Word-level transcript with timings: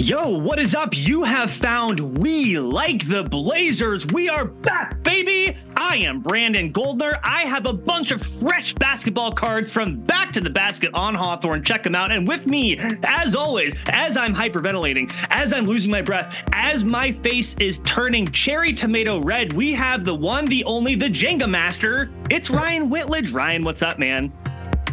Yo, 0.00 0.36
what 0.36 0.58
is 0.58 0.74
up? 0.74 0.90
You 0.96 1.22
have 1.22 1.52
found 1.52 2.18
We 2.18 2.58
Like 2.58 3.06
the 3.06 3.22
Blazers. 3.22 4.04
We 4.06 4.28
are 4.28 4.44
back, 4.44 5.00
baby. 5.04 5.56
I 5.76 5.98
am 5.98 6.20
Brandon 6.20 6.72
Goldner. 6.72 7.20
I 7.22 7.42
have 7.42 7.64
a 7.64 7.72
bunch 7.72 8.10
of 8.10 8.20
fresh 8.20 8.74
basketball 8.74 9.32
cards 9.32 9.72
from 9.72 10.00
Back 10.00 10.32
to 10.32 10.40
the 10.40 10.50
Basket 10.50 10.92
on 10.94 11.14
Hawthorne. 11.14 11.62
Check 11.62 11.84
them 11.84 11.94
out. 11.94 12.10
And 12.10 12.26
with 12.26 12.46
me, 12.46 12.76
as 13.04 13.36
always, 13.36 13.76
as 13.88 14.16
I'm 14.16 14.34
hyperventilating, 14.34 15.14
as 15.30 15.52
I'm 15.52 15.64
losing 15.64 15.92
my 15.92 16.02
breath, 16.02 16.42
as 16.52 16.82
my 16.82 17.12
face 17.12 17.54
is 17.58 17.78
turning 17.84 18.26
cherry 18.26 18.74
tomato 18.74 19.20
red, 19.20 19.52
we 19.52 19.72
have 19.74 20.04
the 20.04 20.14
one, 20.14 20.44
the 20.46 20.64
only, 20.64 20.96
the 20.96 21.08
Jenga 21.08 21.48
Master. 21.48 22.10
It's 22.30 22.50
Ryan 22.50 22.90
Whitledge. 22.90 23.32
Ryan, 23.32 23.62
what's 23.62 23.80
up, 23.80 24.00
man? 24.00 24.32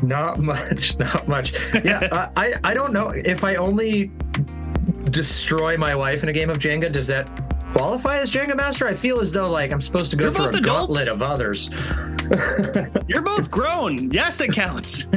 Not 0.03 0.39
much, 0.39 0.97
not 0.99 1.27
much. 1.27 1.53
Yeah, 1.83 2.29
I 2.35 2.55
I 2.63 2.73
don't 2.73 2.93
know 2.93 3.09
if 3.09 3.43
I 3.43 3.55
only 3.55 4.11
destroy 5.11 5.77
my 5.77 5.93
wife 5.95 6.23
in 6.23 6.29
a 6.29 6.33
game 6.33 6.49
of 6.49 6.57
Jenga. 6.57 6.91
Does 6.91 7.07
that 7.07 7.27
qualify 7.73 8.17
as 8.17 8.31
Jenga 8.31 8.55
Master? 8.55 8.87
I 8.87 8.93
feel 8.93 9.19
as 9.19 9.31
though 9.31 9.49
like 9.49 9.71
I'm 9.71 9.81
supposed 9.81 10.11
to 10.11 10.17
go 10.17 10.25
You're 10.25 10.33
through 10.33 10.45
a 10.45 10.49
adults. 10.49 10.65
gauntlet 10.67 11.07
of 11.07 11.21
others. 11.21 11.69
You're 13.07 13.21
both 13.21 13.51
grown. 13.51 14.11
Yes, 14.11 14.39
it 14.39 14.53
counts. 14.53 15.07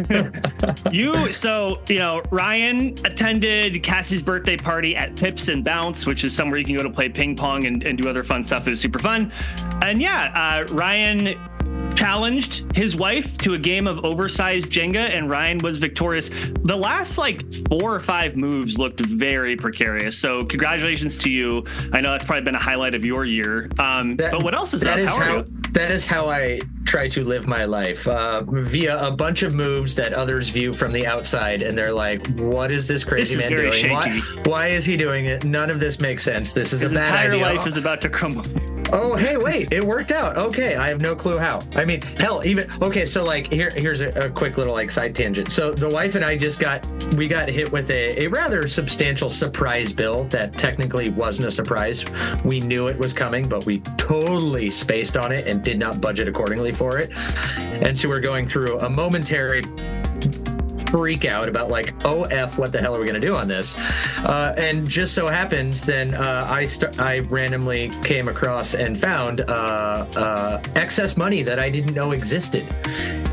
you 0.91 1.33
so 1.33 1.81
you 1.89 1.99
know 1.99 2.23
Ryan 2.31 2.95
attended 3.05 3.83
Cassie's 3.83 4.23
birthday 4.23 4.57
party 4.57 4.97
at 4.97 5.17
Pips 5.17 5.49
and 5.49 5.65
Bounce, 5.65 6.07
which 6.07 6.25
is 6.25 6.35
somewhere 6.35 6.59
you 6.59 6.65
can 6.65 6.77
go 6.77 6.83
to 6.83 6.91
play 6.91 7.09
ping 7.09 7.37
pong 7.37 7.67
and, 7.67 7.83
and 7.85 7.97
do 7.97 8.09
other 8.09 8.25
fun 8.25 8.43
stuff. 8.43 8.67
It 8.67 8.71
was 8.71 8.81
super 8.81 8.99
fun. 8.99 9.31
And 9.85 10.01
yeah, 10.03 10.65
uh, 10.69 10.75
Ryan 10.75 11.39
challenged 11.95 12.65
his 12.77 12.97
wife 12.97 13.39
to 13.39 13.55
a 13.55 13.59
game 13.59 13.87
of 13.87 14.05
oversized 14.05 14.71
Jenga, 14.71 14.97
and 15.11 15.31
Ryan 15.31 15.59
was 15.59 15.79
victorious. 15.79 16.29
The 16.63 16.77
last 16.77 17.19
like 17.19 17.43
four 17.69 17.95
or 17.95 18.01
five 18.01 18.37
moves 18.37 18.79
looked 18.79 19.01
very 19.01 19.57
precarious. 19.57 20.19
So 20.19 20.45
congratulations 20.45 21.19
to 21.19 21.31
you. 21.31 21.65
I 21.93 22.01
know 22.01 22.11
that's 22.13 22.25
probably 22.25 22.45
been 22.45 22.55
a 22.55 22.59
highlight 22.59 22.95
of 22.95 23.05
your 23.05 23.25
year. 23.25 23.71
Um, 23.79 24.17
That- 24.17 24.33
but 24.33 24.43
what 24.43 24.55
else 24.55 24.75
is 24.75 24.83
that 24.83 24.95
up? 24.95 24.99
is 24.99 25.15
how, 25.17 25.25
how 25.25 25.45
that 25.73 25.91
is 25.91 26.07
how 26.07 26.29
I 26.29 26.61
try 26.85 27.09
to 27.09 27.25
live 27.25 27.47
my 27.47 27.65
life 27.65 28.07
uh, 28.07 28.43
via 28.47 29.05
a 29.05 29.11
bunch 29.11 29.43
of 29.43 29.55
moves 29.55 29.95
that 29.97 30.13
others 30.13 30.49
view 30.49 30.73
from 30.73 30.93
the 30.93 31.07
outside, 31.07 31.63
and 31.63 31.77
they're 31.77 31.93
like, 31.93 32.27
"What 32.37 32.71
is 32.71 32.87
this 32.87 33.03
crazy 33.05 33.35
This 33.37 33.45
is 33.47 33.51
man 33.51 33.61
doing? 33.63 33.93
Why, 33.93 34.21
why 34.45 34.67
is 34.69 34.85
he 34.85 34.97
doing 34.97 35.27
it? 35.27 35.45
None 35.45 35.71
of 35.71 35.81
this 35.81 36.01
makes 36.01 36.23
sense. 36.23 36.53
This 36.53 36.73
is 36.73 36.81
His 36.83 36.93
a 36.93 36.97
bad 36.97 37.07
entire 37.07 37.31
idea." 37.33 37.43
life 37.43 37.67
is 37.67 37.77
about 37.77 38.01
to 38.03 38.09
crumble. 38.09 38.45
Oh, 38.93 39.17
hey, 39.17 39.37
wait, 39.37 39.73
it 39.73 39.83
worked 39.83 40.13
out. 40.13 40.37
Okay, 40.37 40.77
I 40.77 40.89
have 40.89 41.01
no 41.01 41.17
clue 41.17 41.39
how. 41.39 41.61
I 41.75 41.85
mean, 41.85 42.03
hell, 42.19 42.45
even 42.45 42.69
okay. 42.83 43.05
So, 43.05 43.25
like, 43.25 43.53
here, 43.53 43.71
here's 43.75 44.03
a, 44.03 44.11
a 44.11 44.31
quick 44.31 44.57
little 44.57 44.73
like 44.73 44.91
side 44.91 45.17
tangent. 45.17 45.51
So, 45.51 45.73
the 45.73 45.89
wife 45.89 46.15
and 46.15 46.25
I 46.25 46.37
just 46.37 46.61
got 46.61 46.87
we 47.17 47.27
got 47.27 47.49
hit 47.49 47.73
with 47.73 47.91
a, 47.91 48.25
a 48.25 48.29
rather 48.29 48.69
substantial 48.69 49.31
surprise 49.31 49.93
bill 49.93 50.25
that 50.25 50.53
technically 50.53 51.09
wasn't 51.09 51.49
a 51.49 51.51
surprise. 51.51 52.05
We 52.45 52.61
knew 52.61 52.89
it 52.89 52.99
was 52.99 53.13
coming, 53.13 53.49
but 53.49 53.67
we 53.67 53.81
totally 53.97 54.71
spaced 54.71 55.17
on 55.17 55.33
it 55.33 55.47
and 55.47 55.63
did 55.63 55.79
not 55.79 56.01
budget 56.01 56.29
accordingly 56.29 56.73
for 56.73 56.99
it. 56.99 57.11
And 57.59 57.99
so, 57.99 58.09
we're 58.09 58.21
going 58.21 58.47
through 58.47 58.81
a 58.81 58.89
momentary 58.89 59.63
freak 60.95 61.25
out 61.25 61.49
about 61.49 61.69
like 61.69 61.93
oh 62.05 62.23
f 62.23 62.57
what 62.57 62.71
the 62.71 62.81
hell 62.81 62.95
are 62.95 63.01
we 63.01 63.05
going 63.05 63.21
to 63.21 63.27
do 63.27 63.35
on 63.35 63.49
this 63.49 63.77
uh, 64.19 64.55
and 64.57 64.89
just 64.89 65.13
so 65.13 65.27
happens 65.27 65.85
then 65.85 66.15
uh, 66.15 66.47
i 66.49 66.63
st- 66.63 67.01
i 67.01 67.19
randomly 67.19 67.91
came 68.05 68.29
across 68.29 68.75
and 68.77 68.97
found 68.97 69.41
uh, 69.41 70.07
uh, 70.15 70.63
excess 70.77 71.17
money 71.17 71.43
that 71.43 71.59
i 71.59 71.69
didn't 71.69 71.95
know 71.95 72.13
existed 72.13 72.63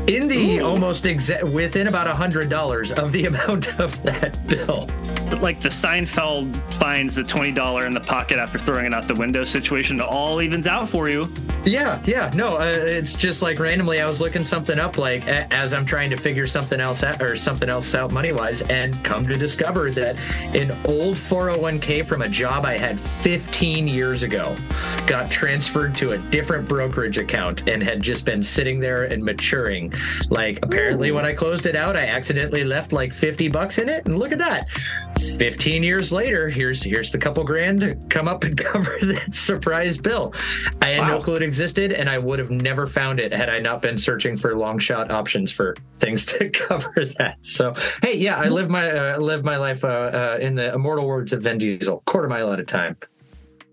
in 0.08 0.26
the 0.26 0.58
Ooh. 0.58 0.64
almost 0.64 1.04
exa- 1.04 1.54
within 1.54 1.86
about 1.86 2.08
a 2.08 2.12
hundred 2.12 2.50
dollars 2.50 2.90
of 2.90 3.12
the 3.12 3.26
amount 3.32 3.78
of 3.78 4.02
that 4.02 4.36
bill 4.48 4.88
like 5.40 5.60
the 5.60 5.68
Seinfeld 5.68 6.54
finds 6.74 7.14
the 7.14 7.22
twenty 7.22 7.52
dollar 7.52 7.86
in 7.86 7.94
the 7.94 8.00
pocket 8.00 8.38
after 8.38 8.58
throwing 8.58 8.86
it 8.86 8.94
out 8.94 9.08
the 9.08 9.14
window 9.14 9.44
situation. 9.44 9.98
It 9.98 10.04
all 10.04 10.42
evens 10.42 10.66
out 10.66 10.88
for 10.88 11.08
you. 11.08 11.22
Yeah, 11.64 12.02
yeah, 12.06 12.28
no, 12.34 12.56
uh, 12.58 12.64
it's 12.74 13.14
just 13.14 13.40
like 13.40 13.60
randomly 13.60 14.00
I 14.00 14.06
was 14.06 14.20
looking 14.20 14.42
something 14.42 14.80
up, 14.80 14.98
like 14.98 15.26
a- 15.28 15.46
as 15.54 15.72
I'm 15.72 15.86
trying 15.86 16.10
to 16.10 16.16
figure 16.16 16.44
something 16.44 16.80
else 16.80 17.04
out 17.04 17.22
or 17.22 17.36
something 17.36 17.68
else 17.68 17.94
out 17.94 18.10
money 18.10 18.32
wise, 18.32 18.62
and 18.62 19.02
come 19.04 19.26
to 19.28 19.36
discover 19.38 19.90
that 19.92 20.18
an 20.56 20.72
old 20.86 21.14
401k 21.14 22.04
from 22.04 22.22
a 22.22 22.28
job 22.28 22.66
I 22.66 22.76
had 22.76 22.98
15 22.98 23.86
years 23.86 24.24
ago 24.24 24.56
got 25.06 25.30
transferred 25.30 25.94
to 25.96 26.12
a 26.14 26.18
different 26.30 26.68
brokerage 26.68 27.18
account 27.18 27.68
and 27.68 27.80
had 27.82 28.00
just 28.02 28.24
been 28.24 28.42
sitting 28.42 28.80
there 28.80 29.04
and 29.04 29.22
maturing. 29.22 29.92
Like 30.30 30.58
apparently 30.62 31.12
when 31.12 31.24
I 31.24 31.32
closed 31.32 31.66
it 31.66 31.76
out, 31.76 31.96
I 31.96 32.06
accidentally 32.06 32.64
left 32.64 32.92
like 32.92 33.12
50 33.12 33.48
bucks 33.48 33.78
in 33.78 33.88
it, 33.88 34.04
and 34.06 34.18
look 34.18 34.32
at 34.32 34.38
that. 34.38 34.68
15 35.38 35.84
years 35.84 36.12
later, 36.12 36.48
here's 36.48 36.82
here's 36.82 37.12
the 37.12 37.18
couple 37.18 37.44
grand 37.44 37.80
to 37.80 37.94
come 38.08 38.26
up 38.26 38.42
and 38.42 38.56
cover 38.64 38.96
that 39.02 39.32
surprise 39.32 39.96
bill. 39.98 40.34
I 40.80 40.88
had 40.88 41.02
no 41.06 41.20
clue 41.22 41.36
existed, 41.52 41.92
and 41.92 42.08
I 42.08 42.16
would 42.16 42.38
have 42.38 42.50
never 42.50 42.86
found 42.86 43.20
it 43.20 43.30
had 43.30 43.50
I 43.50 43.58
not 43.58 43.82
been 43.82 43.98
searching 43.98 44.38
for 44.38 44.56
long 44.56 44.78
shot 44.78 45.10
options 45.10 45.52
for 45.52 45.76
things 45.96 46.24
to 46.32 46.48
cover 46.48 46.94
that. 47.18 47.36
So, 47.42 47.74
hey, 48.00 48.16
yeah, 48.16 48.36
I 48.36 48.48
live 48.48 48.70
my 48.70 48.90
uh, 48.90 49.18
live 49.18 49.44
my 49.44 49.58
life 49.58 49.84
uh, 49.84 49.88
uh, 49.88 50.38
in 50.40 50.54
the 50.54 50.72
immortal 50.72 51.06
words 51.06 51.34
of 51.34 51.42
Vin 51.42 51.58
Diesel, 51.58 52.02
quarter 52.06 52.26
mile 52.26 52.54
at 52.54 52.58
a 52.58 52.64
time. 52.64 52.96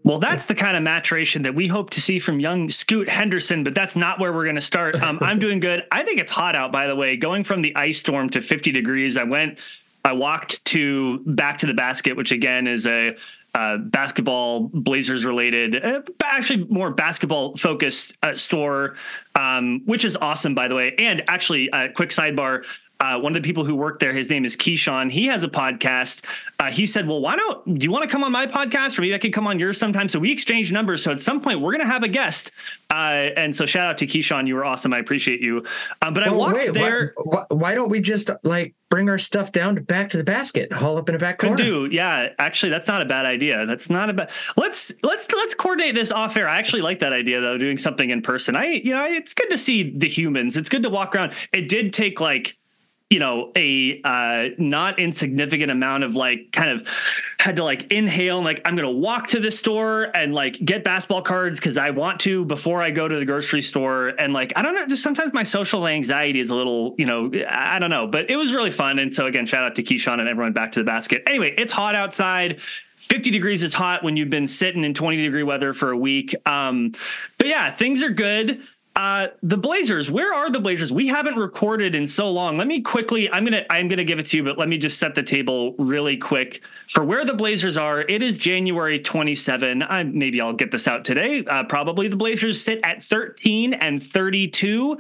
Well, 0.04 0.20
that's 0.20 0.46
the 0.46 0.56
kind 0.56 0.76
of 0.76 0.84
maturation 0.84 1.44
that 1.44 1.56
we 1.56 1.68
hope 1.68 1.90
to 1.92 2.02
see 2.02 2.20
from 2.20 2.42
young 2.42 2.70
Scoot 2.70 3.08
Henderson, 3.08 3.64
but 3.64 3.76
that's 3.76 3.96
not 3.96 4.20
where 4.20 4.34
we're 4.34 4.44
going 4.44 4.56
to 4.56 4.62
start. 4.62 5.02
Um, 5.02 5.18
I'm 5.22 5.40
doing 5.46 5.62
good. 5.62 5.86
I 5.90 6.04
think 6.04 6.20
it's 6.20 6.34
hot 6.34 6.56
out, 6.56 6.74
by 6.74 6.88
the 6.88 6.98
way. 6.98 7.16
Going 7.16 7.46
from 7.46 7.62
the 7.62 7.74
ice 7.78 8.00
storm 8.00 8.30
to 8.32 8.42
50 8.42 8.74
degrees, 8.74 9.16
I 9.16 9.24
went, 9.24 9.60
I 10.04 10.12
walked 10.12 10.66
to 10.66 11.20
back 11.20 11.60
to 11.60 11.66
the 11.66 11.74
basket, 11.74 12.18
which 12.18 12.34
again 12.34 12.68
is 12.68 12.86
a 12.86 13.16
uh, 13.56 13.78
basketball 13.78 14.70
Blazers 14.74 15.26
related, 15.26 15.84
uh, 15.84 16.02
actually 16.24 16.66
more 16.66 16.92
basketball 16.92 17.56
focused 17.56 18.18
uh, 18.24 18.36
store, 18.36 18.96
um, 19.36 19.82
which 19.86 20.06
is 20.06 20.16
awesome, 20.18 20.56
by 20.56 20.68
the 20.68 20.76
way. 20.76 20.96
And 20.98 21.24
actually, 21.28 21.70
a 21.72 21.90
quick 21.90 22.10
sidebar. 22.10 22.64
Uh, 23.02 23.18
one 23.18 23.34
of 23.36 23.42
the 23.42 23.48
people 23.48 23.64
who 23.64 23.76
work 23.76 24.00
there, 24.00 24.12
his 24.12 24.30
name 24.30 24.44
is 24.44 24.58
Keyshawn. 24.58 25.10
He 25.12 25.28
has 25.28 25.44
a 25.44 25.48
podcast. 25.48 26.26
Uh, 26.60 26.70
he 26.70 26.86
said, 26.86 27.08
"Well, 27.08 27.22
why 27.22 27.38
don't 27.38 27.80
do 27.80 27.84
you 27.86 27.92
want 27.92 28.04
to 28.04 28.10
come 28.10 28.24
on 28.26 28.32
my 28.34 28.46
podcast, 28.46 28.98
or 28.98 29.02
maybe 29.02 29.16
I 29.16 29.18
could 29.20 29.32
come 29.34 29.48
on 29.48 29.58
yours 29.58 29.78
sometime?" 29.78 30.10
So 30.10 30.20
we 30.20 30.32
exchange 30.32 30.72
numbers. 30.74 31.02
So 31.04 31.12
at 31.12 31.20
some 31.22 31.40
point, 31.40 31.62
we're 31.62 31.72
going 31.72 31.86
to 31.86 31.92
have 31.92 32.04
a 32.04 32.10
guest. 32.10 32.52
Uh, 32.92 33.30
and 33.38 33.56
so 33.56 33.66
shout 33.66 33.90
out 33.92 33.98
to 34.00 34.08
Keyshawn. 34.08 34.48
You 34.48 34.56
were 34.56 34.66
awesome. 34.66 34.94
I 34.94 34.98
appreciate 34.98 35.40
you. 35.42 35.64
Uh, 36.02 36.12
but 36.12 36.24
I 36.24 36.30
Oh, 36.30 36.38
walked 36.38 36.56
wait, 36.56 36.74
there. 36.74 37.14
Why, 37.18 37.46
why, 37.50 37.76
don't 37.76 37.90
we 37.90 38.02
just 38.02 38.32
like 38.44 38.74
bring 38.90 39.08
our 39.10 39.20
stuff 39.20 39.52
down 39.52 39.76
to 39.76 39.82
back 39.82 40.10
to 40.10 40.18
the 40.18 40.24
basket, 40.24 40.74
haul 40.74 40.98
up 40.98 41.08
in 41.08 41.16
a 41.16 41.20
back 41.20 41.38
Could 41.38 41.50
corner? 41.50 41.64
do, 41.64 41.88
yeah. 41.92 42.30
Actually, 42.40 42.72
that's 42.72 42.88
not 42.88 43.02
a 43.02 43.06
bad 43.06 43.26
idea. 43.26 43.66
That's 43.66 43.90
not 43.90 44.10
a 44.10 44.14
bad. 44.14 44.32
Let's 44.58 44.92
let's 45.04 45.32
let's 45.32 45.56
coordinate 45.56 45.96
this 45.96 46.12
off 46.12 46.36
air. 46.36 46.50
I 46.50 46.58
actually 46.60 46.82
like 46.82 47.00
that 47.00 47.14
idea 47.14 47.40
though, 47.40 47.58
doing 47.58 47.78
something 47.78 48.10
in 48.10 48.22
person. 48.22 48.58
I 48.58 48.66
you 48.66 48.94
know 48.94 49.06
it's 49.06 49.34
good 49.34 49.50
to 49.52 49.58
see 49.58 49.98
the 49.98 50.10
humans. 50.10 50.58
It's 50.58 50.68
good 50.68 50.84
to 50.84 50.90
walk 50.90 51.16
around. 51.16 51.32
It 51.54 51.70
did 51.70 51.94
take 51.94 52.20
like 52.20 52.58
you 53.10 53.18
know 53.18 53.52
a 53.56 54.00
uh 54.04 54.50
not 54.60 55.00
insignificant 55.00 55.72
amount 55.72 56.04
of 56.04 56.16
like 56.16 56.52
kind 56.52 56.70
of 56.70 56.88
had 57.40 57.56
to 57.56 57.64
like 57.64 57.92
inhale 57.92 58.38
and 58.38 58.46
like 58.46 58.62
i'm 58.66 58.76
gonna 58.76 58.92
walk 58.92 59.28
to 59.28 59.40
the 59.40 59.50
store 59.50 60.04
and 60.16 60.36
like 60.36 60.64
get 60.64 60.84
basketball 60.84 61.24
cards 61.24 61.60
because 61.60 61.78
i 61.78 61.90
want 61.90 62.20
to 62.20 62.46
before 62.46 62.84
i 62.84 62.92
go 62.92 63.08
to 63.08 63.18
the 63.18 63.26
grocery 63.26 63.62
store. 63.62 64.10
And 64.10 64.34
like 64.34 64.54
i 64.56 64.62
don't 64.62 64.76
know 64.76 64.86
just 64.86 65.02
sometimes 65.02 65.34
my 65.34 65.44
social 65.44 65.88
anxiety 65.88 66.40
is 66.40 66.50
a 66.50 66.56
little 66.56 66.94
you 66.98 67.06
know 67.06 67.32
i 67.50 67.80
don't 67.80 67.90
know 67.90 68.06
but 68.06 68.30
it 68.30 68.36
was 68.36 68.54
really 68.54 68.72
fun. 68.72 69.00
And 69.00 69.14
so 69.14 69.26
again 69.26 69.46
shout 69.46 69.64
out 69.64 69.76
to 69.76 69.84
keyshawn 69.84 70.20
and 70.20 70.28
everyone 70.28 70.54
back 70.54 70.72
to 70.74 70.80
the 70.80 70.86
basket. 70.86 71.24
Anyway 71.26 71.54
it's 71.58 71.72
hot 71.72 71.96
outside. 71.96 72.62
50 72.62 73.32
degrees 73.32 73.64
is 73.64 73.74
hot 73.74 74.04
when 74.04 74.18
you've 74.18 74.30
been 74.30 74.46
sitting 74.46 74.84
in 74.84 74.94
20 74.94 75.18
degree 75.18 75.44
weather 75.44 75.74
for 75.74 75.90
a 75.90 75.98
week. 75.98 76.36
Um 76.48 76.94
but 77.38 77.48
yeah 77.48 77.72
things 77.72 78.04
are 78.04 78.10
good 78.10 78.62
uh, 79.00 79.30
the 79.42 79.56
Blazers, 79.56 80.12
where 80.12 80.34
are 80.34 80.50
the 80.50 80.60
Blazers? 80.60 80.92
We 80.92 81.08
haven't 81.08 81.38
recorded 81.38 81.96
in 81.96 82.06
so 82.06 82.30
long. 82.30 82.58
Let 82.58 82.68
me 82.68 82.82
quickly, 82.82 83.32
I'm 83.32 83.46
gonna 83.46 83.66
I'm 83.70 83.88
gonna 83.88 84.04
give 84.04 84.20
it 84.20 84.26
to 84.26 84.38
you, 84.38 84.44
but 84.44 84.58
let 84.58 84.68
me 84.68 84.78
just 84.78 85.00
set 85.00 85.16
the 85.16 85.24
table 85.24 85.74
really 85.78 86.18
quick 86.18 86.62
for 86.90 87.04
where 87.06 87.24
the 87.24 87.36
Blazers 87.36 87.78
are. 87.78 88.02
It 88.02 88.24
is 88.24 88.40
January 88.40 89.00
27. 89.00 89.84
I 89.84 90.04
maybe 90.04 90.42
I'll 90.42 90.54
get 90.54 90.72
this 90.72 90.88
out 90.88 91.06
today. 91.06 91.46
Uh, 91.46 91.64
probably 91.64 92.08
the 92.08 92.16
Blazers 92.16 92.62
sit 92.62 92.80
at 92.84 93.04
13 93.04 93.76
and 93.76 94.02
32. 94.02 94.98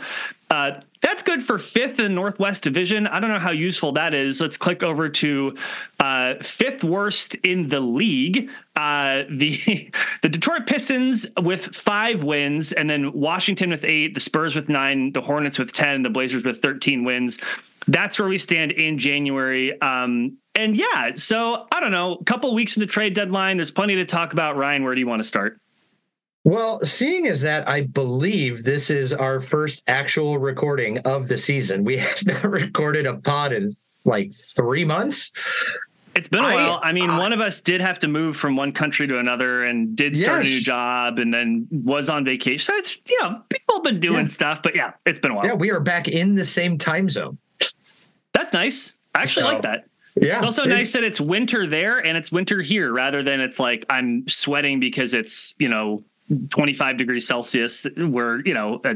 Uh, 0.51 0.81
that's 1.01 1.23
good 1.23 1.41
for 1.41 1.57
fifth 1.57 1.99
in 1.99 2.13
Northwest 2.13 2.63
Division. 2.63 3.07
I 3.07 3.19
don't 3.19 3.31
know 3.31 3.39
how 3.39 3.51
useful 3.51 3.93
that 3.93 4.13
is. 4.13 4.39
Let's 4.39 4.57
click 4.57 4.83
over 4.83 5.09
to 5.09 5.55
uh, 5.99 6.35
fifth 6.41 6.83
worst 6.83 7.35
in 7.35 7.69
the 7.69 7.79
league. 7.79 8.49
Uh, 8.75 9.23
the 9.29 9.91
the 10.21 10.29
Detroit 10.29 10.67
Pistons 10.67 11.25
with 11.41 11.65
five 11.75 12.21
wins, 12.23 12.71
and 12.71 12.87
then 12.89 13.13
Washington 13.13 13.71
with 13.71 13.83
eight, 13.83 14.13
the 14.13 14.19
Spurs 14.19 14.55
with 14.55 14.69
nine, 14.69 15.13
the 15.13 15.21
Hornets 15.21 15.57
with 15.57 15.73
ten, 15.73 16.03
the 16.03 16.09
Blazers 16.09 16.43
with 16.43 16.59
thirteen 16.59 17.03
wins. 17.03 17.39
That's 17.89 18.19
where 18.19 18.27
we 18.27 18.37
stand 18.37 18.71
in 18.71 18.99
January. 18.99 19.79
Um, 19.81 20.37
and 20.53 20.77
yeah, 20.77 21.13
so 21.15 21.65
I 21.71 21.79
don't 21.79 21.91
know. 21.91 22.13
A 22.13 22.23
couple 22.23 22.53
weeks 22.53 22.75
in 22.75 22.81
the 22.81 22.87
trade 22.87 23.15
deadline. 23.15 23.57
There's 23.57 23.71
plenty 23.71 23.95
to 23.95 24.05
talk 24.05 24.31
about. 24.31 24.55
Ryan, 24.57 24.83
where 24.83 24.93
do 24.93 25.01
you 25.01 25.07
want 25.07 25.21
to 25.21 25.27
start? 25.27 25.59
Well, 26.43 26.79
seeing 26.81 27.27
as 27.27 27.41
that 27.41 27.67
I 27.67 27.81
believe 27.81 28.63
this 28.63 28.89
is 28.89 29.11
our 29.11 29.39
first 29.39 29.83
actual 29.87 30.37
recording 30.37 30.99
of 30.99 31.27
the 31.27 31.37
season, 31.37 31.83
we 31.83 31.97
have 31.99 32.25
not 32.25 32.43
recorded 32.49 33.07
a 33.07 33.15
pod 33.15 33.53
in 33.53 33.71
like 34.05 34.33
three 34.33 34.85
months. 34.85 35.31
It's 36.15 36.27
been 36.27 36.43
a 36.43 36.47
I, 36.47 36.55
while. 36.55 36.79
I 36.83 36.91
mean, 36.91 37.17
one 37.17 37.33
of 37.33 37.39
us 37.39 37.61
did 37.61 37.81
have 37.81 37.99
to 37.99 38.07
move 38.07 38.35
from 38.35 38.55
one 38.55 38.71
country 38.71 39.07
to 39.07 39.19
another 39.19 39.63
and 39.63 39.95
did 39.95 40.17
start 40.17 40.43
yes. 40.43 40.51
a 40.51 40.55
new 40.55 40.61
job 40.61 41.19
and 41.19 41.33
then 41.33 41.67
was 41.71 42.09
on 42.09 42.25
vacation. 42.25 42.59
So 42.59 42.73
it's, 42.75 42.97
you 43.07 43.17
know, 43.21 43.41
people 43.49 43.75
have 43.75 43.83
been 43.83 43.99
doing 43.99 44.21
yeah. 44.21 44.25
stuff, 44.25 44.61
but 44.61 44.75
yeah, 44.75 44.93
it's 45.05 45.19
been 45.19 45.31
a 45.31 45.35
while. 45.35 45.45
Yeah, 45.45 45.53
we 45.53 45.71
are 45.71 45.79
back 45.79 46.07
in 46.07 46.35
the 46.35 46.45
same 46.45 46.77
time 46.77 47.09
zone. 47.09 47.37
That's 48.33 48.53
nice. 48.53 48.97
I 49.15 49.21
actually 49.21 49.43
so, 49.43 49.53
like 49.53 49.61
that. 49.63 49.85
Yeah. 50.15 50.37
It's 50.37 50.45
also 50.45 50.63
it, 50.63 50.69
nice 50.69 50.93
that 50.93 51.03
it's 51.03 51.21
winter 51.21 51.65
there 51.65 52.03
and 52.03 52.17
it's 52.17 52.31
winter 52.31 52.61
here 52.61 52.91
rather 52.91 53.23
than 53.23 53.39
it's 53.39 53.59
like 53.59 53.85
I'm 53.89 54.27
sweating 54.27 54.79
because 54.79 55.13
it's, 55.13 55.55
you 55.59 55.69
know, 55.69 56.03
25 56.49 56.97
degrees 56.97 57.27
Celsius 57.27 57.87
where, 57.97 58.39
you 58.45 58.53
know, 58.53 58.81
uh, 58.83 58.95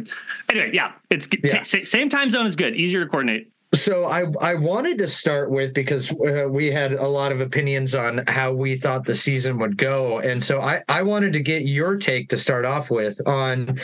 anyway, 0.50 0.72
yeah, 0.74 0.94
it's 1.10 1.28
yeah. 1.44 1.62
T- 1.62 1.84
same 1.84 2.10
time 2.10 2.30
zone 2.30 2.46
is 2.46 2.56
good, 2.56 2.76
easier 2.76 3.04
to 3.04 3.10
coordinate. 3.10 3.50
So 3.74 4.06
I 4.06 4.26
I 4.40 4.54
wanted 4.54 5.00
to 5.00 5.08
start 5.08 5.50
with 5.50 5.74
because 5.74 6.12
uh, 6.12 6.46
we 6.48 6.70
had 6.70 6.94
a 6.94 7.08
lot 7.08 7.32
of 7.32 7.42
opinions 7.42 7.96
on 7.96 8.24
how 8.28 8.52
we 8.54 8.76
thought 8.76 9.04
the 9.04 9.16
season 9.16 9.58
would 9.58 9.78
go, 9.78 10.20
and 10.20 10.44
so 10.44 10.62
I 10.62 10.84
I 10.88 11.02
wanted 11.02 11.34
to 11.34 11.40
get 11.40 11.64
your 11.64 11.98
take 11.98 12.30
to 12.30 12.38
start 12.38 12.66
off 12.66 12.92
with 12.92 13.20
on 13.28 13.80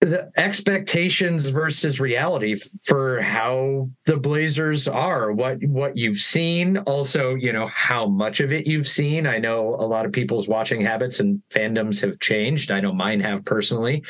the 0.00 0.30
expectations 0.36 1.48
versus 1.48 2.00
reality 2.00 2.56
for 2.84 3.22
how 3.22 3.88
the 4.06 4.16
Blazers 4.16 4.86
are, 4.86 5.32
what 5.32 5.64
what 5.64 5.96
you've 5.96 6.18
seen, 6.18 6.78
also 6.78 7.34
you 7.34 7.52
know 7.52 7.66
how 7.74 8.06
much 8.06 8.40
of 8.40 8.52
it 8.52 8.66
you've 8.66 8.88
seen. 8.88 9.26
I 9.26 9.38
know 9.38 9.74
a 9.74 9.86
lot 9.86 10.04
of 10.04 10.12
people's 10.12 10.46
watching 10.46 10.80
habits 10.80 11.20
and 11.20 11.42
fandoms 11.50 12.00
have 12.02 12.20
changed. 12.20 12.70
I 12.70 12.80
know 12.80 12.92
mine 12.92 13.20
have 13.20 13.44
personally. 13.44 14.02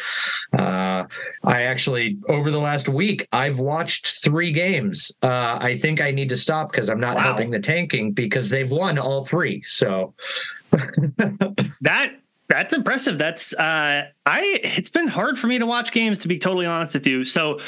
Uh, 0.53 1.05
I 1.45 1.63
actually 1.63 2.19
over 2.29 2.51
the 2.51 2.59
last 2.59 2.89
week 2.89 3.29
I've 3.33 3.59
watched 3.59 4.07
three 4.23 4.53
games. 4.53 5.13
Uh, 5.23 5.59
I 5.61 5.79
think 5.81 6.01
I 6.01 6.11
need 6.11 6.31
to 6.31 6.37
stop 6.37 6.73
because 6.73 6.89
I'm 6.89 7.01
not 7.01 7.17
wow. 7.17 7.23
helping 7.23 7.51
the 7.51 7.61
tanking 7.61 8.13
because 8.13 8.51
they've 8.51 8.71
won 8.71 8.99
all 8.99 9.25
three. 9.25 9.63
So 9.63 10.15
that 11.83 12.15
that's 12.49 12.75
impressive. 12.75 13.19
That's 13.19 13.52
uh 13.55 14.08
I 14.26 14.61
it's 14.62 14.91
been 14.91 15.08
hard 15.08 15.38
for 15.38 15.46
me 15.46 15.58
to 15.58 15.67
watch 15.67 15.93
games 15.93 16.20
to 16.20 16.29
be 16.29 16.38
totally 16.38 16.67
honest 16.67 16.94
with 16.94 17.06
you. 17.06 17.25
So 17.25 17.61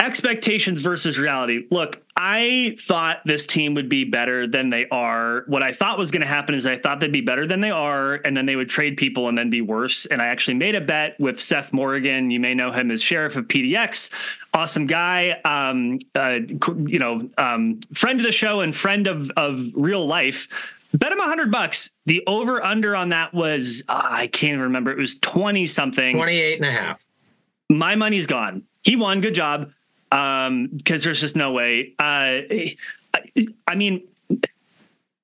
expectations 0.00 0.80
versus 0.80 1.18
reality. 1.18 1.66
Look, 1.70 2.02
I 2.16 2.76
thought 2.78 3.20
this 3.24 3.46
team 3.46 3.74
would 3.74 3.88
be 3.88 4.04
better 4.04 4.46
than 4.46 4.70
they 4.70 4.88
are. 4.88 5.44
What 5.48 5.62
I 5.62 5.72
thought 5.72 5.98
was 5.98 6.10
going 6.10 6.22
to 6.22 6.28
happen 6.28 6.54
is 6.54 6.66
I 6.66 6.78
thought 6.78 7.00
they'd 7.00 7.10
be 7.12 7.20
better 7.20 7.46
than 7.46 7.60
they 7.60 7.70
are, 7.70 8.14
and 8.14 8.36
then 8.36 8.46
they 8.46 8.54
would 8.54 8.68
trade 8.68 8.96
people 8.96 9.28
and 9.28 9.36
then 9.36 9.50
be 9.50 9.60
worse. 9.60 10.06
And 10.06 10.22
I 10.22 10.26
actually 10.26 10.54
made 10.54 10.74
a 10.76 10.80
bet 10.80 11.18
with 11.18 11.40
Seth 11.40 11.72
Morgan. 11.72 12.30
You 12.30 12.38
may 12.38 12.54
know 12.54 12.70
him 12.70 12.90
as 12.90 13.02
Sheriff 13.02 13.36
of 13.36 13.48
PDX. 13.48 14.10
Awesome 14.54 14.86
guy, 14.86 15.40
um, 15.44 15.98
uh, 16.14 16.40
you 16.86 16.98
know, 16.98 17.28
um, 17.36 17.80
friend 17.92 18.20
of 18.20 18.26
the 18.26 18.32
show 18.32 18.60
and 18.60 18.74
friend 18.74 19.06
of 19.06 19.30
of 19.36 19.68
real 19.74 20.06
life 20.06 20.48
bet 20.92 21.12
him 21.12 21.20
a 21.20 21.24
hundred 21.24 21.50
bucks. 21.50 21.98
The 22.06 22.22
over 22.26 22.62
under 22.62 22.96
on 22.96 23.10
that 23.10 23.34
was, 23.34 23.82
uh, 23.88 24.00
I 24.04 24.26
can't 24.26 24.52
even 24.52 24.60
remember. 24.60 24.90
It 24.90 24.98
was 24.98 25.18
20 25.18 25.66
something, 25.66 26.16
28 26.16 26.56
and 26.56 26.66
a 26.66 26.72
half. 26.72 27.06
My 27.68 27.96
money's 27.96 28.26
gone. 28.26 28.64
He 28.82 28.96
won. 28.96 29.20
Good 29.20 29.34
job. 29.34 29.72
Um, 30.10 30.78
cause 30.86 31.04
there's 31.04 31.20
just 31.20 31.36
no 31.36 31.52
way. 31.52 31.94
Uh, 31.98 32.40
I, 33.14 33.46
I 33.66 33.74
mean, 33.74 34.08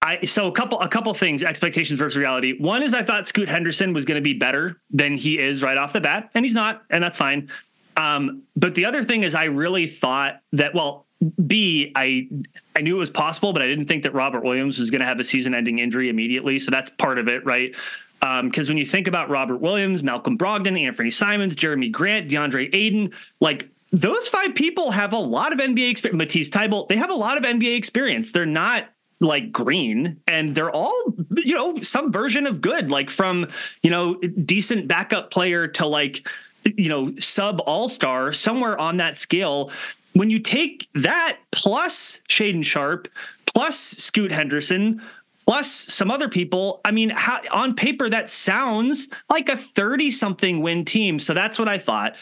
I, 0.04 0.26
so 0.26 0.48
a 0.48 0.52
couple 0.52 0.78
a 0.80 0.88
couple 0.88 1.14
things 1.14 1.42
expectations 1.42 1.98
versus 1.98 2.18
reality. 2.18 2.58
One 2.58 2.82
is 2.82 2.92
I 2.92 3.02
thought 3.02 3.26
Scoot 3.26 3.48
Henderson 3.48 3.94
was 3.94 4.04
going 4.04 4.16
to 4.16 4.22
be 4.22 4.34
better 4.34 4.78
than 4.90 5.16
he 5.16 5.38
is 5.38 5.62
right 5.62 5.78
off 5.78 5.94
the 5.94 6.00
bat, 6.02 6.30
and 6.34 6.44
he's 6.44 6.54
not, 6.54 6.82
and 6.90 7.02
that's 7.02 7.16
fine. 7.16 7.50
Um, 7.96 8.42
but 8.54 8.74
the 8.74 8.84
other 8.84 9.02
thing 9.02 9.22
is 9.22 9.34
I 9.34 9.44
really 9.44 9.86
thought 9.86 10.40
that 10.52 10.74
well, 10.74 11.03
B, 11.46 11.92
I 11.94 12.28
I 12.76 12.80
knew 12.80 12.96
it 12.96 12.98
was 12.98 13.10
possible, 13.10 13.52
but 13.52 13.62
I 13.62 13.66
didn't 13.66 13.86
think 13.86 14.02
that 14.02 14.14
Robert 14.14 14.42
Williams 14.42 14.78
was 14.78 14.90
going 14.90 15.00
to 15.00 15.06
have 15.06 15.20
a 15.20 15.24
season-ending 15.24 15.78
injury 15.78 16.08
immediately. 16.08 16.58
So 16.58 16.70
that's 16.70 16.90
part 16.90 17.18
of 17.18 17.28
it, 17.28 17.44
right? 17.44 17.74
Because 18.20 18.68
um, 18.68 18.70
when 18.70 18.78
you 18.78 18.86
think 18.86 19.06
about 19.06 19.28
Robert 19.28 19.58
Williams, 19.58 20.02
Malcolm 20.02 20.38
Brogdon, 20.38 20.80
Anthony 20.80 21.10
Simons, 21.10 21.54
Jerami 21.54 21.92
Grant, 21.92 22.30
DeAndre 22.30 22.74
Ayton, 22.74 23.12
like 23.40 23.68
those 23.92 24.28
five 24.28 24.54
people 24.54 24.90
have 24.90 25.12
a 25.12 25.18
lot 25.18 25.52
of 25.52 25.58
NBA 25.58 25.90
experience. 25.90 26.18
Matisse 26.18 26.50
Thybulle, 26.50 26.88
they 26.88 26.96
have 26.96 27.10
a 27.10 27.14
lot 27.14 27.36
of 27.36 27.44
NBA 27.44 27.76
experience. 27.76 28.32
They're 28.32 28.46
not 28.46 28.88
like 29.20 29.52
green 29.52 30.20
and 30.26 30.54
they're 30.54 30.70
all 30.70 31.14
you 31.36 31.54
know 31.54 31.80
some 31.80 32.12
version 32.12 32.46
of 32.46 32.60
good 32.60 32.90
like 32.90 33.08
from 33.08 33.46
you 33.82 33.88
know 33.88 34.16
decent 34.16 34.88
backup 34.88 35.30
player 35.30 35.66
to 35.68 35.86
like 35.86 36.28
you 36.64 36.88
know 36.88 37.14
sub 37.16 37.60
all-star 37.64 38.32
somewhere 38.32 38.78
on 38.78 38.96
that 38.98 39.16
scale 39.16 39.70
when 40.14 40.30
you 40.30 40.38
take 40.38 40.88
that 40.94 41.38
plus 41.50 42.22
Shaedon 42.28 42.64
Sharpe, 42.64 43.08
plus 43.46 43.78
Scoot 43.78 44.32
Henderson, 44.32 45.02
plus 45.46 45.70
some 45.70 46.10
other 46.10 46.28
people, 46.28 46.80
I 46.84 46.90
mean, 46.90 47.10
how, 47.10 47.40
on 47.50 47.74
paper, 47.74 48.08
that 48.08 48.28
sounds 48.28 49.08
like 49.28 49.48
a 49.48 49.56
30 49.56 50.10
something 50.10 50.62
win 50.62 50.84
team. 50.84 51.18
So 51.18 51.34
that's 51.34 51.58
what 51.58 51.68
I 51.68 51.78
thought. 51.78 52.16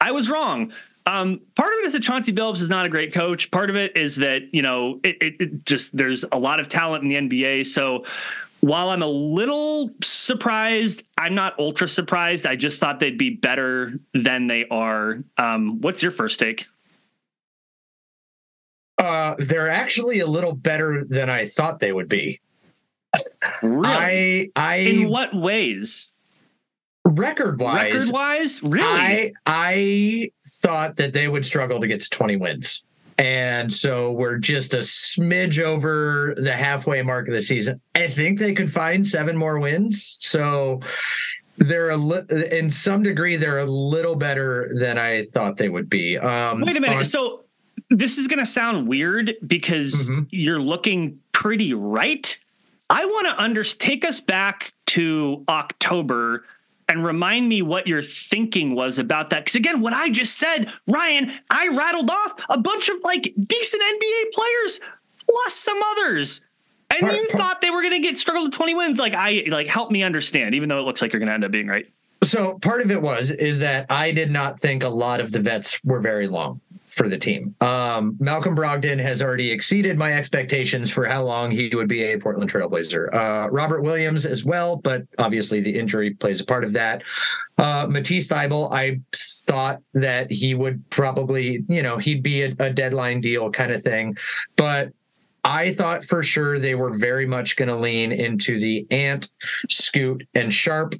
I 0.00 0.10
was 0.10 0.28
wrong. 0.28 0.72
Um, 1.06 1.40
part 1.54 1.72
of 1.74 1.80
it 1.80 1.86
is 1.86 1.92
that 1.92 2.02
Chauncey 2.02 2.32
Billups 2.32 2.62
is 2.62 2.70
not 2.70 2.86
a 2.86 2.88
great 2.88 3.12
coach. 3.12 3.50
Part 3.50 3.68
of 3.68 3.76
it 3.76 3.96
is 3.96 4.16
that, 4.16 4.42
you 4.52 4.62
know, 4.62 5.00
it, 5.04 5.16
it, 5.20 5.36
it 5.38 5.66
just, 5.66 5.96
there's 5.96 6.24
a 6.32 6.38
lot 6.38 6.60
of 6.60 6.68
talent 6.68 7.04
in 7.04 7.28
the 7.28 7.38
NBA. 7.38 7.66
So 7.66 8.04
while 8.60 8.88
I'm 8.88 9.02
a 9.02 9.06
little 9.06 9.90
surprised, 10.02 11.02
I'm 11.18 11.34
not 11.34 11.58
ultra 11.58 11.86
surprised. 11.86 12.46
I 12.46 12.56
just 12.56 12.80
thought 12.80 13.00
they'd 13.00 13.18
be 13.18 13.30
better 13.30 13.92
than 14.14 14.46
they 14.46 14.66
are. 14.68 15.22
Um, 15.36 15.82
what's 15.82 16.02
your 16.02 16.12
first 16.12 16.40
take? 16.40 16.66
Uh, 18.98 19.34
they're 19.38 19.70
actually 19.70 20.20
a 20.20 20.26
little 20.26 20.54
better 20.54 21.04
than 21.04 21.28
I 21.28 21.46
thought 21.46 21.80
they 21.80 21.92
would 21.92 22.08
be. 22.08 22.40
Really? 23.62 24.52
I, 24.56 24.74
I 24.74 24.76
in 24.76 25.08
what 25.08 25.34
ways? 25.34 26.14
Record 27.06 27.60
wise, 27.60 27.92
record 27.92 28.12
wise, 28.12 28.62
really, 28.62 28.82
I 28.82 29.32
I 29.46 30.30
thought 30.46 30.96
that 30.96 31.12
they 31.12 31.28
would 31.28 31.44
struggle 31.44 31.78
to 31.80 31.86
get 31.86 32.00
to 32.00 32.08
twenty 32.08 32.36
wins, 32.36 32.82
and 33.18 33.70
so 33.70 34.10
we're 34.12 34.38
just 34.38 34.72
a 34.72 34.78
smidge 34.78 35.62
over 35.62 36.34
the 36.38 36.56
halfway 36.56 37.02
mark 37.02 37.28
of 37.28 37.34
the 37.34 37.42
season. 37.42 37.78
I 37.94 38.06
think 38.08 38.38
they 38.38 38.54
could 38.54 38.72
find 38.72 39.06
seven 39.06 39.36
more 39.36 39.58
wins, 39.58 40.16
so 40.18 40.80
they're 41.58 41.90
a 41.90 41.96
li- 41.98 42.24
in 42.50 42.70
some 42.70 43.02
degree 43.02 43.36
they're 43.36 43.58
a 43.58 43.66
little 43.66 44.16
better 44.16 44.72
than 44.74 44.96
I 44.98 45.26
thought 45.26 45.58
they 45.58 45.68
would 45.68 45.90
be. 45.90 46.16
Um, 46.16 46.62
Wait 46.62 46.76
a 46.76 46.80
minute, 46.80 46.96
on, 46.96 47.04
so 47.04 47.43
this 47.90 48.18
is 48.18 48.28
going 48.28 48.38
to 48.38 48.46
sound 48.46 48.88
weird 48.88 49.34
because 49.46 50.08
mm-hmm. 50.08 50.22
you're 50.30 50.60
looking 50.60 51.20
pretty 51.32 51.74
right. 51.74 52.38
I 52.90 53.04
want 53.04 53.26
to 53.26 53.42
under 53.42 53.64
take 53.64 54.04
us 54.04 54.20
back 54.20 54.74
to 54.86 55.44
October 55.48 56.44
and 56.88 57.04
remind 57.04 57.48
me 57.48 57.62
what 57.62 57.86
your 57.86 58.02
thinking 58.02 58.74
was 58.74 58.98
about 58.98 59.30
that. 59.30 59.44
Because 59.44 59.56
again, 59.56 59.80
what 59.80 59.92
I 59.92 60.10
just 60.10 60.38
said, 60.38 60.70
Ryan, 60.86 61.30
I 61.50 61.68
rattled 61.68 62.10
off 62.10 62.32
a 62.48 62.58
bunch 62.58 62.88
of 62.88 62.96
like 63.02 63.34
decent 63.42 63.82
NBA 63.82 64.32
players 64.32 64.80
plus 65.28 65.54
some 65.54 65.80
others. 65.92 66.46
And 66.90 67.00
part, 67.00 67.14
you 67.14 67.26
part, 67.28 67.42
thought 67.42 67.60
they 67.60 67.70
were 67.70 67.80
going 67.80 67.94
to 67.94 68.06
get 68.06 68.18
struggled 68.18 68.52
to 68.52 68.56
20 68.56 68.74
wins. 68.74 68.98
Like 68.98 69.14
I 69.14 69.44
like 69.48 69.66
help 69.66 69.90
me 69.90 70.02
understand, 70.02 70.54
even 70.54 70.68
though 70.68 70.78
it 70.78 70.82
looks 70.82 71.00
like 71.02 71.12
you're 71.12 71.20
going 71.20 71.28
to 71.28 71.34
end 71.34 71.44
up 71.44 71.50
being 71.50 71.66
right. 71.66 71.86
So 72.22 72.58
part 72.58 72.80
of 72.80 72.90
it 72.90 73.02
was 73.02 73.30
is 73.30 73.58
that 73.58 73.90
I 73.90 74.10
did 74.10 74.30
not 74.30 74.58
think 74.58 74.82
a 74.82 74.88
lot 74.88 75.20
of 75.20 75.32
the 75.32 75.40
vets 75.40 75.82
were 75.84 76.00
very 76.00 76.28
long 76.28 76.60
for 76.94 77.08
the 77.08 77.18
team. 77.18 77.54
Um, 77.60 78.16
Malcolm 78.20 78.54
Brogdon 78.54 79.00
has 79.00 79.20
already 79.20 79.50
exceeded 79.50 79.98
my 79.98 80.12
expectations 80.12 80.92
for 80.92 81.06
how 81.06 81.24
long 81.24 81.50
he 81.50 81.74
would 81.74 81.88
be 81.88 82.04
a 82.04 82.18
Portland 82.18 82.50
Trailblazer. 82.50 83.12
Uh, 83.12 83.50
Robert 83.50 83.82
Williams 83.82 84.24
as 84.24 84.44
well, 84.44 84.76
but 84.76 85.02
obviously 85.18 85.60
the 85.60 85.76
injury 85.76 86.14
plays 86.14 86.40
a 86.40 86.44
part 86.44 86.62
of 86.62 86.72
that. 86.74 87.02
Uh, 87.58 87.86
Matisse 87.88 88.28
Thybulle, 88.28 88.72
I 88.72 89.00
thought 89.14 89.80
that 89.94 90.30
he 90.30 90.54
would 90.54 90.88
probably, 90.90 91.64
you 91.68 91.82
know, 91.82 91.98
he'd 91.98 92.22
be 92.22 92.42
a, 92.42 92.54
a 92.60 92.70
deadline 92.70 93.20
deal 93.20 93.50
kind 93.50 93.72
of 93.72 93.82
thing, 93.82 94.16
but 94.56 94.92
I 95.42 95.74
thought 95.74 96.04
for 96.04 96.22
sure 96.22 96.58
they 96.58 96.74
were 96.74 96.96
very 96.96 97.26
much 97.26 97.56
going 97.56 97.68
to 97.68 97.76
lean 97.76 98.12
into 98.12 98.58
the 98.58 98.86
Ant, 98.90 99.30
Scoot, 99.68 100.26
and 100.34 100.52
Sharpe 100.52 100.94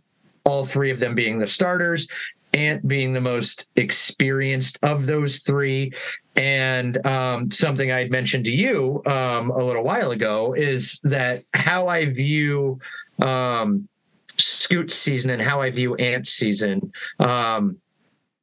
all 0.45 0.65
three 0.65 0.91
of 0.91 1.01
them 1.01 1.15
being 1.15 1.39
the 1.39 1.47
starters, 1.47 2.07
Ant 2.55 2.87
being 2.87 3.13
the 3.13 3.21
most 3.21 3.69
experienced 3.77 4.79
of 4.83 5.07
those 5.07 5.41
three. 5.41 5.93
And 6.37 7.05
um, 7.07 7.51
something 7.51 7.93
I 7.93 7.99
had 8.01 8.11
mentioned 8.11 8.47
to 8.47 8.53
you 8.53 9.03
um, 9.07 9.51
a 9.51 9.63
little 9.63 9.85
while 9.85 10.11
ago 10.11 10.55
is 10.55 11.01
that 11.05 11.43
how 11.53 11.89
I 11.89 12.07
view 12.07 12.81
um, 13.21 13.89
Scoot 14.37 14.91
season 14.91 15.31
and 15.31 15.43
how 15.43 15.61
I 15.61 15.71
view 15.71 15.95
Ant 15.97 16.27
season. 16.27 16.93
Um, 17.19 17.79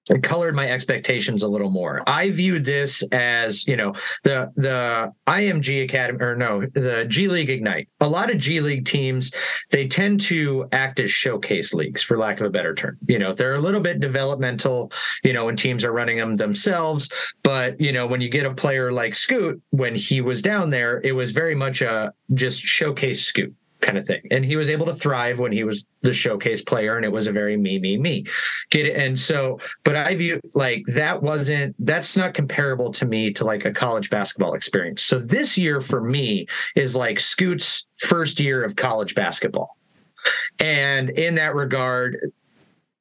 it 0.10 0.24
colored 0.24 0.56
my 0.56 0.70
expectations 0.70 1.44
a 1.44 1.48
little 1.48 1.70
more. 1.70 2.04
I 2.08 2.32
viewed 2.32 2.66
this 2.66 3.04
as, 3.12 3.68
you 3.68 3.76
know, 3.76 3.94
the 4.24 4.52
the 4.56 5.14
IMG 5.28 5.84
Academy 5.84 6.20
or 6.22 6.36
no, 6.36 6.62
the 6.62 7.06
G 7.08 7.28
League 7.28 7.50
Ignite. 7.50 7.88
A 8.00 8.08
lot 8.08 8.32
of 8.32 8.38
G 8.38 8.62
League 8.62 8.86
teams, 8.86 9.32
they 9.70 9.88
tend 9.88 10.22
to 10.22 10.68
act 10.72 11.00
as 11.00 11.12
showcase 11.12 11.74
leagues 11.74 12.02
for 12.02 12.18
lack 12.18 12.40
of 12.40 12.48
a 12.48 12.50
better 12.50 12.74
term. 12.74 12.98
You 13.08 13.20
know, 13.20 13.34
they're 13.34 13.56
a 13.56 13.62
little 13.62 13.82
bit 13.82 14.00
developmental, 14.00 14.92
you 15.24 15.34
know, 15.34 15.46
when 15.46 15.56
teams 15.56 15.86
are 15.86 15.94
running 15.94 16.18
them 16.18 16.36
themselves, 16.36 17.10
but 17.44 17.80
you 17.80 17.92
know, 17.92 18.08
when 18.08 18.22
you 18.22 18.30
get 18.30 18.46
a 18.46 18.54
player 18.54 18.92
like 18.92 19.14
Scoot 19.14 19.62
when 19.70 19.96
he 19.96 20.22
was 20.22 20.42
down 20.42 20.72
there, 20.72 21.00
it 21.04 21.14
was 21.14 21.32
very 21.32 21.56
much 21.56 21.82
a 21.82 22.12
just 22.34 22.60
showcase 22.62 23.24
Scoot 23.24 23.54
kind 23.82 23.98
of 23.98 24.06
thing. 24.06 24.22
And 24.32 24.46
he 24.46 24.56
was 24.56 24.70
able 24.70 24.86
to 24.86 24.94
thrive 24.94 25.40
when 25.40 25.52
he 25.52 25.64
was 25.64 25.86
the 26.02 26.14
showcase 26.14 26.62
player 26.62 26.96
and 26.96 27.06
it 27.06 27.12
was 27.12 27.28
a 27.28 27.32
very 27.32 27.58
me, 27.58 27.80
me, 27.80 27.98
me. 27.98 28.26
Get 28.70 28.86
it? 28.86 28.96
And 28.96 29.18
so, 29.18 29.60
but 29.84 29.96
I 29.96 30.16
view 30.16 30.40
like 30.54 30.84
that 30.94 31.22
wasn't, 31.22 31.76
that's 31.80 32.16
not 32.16 32.34
comparable 32.34 32.92
to 32.94 33.06
me 33.06 33.32
to 33.34 33.46
like 33.46 33.66
a 33.66 33.72
college 33.72 34.10
basketball 34.10 34.54
experience. 34.54 35.04
So 35.04 35.20
this 35.20 35.58
year 35.58 35.82
for 35.82 36.02
me 36.02 36.48
is 36.76 36.96
like 36.96 37.20
Scoot's 37.20 37.86
first 37.98 38.40
year 38.40 38.64
of 38.64 38.76
college 38.76 39.16
basketball. 39.16 39.78
And 40.60 41.10
in 41.10 41.36
that 41.36 41.56
regard, 41.56 42.32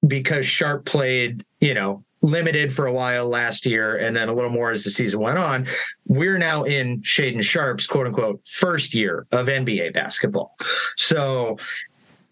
because 0.06 0.46
Sharpe 0.46 0.86
played, 0.86 1.44
you 1.60 1.74
know, 1.74 2.04
limited 2.22 2.72
for 2.72 2.86
a 2.86 2.92
while 2.92 3.28
last 3.28 3.64
year 3.64 3.96
and 3.96 4.14
then 4.14 4.28
a 4.28 4.34
little 4.34 4.50
more 4.50 4.70
as 4.70 4.84
the 4.84 4.90
season 4.90 5.20
went 5.20 5.38
on. 5.38 5.66
We're 6.06 6.38
now 6.38 6.64
in 6.64 7.00
Shaedon 7.00 7.42
Sharpe's 7.42 7.86
quote 7.86 8.06
unquote 8.06 8.46
first 8.46 8.94
year 8.94 9.26
of 9.32 9.46
NBA 9.46 9.94
basketball. 9.94 10.56
So 10.96 11.56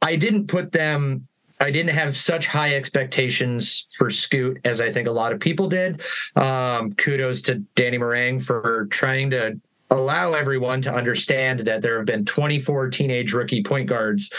I 0.03 0.17
didn't 0.17 0.49
put 0.49 0.73
them 0.73 1.27
I 1.61 1.71
didn't 1.73 1.95
have 1.95 2.17
such 2.17 2.47
high 2.47 2.77
expectations 2.77 3.87
for 3.97 4.11
Scoot 4.11 4.61
as 4.65 4.81
I 4.81 4.93
think 4.93 5.09
a 5.09 5.13
lot 5.13 5.33
of 5.33 5.41
people 5.41 5.69
did. 5.69 6.03
Um, 6.37 6.93
kudos 6.93 7.43
to 7.43 7.57
Danny 7.75 7.99
Marang 7.99 8.41
for 8.41 8.87
trying 8.91 9.31
to 9.31 9.61
allow 9.91 10.35
everyone 10.35 10.83
to 10.83 10.93
understand 10.93 11.61
that 11.61 11.83
there 11.83 11.97
have 11.97 12.07
been 12.07 12.25
24 12.25 12.91
teenage 12.91 13.33
rookie 13.33 13.63
point 13.63 13.89
guards 13.89 14.31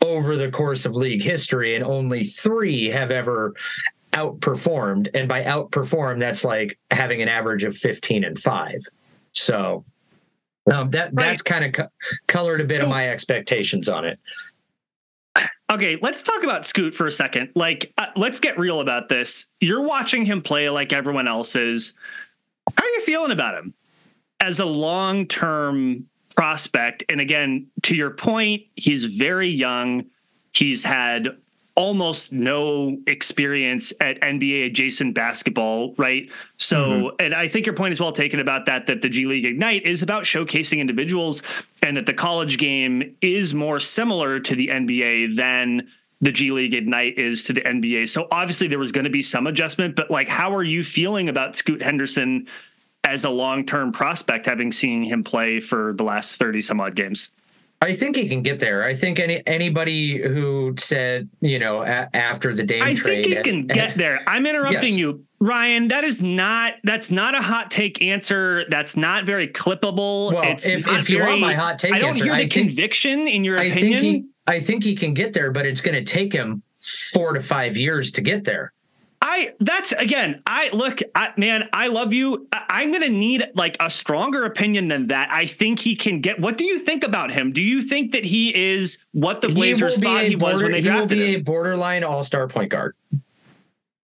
over 0.00 0.36
the 0.36 0.50
course 0.50 0.84
of 0.84 0.94
league 0.94 1.22
history, 1.22 1.74
and 1.74 1.84
only 1.84 2.24
three 2.24 2.86
have 2.90 3.10
ever 3.10 3.54
outperformed. 4.14 5.08
And 5.12 5.28
by 5.28 5.42
outperform, 5.42 6.18
that's 6.18 6.44
like 6.44 6.78
having 6.90 7.20
an 7.20 7.28
average 7.28 7.64
of 7.64 7.76
15 7.76 8.24
and 8.24 8.38
five. 8.38 8.80
So 9.32 9.84
um, 10.72 10.90
that 10.90 11.06
right. 11.12 11.14
that's 11.14 11.42
kind 11.42 11.64
of 11.64 11.72
co- 11.72 11.88
colored 12.26 12.60
a 12.60 12.64
bit 12.64 12.80
of 12.80 12.88
my 12.88 13.08
expectations 13.08 13.88
on 13.88 14.04
it. 14.04 14.18
Okay, 15.70 15.98
let's 16.00 16.22
talk 16.22 16.44
about 16.44 16.64
Scoot 16.64 16.94
for 16.94 17.06
a 17.06 17.10
second. 17.10 17.50
Like, 17.54 17.92
uh, 17.98 18.06
let's 18.16 18.38
get 18.38 18.58
real 18.58 18.80
about 18.80 19.08
this. 19.08 19.52
You're 19.60 19.82
watching 19.82 20.24
him 20.24 20.42
play 20.42 20.70
like 20.70 20.92
everyone 20.92 21.26
else 21.26 21.56
is. 21.56 21.94
How 22.76 22.84
are 22.84 22.88
you 22.88 23.00
feeling 23.00 23.32
about 23.32 23.54
him 23.54 23.74
as 24.40 24.60
a 24.60 24.64
long 24.64 25.26
term 25.26 26.06
prospect? 26.36 27.02
And 27.08 27.20
again, 27.20 27.66
to 27.82 27.96
your 27.96 28.10
point, 28.10 28.62
he's 28.76 29.06
very 29.06 29.48
young. 29.48 30.04
He's 30.52 30.84
had 30.84 31.36
almost 31.76 32.32
no 32.32 32.98
experience 33.06 33.92
at 34.00 34.20
NBA 34.20 34.66
adjacent 34.66 35.14
basketball, 35.14 35.94
right? 35.96 36.30
So, 36.56 36.76
mm-hmm. 36.76 37.16
and 37.18 37.34
I 37.34 37.48
think 37.48 37.66
your 37.66 37.74
point 37.74 37.92
is 37.92 38.00
well 38.00 38.12
taken 38.12 38.38
about 38.38 38.66
that, 38.66 38.86
that 38.86 39.02
the 39.02 39.08
G 39.08 39.26
League 39.26 39.44
Ignite 39.44 39.84
is 39.84 40.02
about 40.02 40.24
showcasing 40.24 40.78
individuals 40.78 41.42
and 41.82 41.96
that 41.96 42.06
the 42.06 42.14
college 42.14 42.58
game 42.58 43.16
is 43.20 43.54
more 43.54 43.80
similar 43.80 44.38
to 44.40 44.54
the 44.54 44.68
NBA 44.68 45.34
than 45.34 45.88
the 46.20 46.30
G 46.30 46.52
League 46.52 46.74
Ignite 46.74 47.18
is 47.18 47.44
to 47.44 47.52
the 47.52 47.60
NBA. 47.60 48.08
So 48.08 48.28
obviously 48.30 48.68
there 48.68 48.78
was 48.78 48.92
going 48.92 49.04
to 49.04 49.10
be 49.10 49.22
some 49.22 49.46
adjustment, 49.46 49.96
but 49.96 50.10
like, 50.10 50.28
how 50.28 50.54
are 50.54 50.62
you 50.62 50.84
feeling 50.84 51.28
about 51.28 51.56
Scoot 51.56 51.82
Henderson 51.82 52.46
as 53.02 53.24
a 53.24 53.30
long 53.30 53.66
term 53.66 53.90
prospect, 53.90 54.46
having 54.46 54.70
seen 54.70 55.02
him 55.02 55.24
play 55.24 55.58
for 55.58 55.92
the 55.92 56.04
last 56.04 56.36
30 56.36 56.60
some 56.60 56.80
odd 56.80 56.94
games? 56.94 57.30
I 57.80 57.94
think 57.94 58.16
he 58.16 58.28
can 58.28 58.42
get 58.42 58.60
there. 58.60 58.82
I 58.84 58.94
think 58.94 59.18
any 59.18 59.46
anybody 59.46 60.16
who 60.16 60.74
said, 60.78 61.28
you 61.40 61.58
know, 61.58 61.82
a, 61.82 62.08
after 62.14 62.54
the 62.54 62.62
Dame 62.62 62.82
I 62.82 62.94
trade, 62.94 63.24
think 63.24 63.36
he 63.36 63.42
can 63.42 63.66
get 63.66 63.98
there. 63.98 64.20
I'm 64.26 64.46
interrupting 64.46 64.90
yes. 64.90 64.96
you, 64.96 65.24
Ryan. 65.38 65.88
That 65.88 66.04
is 66.04 66.22
not 66.22 66.74
that's 66.84 67.10
not 67.10 67.34
a 67.34 67.42
hot 67.42 67.70
take 67.70 68.00
answer. 68.00 68.64
That's 68.70 68.96
not 68.96 69.24
very 69.24 69.48
clippable. 69.48 70.32
Well, 70.32 70.42
it's 70.44 70.66
if, 70.66 70.88
if 70.88 71.10
you 71.10 71.20
want 71.20 71.40
my 71.40 71.54
hot 71.54 71.78
take, 71.78 71.92
I 71.92 71.98
don't 71.98 72.10
answer, 72.10 72.24
hear 72.24 72.36
the 72.36 72.44
I 72.44 72.48
conviction 72.48 73.24
think, 73.24 73.36
in 73.36 73.44
your 73.44 73.58
I 73.58 73.64
opinion. 73.64 74.00
Think 74.00 74.24
he, 74.24 74.28
I 74.46 74.60
think 74.60 74.84
he 74.84 74.94
can 74.94 75.14
get 75.14 75.32
there, 75.32 75.50
but 75.50 75.66
it's 75.66 75.80
going 75.80 75.96
to 75.96 76.04
take 76.04 76.32
him 76.32 76.62
four 77.12 77.32
to 77.32 77.40
five 77.40 77.76
years 77.76 78.12
to 78.12 78.20
get 78.20 78.44
there. 78.44 78.73
I 79.26 79.54
that's 79.58 79.92
again, 79.92 80.42
I 80.46 80.68
look, 80.74 81.00
I, 81.14 81.30
man, 81.38 81.70
I 81.72 81.88
love 81.88 82.12
you. 82.12 82.46
I, 82.52 82.82
am 82.82 82.92
gonna 82.92 83.08
need 83.08 83.42
like 83.54 83.74
a 83.80 83.88
stronger 83.88 84.44
opinion 84.44 84.88
than 84.88 85.06
that. 85.06 85.30
I 85.30 85.46
think 85.46 85.80
he 85.80 85.96
can 85.96 86.20
get. 86.20 86.38
What 86.38 86.58
do 86.58 86.64
you 86.64 86.78
think 86.78 87.04
about 87.04 87.30
him? 87.30 87.50
Do 87.50 87.62
you 87.62 87.80
think 87.80 88.12
that 88.12 88.26
he 88.26 88.54
is 88.54 89.02
what 89.12 89.40
the 89.40 89.48
Blazers 89.48 89.96
thought 89.96 90.24
he 90.24 90.36
was 90.36 90.62
when 90.62 90.72
they 90.72 90.82
drafted 90.82 91.12
him? 91.12 91.18
He 91.18 91.24
will 91.24 91.38
be 91.38 91.40
a 91.40 91.42
borderline 91.42 92.04
All 92.04 92.22
Star 92.22 92.46
point 92.48 92.68
guard. 92.68 92.94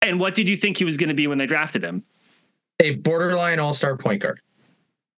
And 0.00 0.18
what 0.18 0.34
did 0.34 0.48
you 0.48 0.56
think 0.56 0.78
he 0.78 0.84
was 0.84 0.96
going 0.96 1.10
to 1.10 1.14
be 1.14 1.26
when 1.26 1.36
they 1.36 1.44
drafted 1.44 1.84
him? 1.84 2.02
A 2.80 2.92
borderline 2.92 3.58
All 3.58 3.74
Star 3.74 3.98
point 3.98 4.22
guard. 4.22 4.40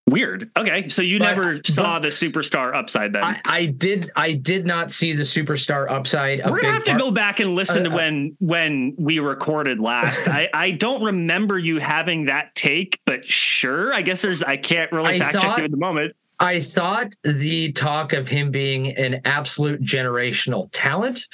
Weird. 0.05 0.51
Okay, 0.57 0.89
so 0.89 1.01
you 1.01 1.17
but, 1.17 1.25
never 1.25 1.63
saw 1.63 1.97
the 1.97 2.09
superstar 2.09 2.75
upside 2.75 3.13
then? 3.13 3.23
I, 3.23 3.41
I, 3.45 3.65
did. 3.67 4.11
I 4.17 4.33
did 4.33 4.65
not 4.65 4.91
see 4.91 5.13
the 5.13 5.23
superstar 5.23 5.89
upside. 5.89 6.43
We're 6.45 6.59
gonna 6.59 6.73
have 6.73 6.83
to 6.85 6.97
go 6.97 7.09
back 7.09 7.39
and 7.39 7.55
listen 7.55 7.87
uh, 7.87 7.89
to 7.89 7.95
when 7.95 8.35
when 8.39 8.95
we 8.97 9.19
recorded 9.19 9.79
last. 9.79 10.27
I 10.27 10.49
I 10.53 10.71
don't 10.71 11.03
remember 11.03 11.57
you 11.57 11.79
having 11.79 12.25
that 12.25 12.53
take, 12.53 12.99
but 13.05 13.23
sure. 13.23 13.93
I 13.93 14.01
guess 14.01 14.21
there's. 14.21 14.43
I 14.43 14.57
can't 14.57 14.91
really 14.91 15.15
I 15.15 15.19
fact 15.19 15.33
thought, 15.35 15.41
check 15.41 15.57
you 15.59 15.63
at 15.63 15.71
the 15.71 15.77
moment. 15.77 16.13
I 16.39 16.59
thought 16.59 17.13
the 17.23 17.71
talk 17.71 18.11
of 18.11 18.27
him 18.27 18.51
being 18.51 18.97
an 18.97 19.21
absolute 19.23 19.81
generational 19.81 20.67
talent 20.73 21.27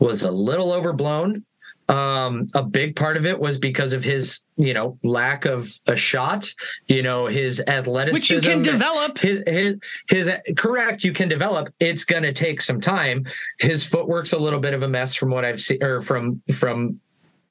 was 0.00 0.24
a 0.24 0.30
little 0.30 0.72
overblown. 0.72 1.44
Um, 1.88 2.48
a 2.54 2.62
big 2.62 2.96
part 2.96 3.16
of 3.16 3.26
it 3.26 3.38
was 3.38 3.58
because 3.58 3.92
of 3.92 4.02
his, 4.02 4.42
you 4.56 4.74
know, 4.74 4.98
lack 5.04 5.44
of 5.44 5.78
a 5.86 5.94
shot. 5.94 6.52
You 6.88 7.02
know, 7.02 7.26
his 7.26 7.62
athleticism, 7.66 8.12
which 8.12 8.30
you 8.30 8.40
can 8.40 8.62
develop. 8.62 9.18
His 9.18 9.42
his 9.46 9.76
his 10.08 10.30
correct. 10.56 11.04
You 11.04 11.12
can 11.12 11.28
develop. 11.28 11.72
It's 11.78 12.04
going 12.04 12.24
to 12.24 12.32
take 12.32 12.60
some 12.60 12.80
time. 12.80 13.26
His 13.60 13.86
footwork's 13.86 14.32
a 14.32 14.38
little 14.38 14.60
bit 14.60 14.74
of 14.74 14.82
a 14.82 14.88
mess 14.88 15.14
from 15.14 15.30
what 15.30 15.44
I've 15.44 15.60
seen, 15.60 15.82
or 15.82 16.00
from 16.00 16.42
from 16.52 17.00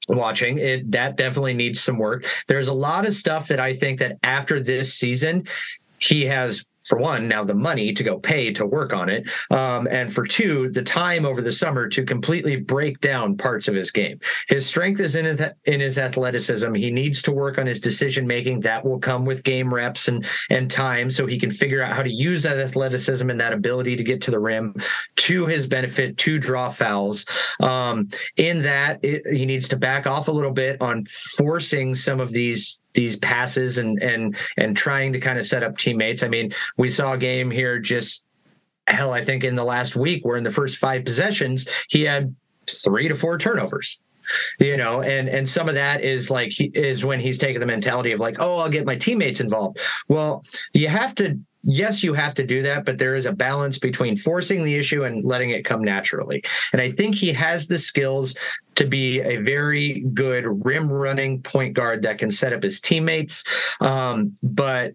watching 0.08 0.58
it 0.58 0.88
that 0.92 1.16
definitely 1.16 1.52
needs 1.52 1.80
some 1.80 1.98
work 1.98 2.24
there's 2.46 2.68
a 2.68 2.72
lot 2.72 3.04
of 3.04 3.12
stuff 3.12 3.48
that 3.48 3.58
i 3.58 3.74
think 3.74 3.98
that 3.98 4.16
after 4.22 4.62
this 4.62 4.94
season 4.94 5.44
he 5.98 6.24
has 6.24 6.64
for 6.86 6.98
one, 6.98 7.28
now 7.28 7.44
the 7.44 7.54
money 7.54 7.92
to 7.92 8.02
go 8.02 8.18
pay 8.18 8.52
to 8.52 8.66
work 8.66 8.92
on 8.92 9.08
it. 9.08 9.28
Um, 9.50 9.86
and 9.90 10.12
for 10.12 10.26
two, 10.26 10.70
the 10.70 10.82
time 10.82 11.26
over 11.26 11.42
the 11.42 11.52
summer 11.52 11.88
to 11.88 12.04
completely 12.04 12.56
break 12.56 13.00
down 13.00 13.36
parts 13.36 13.68
of 13.68 13.74
his 13.74 13.90
game. 13.90 14.20
His 14.48 14.66
strength 14.66 15.00
is 15.00 15.16
in 15.16 15.24
his, 15.24 15.42
in 15.64 15.80
his 15.80 15.98
athleticism. 15.98 16.72
He 16.74 16.90
needs 16.90 17.22
to 17.22 17.32
work 17.32 17.58
on 17.58 17.66
his 17.66 17.80
decision 17.80 18.26
making. 18.26 18.60
That 18.60 18.84
will 18.84 18.98
come 18.98 19.24
with 19.24 19.44
game 19.44 19.72
reps 19.72 20.08
and, 20.08 20.26
and 20.50 20.70
time 20.70 21.10
so 21.10 21.26
he 21.26 21.38
can 21.38 21.50
figure 21.50 21.82
out 21.82 21.94
how 21.94 22.02
to 22.02 22.10
use 22.10 22.42
that 22.44 22.58
athleticism 22.58 23.28
and 23.28 23.40
that 23.40 23.52
ability 23.52 23.96
to 23.96 24.04
get 24.04 24.20
to 24.22 24.30
the 24.30 24.40
rim 24.40 24.74
to 25.16 25.46
his 25.46 25.66
benefit 25.66 26.16
to 26.18 26.38
draw 26.38 26.68
fouls. 26.68 27.26
Um, 27.60 28.08
in 28.36 28.62
that, 28.62 29.00
it, 29.02 29.26
he 29.26 29.46
needs 29.46 29.68
to 29.70 29.76
back 29.76 30.06
off 30.06 30.28
a 30.28 30.32
little 30.32 30.52
bit 30.52 30.80
on 30.80 31.04
forcing 31.06 31.94
some 31.94 32.20
of 32.20 32.32
these 32.32 32.80
these 32.96 33.16
passes 33.16 33.78
and 33.78 34.02
and 34.02 34.36
and 34.56 34.76
trying 34.76 35.12
to 35.12 35.20
kind 35.20 35.38
of 35.38 35.46
set 35.46 35.62
up 35.62 35.78
teammates. 35.78 36.24
I 36.24 36.28
mean, 36.28 36.52
we 36.76 36.88
saw 36.88 37.12
a 37.12 37.18
game 37.18 37.50
here 37.50 37.78
just 37.78 38.24
hell, 38.88 39.12
I 39.12 39.20
think 39.20 39.44
in 39.44 39.54
the 39.54 39.64
last 39.64 39.94
week 39.96 40.24
where 40.24 40.36
in 40.36 40.44
the 40.44 40.50
first 40.50 40.78
five 40.78 41.04
possessions 41.04 41.68
he 41.88 42.02
had 42.02 42.34
three 42.68 43.08
to 43.08 43.14
four 43.14 43.38
turnovers 43.38 44.00
you 44.58 44.76
know 44.76 45.02
and 45.02 45.28
and 45.28 45.48
some 45.48 45.68
of 45.68 45.74
that 45.74 46.02
is 46.02 46.30
like 46.30 46.50
he 46.50 46.64
is 46.74 47.04
when 47.04 47.20
he's 47.20 47.38
taking 47.38 47.60
the 47.60 47.66
mentality 47.66 48.12
of 48.12 48.20
like 48.20 48.36
oh 48.40 48.58
i'll 48.58 48.68
get 48.68 48.84
my 48.84 48.96
teammates 48.96 49.40
involved 49.40 49.78
well 50.08 50.42
you 50.72 50.88
have 50.88 51.14
to 51.14 51.38
yes, 51.66 52.02
you 52.02 52.14
have 52.14 52.34
to 52.34 52.46
do 52.46 52.62
that, 52.62 52.84
but 52.84 52.98
there 52.98 53.14
is 53.14 53.26
a 53.26 53.32
balance 53.32 53.78
between 53.78 54.16
forcing 54.16 54.64
the 54.64 54.74
issue 54.74 55.04
and 55.04 55.24
letting 55.24 55.50
it 55.50 55.64
come 55.64 55.82
naturally. 55.82 56.42
And 56.72 56.80
I 56.80 56.90
think 56.90 57.14
he 57.14 57.32
has 57.32 57.66
the 57.66 57.76
skills 57.76 58.36
to 58.76 58.86
be 58.86 59.20
a 59.20 59.36
very 59.36 60.00
good 60.14 60.64
rim 60.64 60.88
running 60.88 61.42
point 61.42 61.74
guard 61.74 62.02
that 62.02 62.18
can 62.18 62.30
set 62.30 62.52
up 62.52 62.62
his 62.62 62.80
teammates. 62.80 63.44
Um, 63.80 64.36
but 64.42 64.92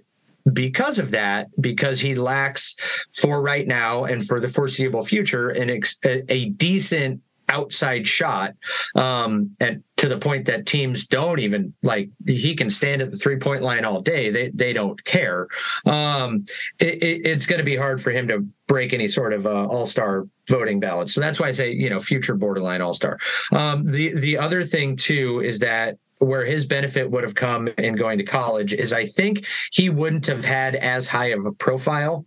because 0.51 0.97
of 0.97 1.11
that, 1.11 1.47
because 1.59 1.99
he 1.99 2.15
lacks 2.15 2.75
for 3.13 3.41
right 3.41 3.67
now 3.67 4.05
and 4.05 4.25
for 4.25 4.39
the 4.39 4.47
foreseeable 4.47 5.05
future 5.05 5.49
an 5.49 5.69
ex- 5.69 5.99
a 6.03 6.49
decent 6.49 7.21
outside 7.49 8.07
shot 8.07 8.53
um, 8.95 9.53
and 9.59 9.83
to 10.01 10.09
the 10.09 10.17
point 10.17 10.45
that 10.45 10.65
teams 10.65 11.05
don't 11.05 11.37
even 11.37 11.75
like 11.83 12.09
he 12.25 12.55
can 12.55 12.71
stand 12.71 13.03
at 13.03 13.11
the 13.11 13.17
three 13.17 13.37
point 13.37 13.61
line 13.61 13.85
all 13.85 14.01
day. 14.01 14.31
They 14.31 14.49
they 14.49 14.73
don't 14.73 15.01
care. 15.03 15.47
Um, 15.85 16.45
it, 16.79 17.03
it, 17.03 17.21
it's 17.23 17.45
going 17.45 17.59
to 17.59 17.63
be 17.63 17.75
hard 17.75 18.01
for 18.01 18.09
him 18.09 18.27
to 18.29 18.47
break 18.67 18.93
any 18.93 19.07
sort 19.07 19.31
of 19.31 19.45
uh, 19.45 19.67
all-star 19.67 20.27
voting 20.47 20.79
ballots 20.79 21.13
so 21.13 21.21
that's 21.21 21.39
why 21.39 21.47
i 21.47 21.51
say 21.51 21.71
you 21.71 21.89
know 21.89 21.99
future 21.99 22.35
borderline 22.35 22.81
all-star. 22.81 23.19
Um, 23.51 23.85
the 23.85 24.15
the 24.15 24.39
other 24.39 24.63
thing 24.63 24.95
too 24.95 25.41
is 25.41 25.59
that 25.59 25.97
where 26.17 26.45
his 26.45 26.65
benefit 26.65 27.09
would 27.11 27.23
have 27.23 27.35
come 27.35 27.67
in 27.77 27.95
going 27.95 28.17
to 28.17 28.23
college 28.23 28.73
is 28.73 28.93
I 28.93 29.05
think 29.05 29.45
he 29.71 29.89
wouldn't 29.89 30.25
have 30.27 30.45
had 30.45 30.75
as 30.75 31.07
high 31.07 31.27
of 31.27 31.45
a 31.45 31.51
profile 31.51 32.25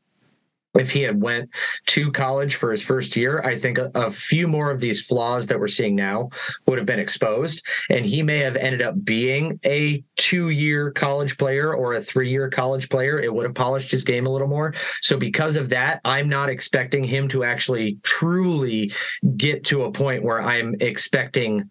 if 0.74 0.90
he 0.90 1.02
had 1.02 1.20
went 1.20 1.50
to 1.86 2.10
college 2.12 2.56
for 2.56 2.70
his 2.70 2.82
first 2.82 3.16
year 3.16 3.42
i 3.44 3.56
think 3.56 3.78
a, 3.78 3.90
a, 3.94 4.10
few 4.10 4.46
more 4.46 4.70
of 4.70 4.80
these 4.80 5.04
flaws 5.04 5.46
that 5.46 5.58
we're 5.58 5.68
seeing 5.68 5.94
now 5.94 6.28
would 6.66 6.78
have 6.78 6.86
been 6.86 7.00
exposed. 7.00 7.64
And 7.90 8.04
he 8.04 8.22
may 8.22 8.38
have 8.38 8.56
ended 8.56 8.82
up 8.82 9.04
being 9.04 9.58
a 9.64 10.02
two 10.16 10.50
year 10.50 10.90
college 10.90 11.36
player 11.38 11.74
or 11.74 11.94
a 11.94 12.00
three 12.00 12.30
year 12.30 12.48
college 12.48 12.88
player. 12.88 13.18
It 13.18 13.32
would 13.32 13.44
have 13.44 13.54
polished 13.54 13.90
his 13.90 14.04
game 14.04 14.26
a 14.26 14.30
little 14.30 14.48
more. 14.48 14.74
So 15.02 15.16
because 15.16 15.56
of 15.56 15.68
that 15.70 16.00
i'm 16.04 16.28
not 16.28 16.48
expecting 16.48 17.04
him 17.04 17.28
to 17.28 17.44
actually 17.44 17.98
truly 18.02 18.92
get 19.36 19.64
to 19.64 19.84
a 19.84 19.92
point 19.92 20.22
where 20.22 20.42
i'm 20.42 20.74
expecting 20.80 21.70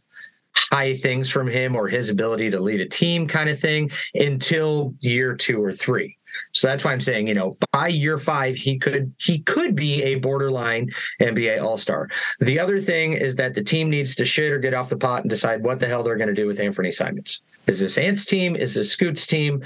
high 0.56 0.94
things 0.94 1.30
from 1.30 1.48
him 1.48 1.76
or 1.76 1.88
his 1.88 2.10
ability 2.10 2.50
to 2.52 2.60
lead 2.60 2.80
a 2.80 2.88
team 2.88 3.28
kind 3.28 3.50
of 3.50 3.60
thing 3.60 3.90
until 4.14 4.94
year 5.02 5.36
two 5.36 5.62
or 5.62 5.72
three 5.72 6.18
so 6.52 6.68
that's 6.68 6.84
why 6.84 6.92
I'm 6.92 7.02
saying, 7.02 7.28
you 7.28 7.34
know, 7.34 7.56
by 7.72 7.88
year 7.88 8.18
five, 8.18 8.56
he 8.56 8.78
could 8.78 9.14
he 9.20 9.40
could 9.40 9.76
be 9.76 10.04
a 10.04 10.16
borderline 10.16 10.90
NBA 11.22 11.62
All 11.64 11.78
Star. 11.78 12.10
The 12.40 12.60
other 12.60 12.80
thing 12.80 13.14
is 13.14 13.36
that 13.36 13.54
the 13.54 13.64
team 13.64 13.90
needs 13.90 14.16
to 14.16 14.26
shit 14.26 14.52
or 14.52 14.60
get 14.60 14.74
off 14.74 14.90
the 14.90 14.98
pot 14.98 15.22
and 15.22 15.30
decide 15.30 15.64
what 15.64 15.80
the 15.80 15.88
hell 15.88 16.04
they're 16.04 16.18
going 16.18 16.28
to 16.28 16.34
do 16.34 16.48
with 16.48 16.60
Anthony 16.60 16.92
Simons. 16.92 17.42
Is 17.68 17.80
this 17.80 17.98
Ant's 17.98 18.26
team? 18.26 18.56
Is 18.56 18.76
this 18.76 18.92
Scoot's 18.92 19.26
team? 19.26 19.64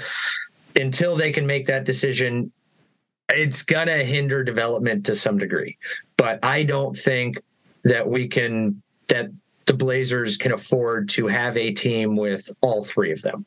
Until 0.76 1.16
they 1.16 1.32
can 1.32 1.46
make 1.46 1.66
that 1.66 1.84
decision, 1.84 2.52
it's 3.28 3.62
gonna 3.62 4.04
hinder 4.04 4.44
development 4.44 5.06
to 5.06 5.14
some 5.14 5.38
degree. 5.38 5.76
But 6.16 6.44
I 6.44 6.62
don't 6.62 6.96
think 6.96 7.38
that 7.84 8.08
we 8.08 8.28
can 8.28 8.82
that 9.08 9.30
the 9.66 9.74
Blazers 9.74 10.36
can 10.36 10.52
afford 10.52 11.08
to 11.10 11.26
have 11.26 11.56
a 11.56 11.72
team 11.72 12.16
with 12.16 12.50
all 12.60 12.82
three 12.82 13.12
of 13.12 13.22
them, 13.22 13.44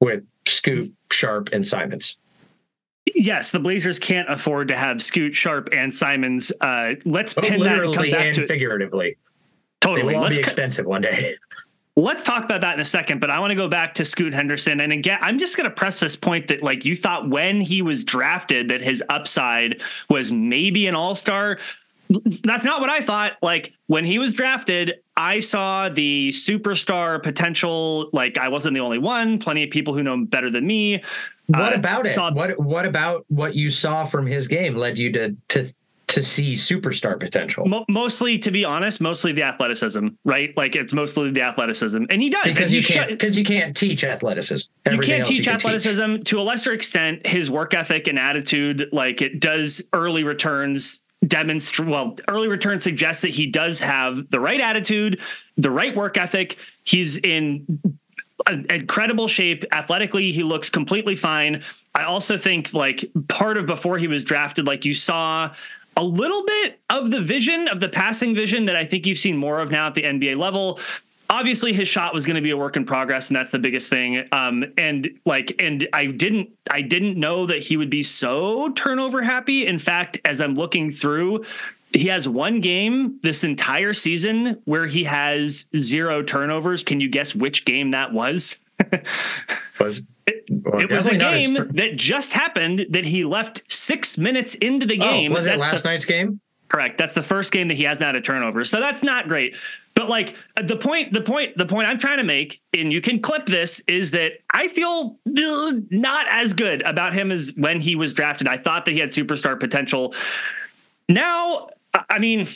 with 0.00 0.24
Scoot, 0.46 0.92
Sharpe, 1.10 1.50
and 1.52 1.66
Simons. 1.66 2.16
Yes, 3.14 3.50
the 3.50 3.58
Blazers 3.58 3.98
can't 3.98 4.30
afford 4.30 4.68
to 4.68 4.76
have 4.76 5.02
Scoot, 5.02 5.34
Sharpe 5.34 5.68
and 5.72 5.92
Simons. 5.92 6.52
Uh, 6.60 6.94
let's 7.04 7.34
pin 7.34 7.60
that 7.60 7.82
and 7.82 7.94
come 7.94 8.10
back 8.10 8.26
and 8.26 8.34
to 8.36 8.46
figuratively. 8.46 9.16
Totally, 9.80 10.12
they 10.12 10.14
will 10.14 10.22
let's 10.22 10.36
be 10.36 10.42
expensive 10.42 10.86
one 10.86 11.02
day. 11.02 11.36
Let's 11.94 12.24
talk 12.24 12.44
about 12.44 12.62
that 12.62 12.74
in 12.74 12.80
a 12.80 12.86
second, 12.86 13.20
but 13.20 13.28
I 13.28 13.38
want 13.40 13.50
to 13.50 13.54
go 13.54 13.68
back 13.68 13.96
to 13.96 14.04
Scoot 14.06 14.32
Henderson. 14.32 14.80
And 14.80 14.92
again, 14.92 15.18
I'm 15.20 15.38
just 15.38 15.58
going 15.58 15.68
to 15.68 15.74
press 15.74 16.00
this 16.00 16.16
point 16.16 16.48
that, 16.48 16.62
like, 16.62 16.86
you 16.86 16.96
thought 16.96 17.28
when 17.28 17.60
he 17.60 17.82
was 17.82 18.02
drafted 18.04 18.68
that 18.68 18.80
his 18.80 19.02
upside 19.10 19.82
was 20.08 20.32
maybe 20.32 20.86
an 20.86 20.94
all 20.94 21.14
star 21.14 21.58
that's 22.42 22.64
not 22.64 22.80
what 22.80 22.90
I 22.90 23.00
thought. 23.00 23.36
Like 23.42 23.74
when 23.86 24.04
he 24.04 24.18
was 24.18 24.34
drafted, 24.34 24.94
I 25.16 25.38
saw 25.38 25.88
the 25.88 26.30
superstar 26.30 27.22
potential. 27.22 28.10
Like 28.12 28.38
I 28.38 28.48
wasn't 28.48 28.74
the 28.74 28.80
only 28.80 28.98
one. 28.98 29.38
Plenty 29.38 29.64
of 29.64 29.70
people 29.70 29.94
who 29.94 30.02
know 30.02 30.24
better 30.24 30.50
than 30.50 30.66
me. 30.66 31.02
What 31.46 31.72
uh, 31.72 31.76
about 31.76 32.06
it? 32.06 32.16
what 32.34 32.60
What 32.60 32.86
about 32.86 33.24
what 33.28 33.54
you 33.54 33.70
saw 33.70 34.04
from 34.04 34.26
his 34.26 34.46
game 34.46 34.76
led 34.76 34.98
you 34.98 35.12
to 35.12 35.36
to 35.48 35.72
to 36.08 36.22
see 36.22 36.52
superstar 36.52 37.18
potential? 37.18 37.66
Mo- 37.66 37.84
mostly, 37.88 38.38
to 38.38 38.50
be 38.50 38.64
honest, 38.64 39.00
mostly 39.00 39.32
the 39.32 39.42
athleticism, 39.42 40.08
right? 40.24 40.54
Like 40.56 40.76
it's 40.76 40.92
mostly 40.92 41.30
the 41.30 41.42
athleticism, 41.42 42.04
and 42.10 42.22
he 42.22 42.30
does 42.30 42.54
because 42.54 42.72
you 42.72 42.82
can't 42.82 43.10
because 43.10 43.38
you 43.38 43.44
can't 43.44 43.76
teach 43.76 44.04
athleticism. 44.04 44.70
Everything 44.86 45.08
you 45.08 45.16
can't 45.16 45.26
teach 45.26 45.46
you 45.46 45.52
athleticism 45.52 46.16
teach. 46.16 46.24
to 46.26 46.40
a 46.40 46.42
lesser 46.42 46.72
extent. 46.72 47.26
His 47.26 47.50
work 47.50 47.74
ethic 47.74 48.06
and 48.08 48.18
attitude, 48.18 48.88
like 48.92 49.22
it 49.22 49.40
does 49.40 49.82
early 49.92 50.24
returns 50.24 51.06
demonstrate 51.26 51.88
well 51.88 52.16
early 52.26 52.48
return 52.48 52.80
suggests 52.80 53.22
that 53.22 53.30
he 53.30 53.46
does 53.46 53.78
have 53.78 54.28
the 54.30 54.40
right 54.40 54.60
attitude 54.60 55.20
the 55.56 55.70
right 55.70 55.94
work 55.94 56.16
ethic 56.16 56.58
he's 56.82 57.16
in 57.18 57.64
incredible 58.48 59.28
shape 59.28 59.64
athletically 59.72 60.32
he 60.32 60.42
looks 60.42 60.70
completely 60.70 61.16
fine. 61.16 61.62
I 61.94 62.04
also 62.04 62.36
think 62.36 62.72
like 62.72 63.04
part 63.28 63.56
of 63.56 63.66
before 63.66 63.98
he 63.98 64.08
was 64.08 64.24
drafted 64.24 64.66
like 64.66 64.84
you 64.84 64.94
saw 64.94 65.54
a 65.96 66.02
little 66.02 66.44
bit 66.44 66.80
of 66.88 67.10
the 67.10 67.20
vision 67.20 67.68
of 67.68 67.80
the 67.80 67.88
passing 67.88 68.34
vision 68.34 68.64
that 68.64 68.76
i 68.76 68.84
think 68.84 69.04
you've 69.04 69.18
seen 69.18 69.36
more 69.36 69.60
of 69.60 69.70
now 69.70 69.86
at 69.88 69.94
the 69.94 70.02
nba 70.02 70.36
level. 70.36 70.80
Obviously 71.28 71.72
his 71.72 71.88
shot 71.88 72.12
was 72.12 72.26
going 72.26 72.36
to 72.36 72.42
be 72.42 72.50
a 72.50 72.56
work 72.56 72.76
in 72.76 72.84
progress 72.84 73.28
and 73.28 73.36
that's 73.36 73.50
the 73.50 73.58
biggest 73.58 73.88
thing. 73.88 74.28
Um, 74.32 74.64
and 74.76 75.08
like 75.24 75.54
and 75.58 75.88
i 75.92 76.06
didn't 76.06 76.50
i 76.70 76.80
didn't 76.80 77.18
know 77.18 77.46
that 77.46 77.58
he 77.58 77.76
would 77.76 77.90
be 77.90 78.02
so 78.02 78.70
turnover 78.72 79.22
happy. 79.22 79.66
In 79.66 79.78
fact 79.78 80.18
as 80.24 80.40
i'm 80.40 80.54
looking 80.54 80.90
through 80.90 81.44
he 81.94 82.08
has 82.08 82.28
one 82.28 82.60
game 82.60 83.18
this 83.22 83.44
entire 83.44 83.92
season 83.92 84.60
where 84.64 84.86
he 84.86 85.04
has 85.04 85.68
zero 85.76 86.22
turnovers 86.22 86.84
can 86.84 87.00
you 87.00 87.08
guess 87.08 87.34
which 87.34 87.64
game 87.64 87.90
that 87.90 88.12
was 88.12 88.64
was 89.80 90.04
it, 90.26 90.44
well, 90.50 90.80
it 90.80 90.92
was 90.92 91.06
a 91.06 91.16
game 91.16 91.54
that 91.70 91.96
just 91.96 92.32
happened 92.32 92.86
that 92.90 93.04
he 93.04 93.24
left 93.24 93.62
six 93.70 94.16
minutes 94.16 94.54
into 94.54 94.86
the 94.86 94.98
oh, 95.00 95.02
game. 95.02 95.32
Oh, 95.32 95.36
was 95.36 95.46
it 95.46 95.58
last 95.58 95.82
the, 95.82 95.88
night's 95.88 96.04
game? 96.04 96.40
Correct. 96.68 96.96
That's 96.96 97.14
the 97.14 97.22
first 97.22 97.52
game 97.52 97.68
that 97.68 97.74
he 97.74 97.82
has 97.84 98.00
not 98.00 98.06
had 98.06 98.16
a 98.16 98.20
turnover. 98.20 98.64
So 98.64 98.80
that's 98.80 99.02
not 99.02 99.28
great. 99.28 99.56
But 99.94 100.08
like 100.08 100.36
the 100.60 100.76
point, 100.76 101.12
the 101.12 101.20
point, 101.20 101.56
the 101.56 101.66
point 101.66 101.86
I'm 101.86 101.98
trying 101.98 102.18
to 102.18 102.24
make, 102.24 102.62
and 102.72 102.92
you 102.92 103.00
can 103.00 103.20
clip 103.20 103.46
this, 103.46 103.80
is 103.80 104.12
that 104.12 104.34
I 104.50 104.68
feel 104.68 105.18
uh, 105.26 105.72
not 105.90 106.26
as 106.30 106.54
good 106.54 106.82
about 106.82 107.12
him 107.12 107.30
as 107.30 107.52
when 107.58 107.80
he 107.80 107.94
was 107.94 108.14
drafted. 108.14 108.48
I 108.48 108.56
thought 108.56 108.86
that 108.86 108.92
he 108.92 109.00
had 109.00 109.10
superstar 109.10 109.58
potential. 109.60 110.14
Now, 111.08 111.68
I 112.08 112.18
mean, 112.18 112.48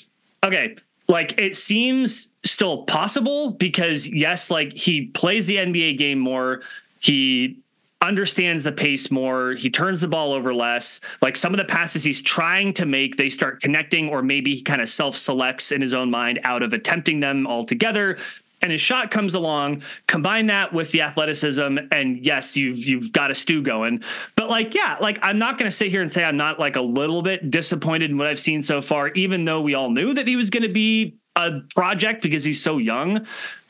okay, 0.44 0.76
like 1.08 1.38
it 1.38 1.56
seems 1.56 2.32
still 2.44 2.84
possible 2.84 3.50
because 3.50 4.08
yes, 4.08 4.50
like 4.50 4.72
he 4.72 5.06
plays 5.06 5.46
the 5.46 5.56
NBA 5.56 5.98
game 5.98 6.18
more. 6.18 6.62
He 7.00 7.58
understands 8.02 8.62
the 8.62 8.72
pace 8.72 9.10
more. 9.10 9.52
He 9.52 9.70
turns 9.70 10.00
the 10.00 10.08
ball 10.08 10.32
over 10.32 10.54
less. 10.54 11.00
Like 11.22 11.36
some 11.36 11.52
of 11.52 11.58
the 11.58 11.64
passes 11.64 12.04
he's 12.04 12.22
trying 12.22 12.72
to 12.74 12.86
make, 12.86 13.16
they 13.16 13.28
start 13.28 13.60
connecting, 13.60 14.08
or 14.08 14.22
maybe 14.22 14.56
he 14.56 14.62
kind 14.62 14.80
of 14.80 14.88
self 14.88 15.16
selects 15.16 15.72
in 15.72 15.80
his 15.80 15.94
own 15.94 16.10
mind 16.10 16.40
out 16.44 16.62
of 16.62 16.72
attempting 16.72 17.20
them 17.20 17.46
altogether. 17.46 18.18
And 18.62 18.72
his 18.72 18.80
shot 18.80 19.10
comes 19.10 19.34
along. 19.34 19.82
Combine 20.06 20.46
that 20.46 20.72
with 20.72 20.90
the 20.90 21.02
athleticism, 21.02 21.78
and 21.92 22.24
yes, 22.24 22.56
you've 22.56 22.78
you've 22.78 23.12
got 23.12 23.30
a 23.30 23.34
stew 23.34 23.62
going. 23.62 24.02
But 24.34 24.48
like, 24.48 24.74
yeah, 24.74 24.96
like 25.00 25.18
I'm 25.22 25.38
not 25.38 25.58
going 25.58 25.70
to 25.70 25.76
sit 25.76 25.90
here 25.90 26.00
and 26.00 26.10
say 26.10 26.24
I'm 26.24 26.36
not 26.36 26.58
like 26.58 26.76
a 26.76 26.80
little 26.80 27.22
bit 27.22 27.50
disappointed 27.50 28.10
in 28.10 28.18
what 28.18 28.26
I've 28.26 28.40
seen 28.40 28.62
so 28.62 28.80
far, 28.80 29.08
even 29.08 29.44
though 29.44 29.60
we 29.60 29.74
all 29.74 29.90
knew 29.90 30.14
that 30.14 30.26
he 30.26 30.36
was 30.36 30.50
going 30.50 30.62
to 30.62 30.68
be 30.68 31.16
a 31.36 31.60
project 31.74 32.22
because 32.22 32.44
he's 32.44 32.62
so 32.62 32.78
young. 32.78 33.26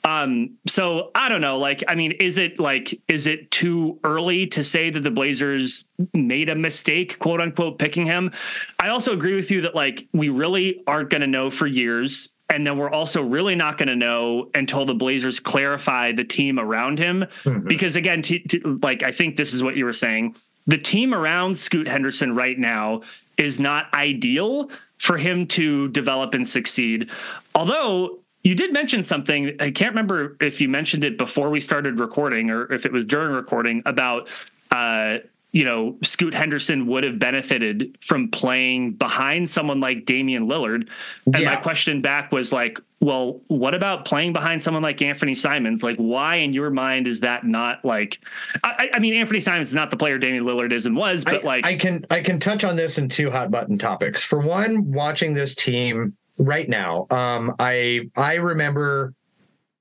Um, 0.06 0.56
so 0.68 1.10
I 1.16 1.28
don't 1.28 1.40
know. 1.40 1.58
Like, 1.58 1.82
I 1.88 1.96
mean, 1.96 2.12
is 2.12 2.38
it 2.38 2.60
like, 2.60 3.00
is 3.08 3.26
it 3.26 3.50
too 3.50 3.98
early 4.04 4.46
to 4.48 4.62
say 4.62 4.88
that 4.88 5.00
the 5.00 5.10
Blazers 5.10 5.90
made 6.14 6.48
a 6.48 6.54
mistake, 6.54 7.18
quote 7.18 7.40
unquote, 7.40 7.80
picking 7.80 8.06
him? 8.06 8.30
I 8.78 8.88
also 8.88 9.12
agree 9.12 9.34
with 9.34 9.50
you 9.50 9.62
that 9.62 9.74
like 9.74 10.06
we 10.12 10.28
really 10.28 10.84
aren't 10.86 11.10
going 11.10 11.22
to 11.22 11.26
know 11.26 11.50
for 11.50 11.66
years. 11.66 12.32
And 12.48 12.66
then 12.66 12.78
we're 12.78 12.90
also 12.90 13.22
really 13.22 13.56
not 13.56 13.76
going 13.76 13.88
to 13.88 13.96
know 13.96 14.50
until 14.54 14.84
the 14.84 14.94
Blazers 14.94 15.40
clarify 15.40 16.12
the 16.12 16.24
team 16.24 16.58
around 16.58 16.98
him. 16.98 17.26
Mm-hmm. 17.44 17.66
Because 17.66 17.96
again, 17.96 18.22
t- 18.22 18.40
t- 18.40 18.60
like 18.60 19.02
I 19.02 19.10
think 19.12 19.36
this 19.36 19.52
is 19.52 19.62
what 19.62 19.76
you 19.76 19.84
were 19.84 19.92
saying. 19.92 20.36
The 20.66 20.78
team 20.78 21.12
around 21.12 21.56
Scoot 21.56 21.88
Henderson 21.88 22.34
right 22.34 22.58
now 22.58 23.02
is 23.36 23.60
not 23.60 23.92
ideal 23.92 24.70
for 24.98 25.16
him 25.18 25.46
to 25.46 25.88
develop 25.88 26.34
and 26.34 26.46
succeed. 26.46 27.10
Although 27.54 28.20
you 28.46 28.54
did 28.54 28.72
mention 28.72 29.02
something. 29.02 29.56
I 29.58 29.72
can't 29.72 29.90
remember 29.90 30.36
if 30.40 30.60
you 30.60 30.68
mentioned 30.68 31.02
it 31.02 31.18
before 31.18 31.50
we 31.50 31.58
started 31.58 31.98
recording 31.98 32.50
or 32.50 32.72
if 32.72 32.86
it 32.86 32.92
was 32.92 33.04
during 33.04 33.32
recording 33.32 33.82
about, 33.84 34.28
uh, 34.70 35.18
you 35.56 35.64
know, 35.64 35.96
Scoot 36.02 36.34
Henderson 36.34 36.86
would 36.86 37.02
have 37.02 37.18
benefited 37.18 37.96
from 38.02 38.28
playing 38.28 38.92
behind 38.92 39.48
someone 39.48 39.80
like 39.80 40.04
Damian 40.04 40.46
Lillard. 40.46 40.86
And 41.24 41.38
yeah. 41.38 41.54
my 41.54 41.56
question 41.56 42.02
back 42.02 42.30
was 42.30 42.52
like, 42.52 42.78
well, 43.00 43.40
what 43.46 43.74
about 43.74 44.04
playing 44.04 44.34
behind 44.34 44.62
someone 44.62 44.82
like 44.82 45.00
Anthony 45.00 45.34
Simons? 45.34 45.82
Like, 45.82 45.96
why 45.96 46.36
in 46.36 46.52
your 46.52 46.68
mind 46.68 47.08
is 47.08 47.20
that 47.20 47.46
not 47.46 47.82
like? 47.86 48.18
I, 48.64 48.90
I 48.92 48.98
mean, 48.98 49.14
Anthony 49.14 49.40
Simons 49.40 49.70
is 49.70 49.74
not 49.74 49.90
the 49.90 49.96
player 49.96 50.18
Damian 50.18 50.44
Lillard 50.44 50.72
is 50.72 50.84
and 50.84 50.94
was, 50.94 51.24
but 51.24 51.42
I, 51.42 51.46
like, 51.46 51.64
I 51.64 51.76
can 51.76 52.04
I 52.10 52.20
can 52.20 52.38
touch 52.38 52.62
on 52.62 52.76
this 52.76 52.98
in 52.98 53.08
two 53.08 53.30
hot 53.30 53.50
button 53.50 53.78
topics. 53.78 54.22
For 54.22 54.38
one, 54.38 54.92
watching 54.92 55.32
this 55.32 55.54
team 55.54 56.18
right 56.36 56.68
now. 56.68 57.06
Um, 57.08 57.54
I 57.58 58.10
I 58.14 58.34
remember 58.34 59.14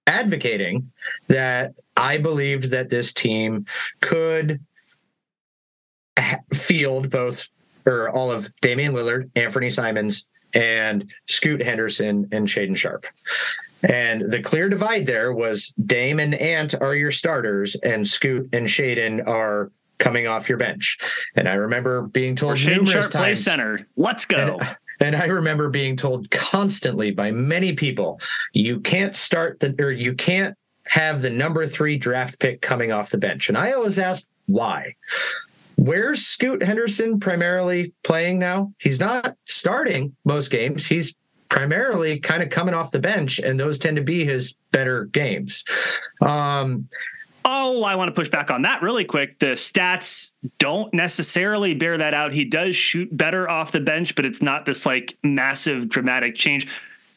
advocating 0.08 0.90
that 1.28 1.74
I 1.98 2.18
believed 2.18 2.70
that 2.70 2.90
this 2.90 3.12
team 3.12 3.66
could 4.00 4.62
field 6.54 7.10
both 7.10 7.48
or 7.86 8.10
all 8.10 8.32
of 8.32 8.50
Damian 8.62 8.94
Lillard, 8.94 9.30
Anthony 9.36 9.70
Simons, 9.70 10.26
and 10.54 11.12
Scoot 11.28 11.62
Henderson 11.62 12.28
and 12.32 12.48
Shaedon 12.48 12.76
Sharpe. 12.76 13.06
And 13.88 14.32
the 14.32 14.42
clear 14.42 14.70
divide 14.70 15.06
there 15.06 15.32
was 15.34 15.74
Dame 15.86 16.20
and 16.20 16.34
Ant 16.34 16.74
are 16.82 16.96
your 16.96 17.12
starters, 17.12 17.76
and 17.76 18.08
Scoot 18.08 18.50
and 18.54 18.66
Shaedon 18.66 19.28
are 19.28 19.72
coming 20.00 20.28
off 20.28 20.50
your 20.50 20.58
bench. 20.58 20.98
And 21.36 21.48
I 21.48 21.54
remember 21.54 22.04
being 22.04 22.36
told 22.36 22.66
numerous 22.66 22.92
Sharpe 22.92 23.12
times, 23.12 23.14
play 23.14 23.36
center. 23.36 23.88
Let's 23.96 24.26
go. 24.26 24.58
And, 24.60 24.78
and 25.00 25.16
I 25.16 25.26
remember 25.26 25.70
being 25.70 25.96
told 25.98 26.32
constantly 26.32 27.12
by 27.12 27.32
many 27.32 27.74
people, 27.74 28.20
you 28.54 28.80
can't 28.80 29.16
start 29.16 29.60
the 29.60 29.76
or 29.80 29.92
you 29.92 30.14
can't 30.14 30.58
have 30.88 31.22
the 31.22 31.30
number 31.30 31.68
three 31.68 31.98
draft 31.98 32.40
pick 32.40 32.62
coming 32.62 32.92
off 32.92 33.10
the 33.10 33.18
bench. 33.18 33.50
And 33.50 33.58
I 33.58 33.74
always 33.74 34.00
asked 34.00 34.28
why. 34.48 34.96
Where's 35.78 36.26
Scoot 36.26 36.64
Henderson 36.64 37.20
primarily 37.20 37.94
playing 38.04 38.40
now? 38.40 38.74
He's 38.80 39.00
not 39.00 39.36
starting 39.46 40.16
most 40.24 40.50
games. 40.50 40.86
He's 40.86 41.16
primarily 41.50 42.20
kind 42.20 42.42
of 42.42 42.50
coming 42.50 42.74
off 42.74 42.92
the 42.92 43.00
bench, 43.00 43.40
and 43.40 43.60
those 43.60 43.78
tend 43.78 43.98
to 43.98 44.04
be 44.04 44.26
his 44.26 44.56
better 44.72 45.06
games. 45.06 45.64
Um, 46.22 46.88
Oh, 47.48 47.84
I 47.84 47.96
want 47.96 48.08
to 48.08 48.12
push 48.20 48.30
back 48.30 48.50
on 48.50 48.64
that 48.64 48.82
really 48.82 49.06
quick. 49.06 49.38
The 49.38 49.54
stats 49.54 50.34
don't 50.58 50.92
necessarily 50.96 51.76
bear 51.76 51.96
that 51.96 52.16
out. 52.16 52.32
He 52.32 52.44
does 52.44 52.76
shoot 52.76 53.16
better 53.16 53.48
off 53.48 53.72
the 53.72 53.80
bench, 53.80 54.16
but 54.16 54.26
it's 54.26 54.42
not 54.42 54.66
this 54.66 54.84
like 54.84 55.16
massive 55.22 55.88
dramatic 55.88 56.36
change. 56.36 56.68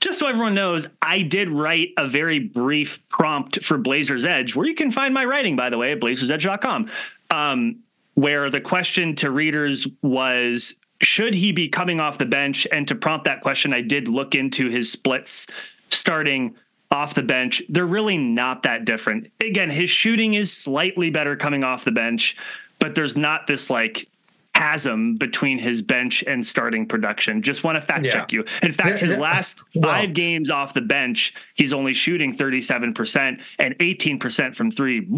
Just 0.01 0.19
so 0.19 0.29
everyone 0.29 0.55
knows, 0.55 0.87
I 1.01 1.23
did 1.23 1.49
write 1.49 1.93
a 1.97 2.07
very 2.07 2.41
brief 2.41 3.07
prompt 3.09 3.65
for 3.65 3.79
Blazers 3.79 4.27
Edge, 4.27 4.55
where 4.55 4.67
you 4.67 4.75
can 4.75 4.91
find 4.91 5.15
my 5.15 5.25
writing, 5.25 5.57
by 5.57 5.71
the 5.71 5.79
way, 5.79 5.93
at 5.93 6.01
blazersedge.com, 6.01 6.89
um, 7.31 7.79
where 8.19 8.51
the 8.51 8.61
question 8.61 9.15
to 9.15 9.31
readers 9.31 9.87
was 10.03 10.81
should 11.01 11.35
he 11.35 11.53
be 11.53 11.69
coming 11.69 12.01
off 12.01 12.19
the 12.19 12.27
bench? 12.27 12.67
And 12.73 12.89
to 12.89 12.97
prompt 12.97 13.27
that 13.27 13.43
question, 13.43 13.73
I 13.73 13.81
did 13.81 14.09
look 14.09 14.35
into 14.35 14.69
his 14.69 14.91
splits 14.91 15.47
starting 15.91 16.57
off 16.91 17.15
the 17.15 17.23
bench. 17.23 17.63
They're 17.69 17.87
really 17.87 18.19
not 18.19 18.65
that 18.65 18.85
different. 18.85 19.31
Again, 19.41 19.71
his 19.71 19.89
shooting 19.89 20.35
is 20.35 20.53
slightly 20.53 21.11
better 21.11 21.37
coming 21.37 21.63
off 21.63 21.85
the 21.85 21.93
bench, 21.93 22.37
but 22.81 22.97
there's 22.97 23.17
not 23.17 23.47
this 23.47 23.71
like 23.71 24.09
chasm 24.53 25.15
between 25.15 25.61
his 25.61 25.81
bench 25.81 26.25
and 26.27 26.45
starting 26.45 26.87
production. 26.87 27.43
Just 27.43 27.63
want 27.63 27.77
to 27.77 27.81
fact 27.81 28.05
yeah. 28.05 28.11
check 28.11 28.33
you. 28.33 28.45
In 28.61 28.73
fact, 28.73 28.99
his 28.99 29.17
last 29.17 29.63
five 29.81 30.13
games 30.13 30.51
off 30.51 30.75
the 30.75 30.81
bench, 30.81 31.35
he's 31.55 31.73
only 31.73 31.95
shooting 31.95 32.35
37% 32.37 33.41
and 33.61 33.79
18% 33.79 34.57
from 34.57 34.73
three. 34.73 35.09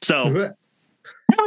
So 0.00 0.54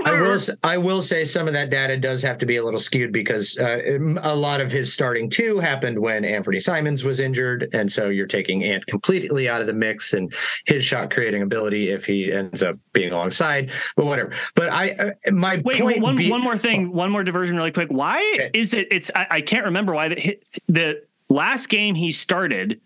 I 0.06 0.22
will. 0.22 0.40
I 0.64 0.78
will 0.78 1.02
say 1.02 1.24
some 1.24 1.48
of 1.48 1.54
that 1.54 1.70
data 1.70 1.98
does 1.98 2.22
have 2.24 2.38
to 2.40 2.46
be 2.46 2.58
a 2.58 2.64
little 2.64 2.80
skewed 2.80 3.12
because 3.12 3.58
uh, 3.58 3.98
a 4.22 4.36
lot 4.36 4.62
of 4.62 4.72
his 4.72 4.94
starting 4.94 5.30
two 5.30 5.60
happened 5.60 6.00
when 6.00 6.26
Anthony 6.26 6.60
Simons 6.60 7.04
was 7.04 7.20
injured, 7.20 7.70
and 7.74 7.92
so 7.92 8.10
you're 8.10 8.28
taking 8.28 8.64
Ant 8.64 8.86
completely 8.88 9.50
out 9.50 9.62
of 9.62 9.68
the 9.68 9.74
mix 9.74 10.14
and 10.14 10.34
his 10.66 10.84
shot 10.84 11.12
creating 11.12 11.42
ability 11.42 11.90
if 11.90 12.06
he 12.06 12.32
ends 12.32 12.64
up 12.64 12.78
being 12.94 13.12
alongside. 13.12 13.72
But 13.96 14.06
whatever. 14.06 14.32
But 14.56 14.70
I, 14.70 14.92
uh, 14.92 15.32
my 15.32 15.62
wait. 15.64 15.80
Point 15.80 16.02
one, 16.02 16.16
be- 16.16 16.30
one 16.30 16.42
more 16.42 16.58
thing. 16.58 16.92
One 16.92 17.12
more 17.12 17.24
diversion, 17.24 17.56
really 17.56 17.72
quick. 17.72 17.90
Why 17.90 18.20
okay. 18.36 18.52
is 18.54 18.74
it? 18.74 18.88
It's 18.92 19.12
I, 19.16 19.28
I 19.30 19.42
can't 19.42 19.66
remember 19.66 19.94
why 19.94 20.10
the 20.10 20.40
the 20.68 21.04
last 21.30 21.68
game 21.70 21.96
he 21.96 22.12
started 22.12 22.80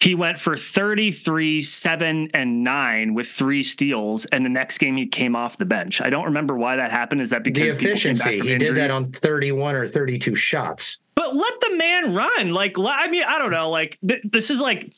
he 0.00 0.14
went 0.14 0.38
for 0.38 0.56
33, 0.56 1.62
7, 1.62 2.30
and 2.32 2.62
9 2.62 3.14
with 3.14 3.26
three 3.26 3.64
steals. 3.64 4.26
And 4.26 4.44
the 4.44 4.50
next 4.50 4.78
game 4.78 4.96
he 4.96 5.06
came 5.06 5.34
off 5.34 5.58
the 5.58 5.64
bench. 5.64 6.00
I 6.00 6.08
don't 6.08 6.26
remember 6.26 6.56
why 6.56 6.76
that 6.76 6.92
happened. 6.92 7.20
Is 7.20 7.30
that 7.30 7.42
because 7.42 7.62
the 7.62 7.76
efficiency? 7.76 8.40
He 8.40 8.58
did 8.58 8.76
that 8.76 8.92
on 8.92 9.10
31 9.10 9.74
or 9.74 9.86
32 9.86 10.36
shots. 10.36 11.00
But 11.16 11.34
let 11.34 11.60
the 11.60 11.76
man 11.76 12.14
run. 12.14 12.52
Like, 12.52 12.78
I 12.78 13.08
mean, 13.08 13.24
I 13.26 13.38
don't 13.38 13.50
know. 13.50 13.70
Like, 13.70 13.98
th- 14.06 14.22
this 14.24 14.50
is 14.50 14.60
like 14.60 14.92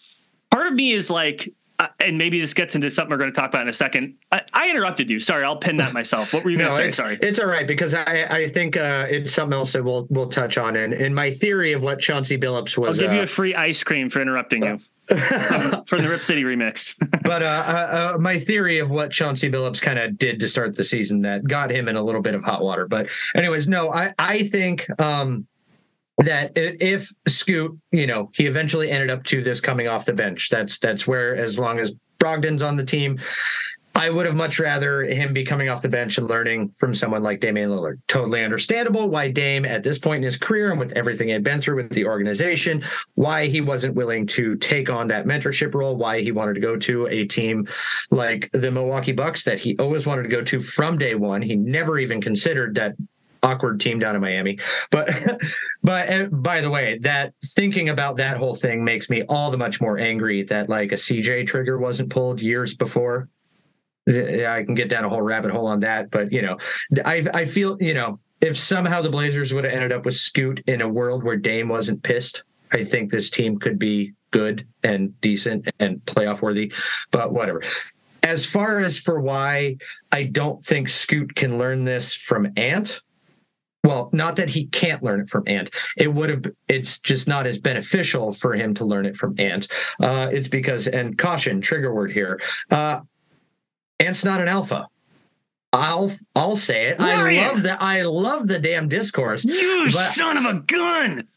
part 0.51 0.67
of 0.67 0.75
me 0.75 0.93
is 0.93 1.11
like, 1.11 1.51
uh, 1.79 1.89
and 1.99 2.19
maybe 2.19 2.39
this 2.39 2.53
gets 2.53 2.75
into 2.75 2.91
something 2.91 3.11
we're 3.11 3.17
going 3.17 3.33
to 3.33 3.41
talk 3.41 3.49
about 3.49 3.63
in 3.63 3.69
a 3.69 3.73
second. 3.73 4.17
I, 4.31 4.43
I 4.53 4.69
interrupted 4.69 5.09
you. 5.09 5.19
Sorry, 5.19 5.47
I'll 5.47 5.57
pin 5.57 5.79
that 5.79 5.95
myself. 5.95 6.35
What 6.35 6.45
were 6.45 6.51
you 6.51 6.59
no, 6.59 6.69
going 6.69 6.77
to 6.77 6.93
say? 6.93 7.03
Sorry, 7.03 7.19
it's 7.23 7.41
all 7.41 7.47
right 7.47 7.67
because 7.67 7.95
I, 7.95 8.27
I 8.29 8.49
think 8.51 8.77
uh, 8.77 9.07
it's 9.09 9.33
something 9.33 9.57
else 9.57 9.73
that 9.73 9.83
we'll 9.83 10.07
we'll 10.11 10.29
touch 10.29 10.59
on. 10.59 10.77
And 10.77 10.93
in 10.93 11.15
my 11.15 11.31
theory 11.31 11.73
of 11.73 11.83
what 11.83 11.99
Chauncey 11.99 12.37
Billups 12.37 12.77
was, 12.77 13.01
I'll 13.01 13.07
give 13.07 13.15
uh, 13.15 13.17
you 13.17 13.23
a 13.23 13.27
free 13.27 13.55
ice 13.55 13.83
cream 13.83 14.11
for 14.11 14.21
interrupting 14.21 14.63
you. 14.63 14.81
from 15.87 16.03
the 16.03 16.09
Rip 16.09 16.23
City 16.23 16.45
remix. 16.45 16.95
but 17.23 17.43
uh, 17.43 17.47
uh, 17.47 18.15
uh, 18.15 18.19
my 18.19 18.39
theory 18.39 18.79
of 18.79 18.91
what 18.91 19.11
Chauncey 19.11 19.51
Billups 19.51 19.83
kind 19.83 19.99
of 19.99 20.17
did 20.17 20.39
to 20.41 20.49
start 20.49 20.77
the 20.77 20.85
season 20.85 21.23
that 21.23 21.45
got 21.47 21.71
him 21.71 21.89
in 21.89 21.97
a 21.97 22.03
little 22.03 22.23
bit 22.23 22.35
of 22.35 22.45
hot 22.45 22.63
water. 22.63 22.87
But 22.87 23.09
anyways, 23.35 23.67
no, 23.67 23.93
I 23.93 24.15
I 24.19 24.45
think 24.45 24.87
um, 25.01 25.49
that 26.19 26.53
if 26.55 27.11
Scoot, 27.27 27.77
you 27.91 28.07
know, 28.07 28.31
he 28.35 28.47
eventually 28.47 28.91
ended 28.91 29.11
up 29.11 29.25
to 29.25 29.43
this 29.43 29.61
coming 29.61 29.89
off 29.89 30.05
the 30.05 30.13
bench. 30.13 30.49
That's 30.49 30.79
that's 30.79 31.07
where 31.07 31.35
as 31.35 31.59
long 31.59 31.81
as 31.81 31.97
Brogdon's 32.21 32.63
on 32.63 32.77
the 32.77 32.85
team, 32.85 33.19
I 33.95 34.09
would 34.09 34.27
have 34.27 34.37
much 34.37 34.61
rather 34.61 35.03
him 35.03 35.33
be 35.33 35.45
coming 35.45 35.69
off 35.69 35.83
the 35.83 35.89
bench 35.89 36.17
and 36.17 36.29
learning 36.29 36.73
from 36.77 36.95
someone 36.95 37.23
like 37.23 37.41
Damian 37.41 37.71
Lillard. 37.71 38.01
Totally 38.07 38.45
understandable 38.45 39.09
why 39.09 39.31
Dame, 39.31 39.65
at 39.65 39.83
this 39.83 39.99
point 39.99 40.19
in 40.19 40.23
his 40.23 40.37
career 40.37 40.71
and 40.71 40.79
with 40.79 40.93
everything 40.93 41.29
he 41.29 41.33
had 41.33 41.43
been 41.43 41.61
through 41.61 41.77
with 41.77 41.91
the 41.91 42.07
organization, 42.07 42.85
why 43.15 43.47
he 43.47 43.61
wasn't 43.61 43.95
willing 43.95 44.27
to 44.29 44.57
take 44.57 44.89
on 44.89 45.09
that 45.09 45.27
mentorship 45.27 45.75
role, 45.75 45.97
why 45.97 46.21
he 46.21 46.31
wanted 46.31 46.55
to 46.55 46.61
go 46.61 46.77
to 46.77 47.09
a 47.09 47.27
team 47.27 47.67
like 48.11 48.49
the 48.53 48.71
Milwaukee 48.71 49.13
Bucks 49.13 49.45
that 49.45 49.59
he 49.59 49.77
always 49.79 50.07
wanted 50.07 50.23
to 50.23 50.29
go 50.29 50.43
to 50.43 50.61
from 50.61 50.97
day 50.97 51.15
one. 51.15 51.43
He 51.43 51.57
never 51.57 51.99
even 51.99 52.21
considered 52.21 52.77
that 52.77 52.95
awkward 53.43 53.81
team 53.81 53.99
down 53.99 54.15
in 54.15 54.21
Miami. 54.21 54.59
But 54.91 55.11
but 55.83 56.09
eh, 56.09 56.27
by 56.31 56.61
the 56.61 56.71
way, 56.71 56.99
that 56.99 57.35
thinking 57.45 57.89
about 57.89 58.17
that 58.19 58.37
whole 58.37 58.55
thing 58.55 58.85
makes 58.85 59.11
me 59.11 59.25
all 59.29 59.51
the 59.51 59.59
much 59.59 59.81
more 59.81 59.99
angry 59.99 60.45
that 60.45 60.69
like 60.69 60.93
a 60.93 60.97
CJ 60.97 61.47
trigger 61.49 61.77
wasn't 61.77 62.11
pulled 62.11 62.41
years 62.41 62.77
before 62.77 63.29
yeah, 64.07 64.55
I 64.55 64.65
can 64.65 64.75
get 64.75 64.89
down 64.89 65.05
a 65.05 65.09
whole 65.09 65.23
rabbit 65.23 65.51
hole 65.51 65.67
on 65.67 65.81
that, 65.81 66.11
but 66.11 66.33
you 66.33 66.43
know, 66.43 66.57
I 67.05 67.27
I 67.33 67.45
feel 67.45 67.77
you 67.81 67.95
know 67.95 68.19
if 68.41 68.57
somehow 68.57 69.03
the 69.03 69.11
Blazers 69.11 69.53
would 69.53 69.65
have 69.65 69.73
ended 69.73 69.93
up 69.93 70.05
with 70.05 70.15
Scoot 70.15 70.63
in 70.67 70.81
a 70.81 70.89
world 70.89 71.23
where 71.23 71.37
Dame 71.37 71.69
wasn't 71.69 72.03
pissed, 72.03 72.43
I 72.73 72.85
think 72.85 73.11
this 73.11 73.31
team 73.31 73.59
could 73.59 73.79
be 73.79 74.15
good 74.31 74.67
and 74.83 75.19
decent 75.21 75.69
and 75.79 75.99
playoff 76.07 76.41
worthy. 76.41 76.73
But 77.11 77.33
whatever. 77.33 77.63
As 78.23 78.47
far 78.47 78.81
as 78.81 78.99
for 78.99 79.21
why 79.21 79.77
I 80.13 80.25
don't 80.25 80.63
think 80.63 80.89
Scoot 80.89 81.35
can 81.35 81.59
learn 81.59 81.85
this 81.85 82.15
from 82.15 82.53
Ant, 82.57 83.03
well, 83.83 84.11
not 84.13 84.37
that 84.37 84.51
he 84.51 84.67
can't 84.67 85.03
learn 85.03 85.21
it 85.21 85.29
from 85.29 85.45
Ant. 85.47 85.71
It 85.97 86.13
would 86.13 86.29
have. 86.29 86.45
It's 86.69 87.01
just 87.01 87.27
not 87.27 87.47
as 87.47 87.59
beneficial 87.59 88.31
for 88.31 88.55
him 88.55 88.75
to 88.75 88.85
learn 88.85 89.07
it 89.07 89.17
from 89.17 89.35
Ant. 89.39 89.69
Uh, 90.01 90.29
it's 90.31 90.49
because, 90.49 90.87
and 90.87 91.17
caution, 91.17 91.63
trigger 91.63 91.95
word 91.95 92.13
here. 92.13 92.39
Uh, 92.71 93.01
Ant's 94.01 94.25
not 94.25 94.41
an 94.41 94.49
alpha. 94.49 94.89
I'll 95.73 96.13
I'll 96.35 96.57
say 96.57 96.87
it. 96.89 96.99
Ryan. 96.99 97.39
I 97.39 97.49
love 97.49 97.63
that. 97.63 97.83
I 97.83 98.03
love 98.03 98.49
the 98.49 98.59
damn 98.59 98.89
discourse. 98.89 99.45
You 99.45 99.91
son 99.91 100.37
of 100.37 100.45
a 100.45 100.55
gun. 100.61 101.29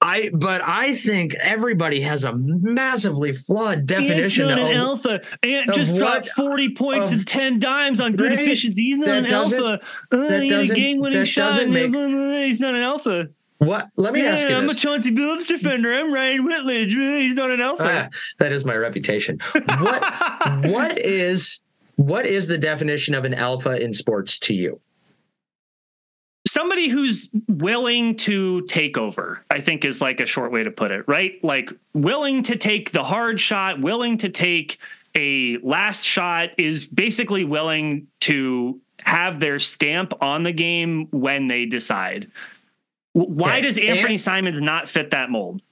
I 0.00 0.30
but 0.32 0.62
I 0.62 0.94
think 0.94 1.34
everybody 1.34 2.00
has 2.00 2.24
a 2.24 2.34
massively 2.34 3.32
flawed 3.32 3.86
definition 3.86 4.48
Ant's 4.48 4.56
not 4.56 4.58
of 4.58 4.66
an 4.66 4.76
alpha. 4.76 5.20
Ant 5.42 5.72
just 5.72 5.96
dropped 5.96 6.28
forty 6.28 6.74
points 6.74 7.12
of, 7.12 7.18
and 7.18 7.26
ten 7.26 7.58
dimes 7.58 8.00
on 8.00 8.16
good 8.16 8.30
right? 8.30 8.40
efficiency. 8.40 8.82
He's 8.82 8.98
not 8.98 9.18
an 9.18 9.26
alpha. 9.26 9.80
Uh, 10.10 10.16
that 10.16 10.42
he 10.42 10.48
had 10.48 10.70
a 10.70 10.74
game 10.74 10.98
winning 10.98 11.24
shot. 11.24 11.68
Make, 11.68 11.94
he's 11.94 12.60
not 12.60 12.74
an 12.74 12.82
alpha. 12.82 13.28
What? 13.58 13.90
Let 13.96 14.12
me 14.12 14.24
yeah, 14.24 14.30
ask 14.32 14.48
you. 14.48 14.56
I'm 14.56 14.66
this. 14.66 14.76
a 14.76 14.80
Chauncey 14.80 15.12
Billups 15.12 15.46
defender. 15.46 15.94
I'm 15.94 16.12
Ryan 16.12 16.48
Whitledge. 16.48 16.90
He's 16.90 17.36
not 17.36 17.52
an 17.52 17.60
alpha. 17.60 18.08
Ah, 18.10 18.16
that 18.38 18.52
is 18.52 18.64
my 18.64 18.74
reputation. 18.74 19.38
What? 19.52 20.66
what 20.66 20.98
is 21.04 21.60
what 21.96 22.26
is 22.26 22.46
the 22.46 22.58
definition 22.58 23.14
of 23.14 23.24
an 23.24 23.34
alpha 23.34 23.82
in 23.82 23.94
sports 23.94 24.38
to 24.40 24.54
you? 24.54 24.80
Somebody 26.46 26.88
who's 26.88 27.30
willing 27.48 28.16
to 28.16 28.62
take 28.62 28.98
over, 28.98 29.44
I 29.50 29.60
think 29.60 29.84
is 29.84 30.02
like 30.02 30.20
a 30.20 30.26
short 30.26 30.52
way 30.52 30.64
to 30.64 30.70
put 30.70 30.90
it, 30.90 31.06
right? 31.06 31.42
Like 31.42 31.72
willing 31.94 32.42
to 32.44 32.56
take 32.56 32.92
the 32.92 33.04
hard 33.04 33.40
shot, 33.40 33.80
willing 33.80 34.18
to 34.18 34.28
take 34.28 34.78
a 35.14 35.58
last 35.58 36.04
shot, 36.04 36.50
is 36.58 36.86
basically 36.86 37.44
willing 37.44 38.08
to 38.20 38.80
have 39.00 39.40
their 39.40 39.58
stamp 39.58 40.12
on 40.22 40.42
the 40.42 40.52
game 40.52 41.08
when 41.10 41.46
they 41.46 41.66
decide. 41.66 42.30
Why 43.12 43.60
does 43.60 43.78
Anthony 43.78 44.14
and, 44.14 44.20
Simons 44.20 44.60
not 44.60 44.88
fit 44.88 45.10
that 45.10 45.30
mold? 45.30 45.62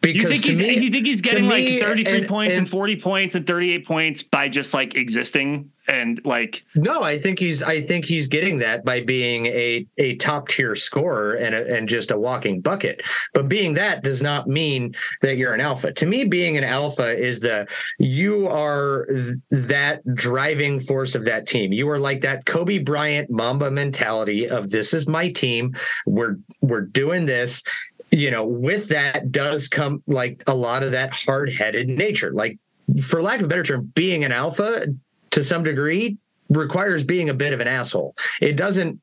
Because 0.00 0.22
you 0.22 0.28
think 0.28 0.44
he's 0.44 0.60
me, 0.60 0.78
you 0.78 0.90
think 0.90 1.06
he's 1.06 1.20
getting 1.20 1.48
like 1.48 1.66
33 1.66 2.18
and, 2.18 2.28
points 2.28 2.52
and, 2.52 2.60
and 2.60 2.70
40 2.70 3.00
points 3.00 3.34
and 3.34 3.46
38 3.46 3.86
points 3.86 4.22
by 4.22 4.48
just 4.48 4.72
like 4.72 4.94
existing 4.94 5.70
and 5.88 6.20
like 6.24 6.66
no 6.74 7.02
i 7.02 7.18
think 7.18 7.38
he's 7.38 7.62
i 7.62 7.80
think 7.80 8.04
he's 8.04 8.28
getting 8.28 8.58
that 8.58 8.84
by 8.84 9.00
being 9.00 9.46
a 9.46 9.86
a 9.96 10.16
top 10.16 10.48
tier 10.48 10.74
scorer 10.74 11.32
and 11.32 11.54
a, 11.54 11.76
and 11.76 11.88
just 11.88 12.10
a 12.10 12.18
walking 12.18 12.60
bucket. 12.60 13.02
But 13.34 13.48
being 13.48 13.74
that 13.74 14.02
does 14.02 14.22
not 14.22 14.46
mean 14.46 14.94
that 15.22 15.36
you're 15.36 15.54
an 15.54 15.60
alpha. 15.60 15.92
To 15.92 16.06
me 16.06 16.24
being 16.24 16.56
an 16.56 16.64
alpha 16.64 17.16
is 17.16 17.40
the 17.40 17.66
you 17.98 18.46
are 18.46 19.06
th- 19.06 19.36
that 19.50 20.02
driving 20.14 20.80
force 20.80 21.14
of 21.14 21.24
that 21.24 21.46
team. 21.46 21.72
You 21.72 21.88
are 21.90 21.98
like 21.98 22.20
that 22.22 22.44
kobe 22.46 22.78
bryant 22.78 23.30
mamba 23.30 23.70
mentality 23.70 24.48
of 24.48 24.70
this 24.70 24.94
is 24.94 25.06
my 25.06 25.30
team. 25.30 25.74
We're 26.06 26.36
we're 26.60 26.82
doing 26.82 27.26
this 27.26 27.62
you 28.10 28.30
know, 28.30 28.44
with 28.44 28.88
that 28.88 29.30
does 29.32 29.68
come 29.68 30.02
like 30.06 30.42
a 30.46 30.54
lot 30.54 30.82
of 30.82 30.92
that 30.92 31.12
hard 31.12 31.52
headed 31.52 31.88
nature. 31.88 32.32
Like, 32.32 32.58
for 33.04 33.22
lack 33.22 33.40
of 33.40 33.46
a 33.46 33.48
better 33.48 33.62
term, 33.62 33.92
being 33.94 34.24
an 34.24 34.32
alpha 34.32 34.86
to 35.30 35.42
some 35.42 35.62
degree 35.62 36.16
requires 36.48 37.04
being 37.04 37.28
a 37.28 37.34
bit 37.34 37.52
of 37.52 37.60
an 37.60 37.68
asshole. 37.68 38.14
It 38.40 38.56
doesn't 38.56 39.00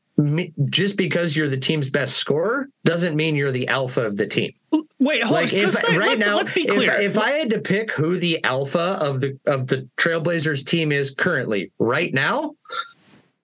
just 0.69 0.97
because 0.97 1.35
you're 1.35 1.49
the 1.49 1.57
team's 1.57 1.89
best 1.89 2.15
scorer 2.17 2.69
doesn't 2.85 3.15
mean 3.17 3.35
you're 3.35 3.51
the 3.51 3.67
alpha 3.67 4.01
of 4.05 4.15
the 4.17 4.25
team. 4.25 4.53
Wait, 4.97 5.21
hold 5.21 5.33
Like 5.33 5.51
on. 5.53 5.59
if, 5.59 5.65
Let's, 5.65 5.83
let's- 5.83 5.95
right 5.97 6.17
now, 6.17 6.37
let's 6.37 6.53
be 6.53 6.61
if, 6.61 6.73
clear. 6.73 6.93
if 6.93 7.17
I 7.17 7.31
had 7.31 7.49
to 7.51 7.59
pick 7.59 7.91
who 7.91 8.15
the 8.17 8.41
alpha 8.43 8.97
of 9.01 9.19
the 9.21 9.37
of 9.45 9.67
the 9.67 9.87
Trailblazers 9.97 10.65
team 10.65 10.91
is 10.93 11.11
currently, 11.13 11.71
right 11.79 12.13
now, 12.13 12.55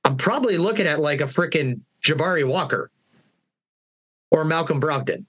I'm 0.05 0.15
probably 0.17 0.57
looking 0.57 0.87
at 0.87 0.99
like 1.01 1.19
a 1.21 1.25
freaking 1.25 1.81
Jabari 2.01 2.47
Walker 2.47 2.89
or 4.31 4.43
Malcolm 4.45 4.79
Brogdon. 4.81 5.25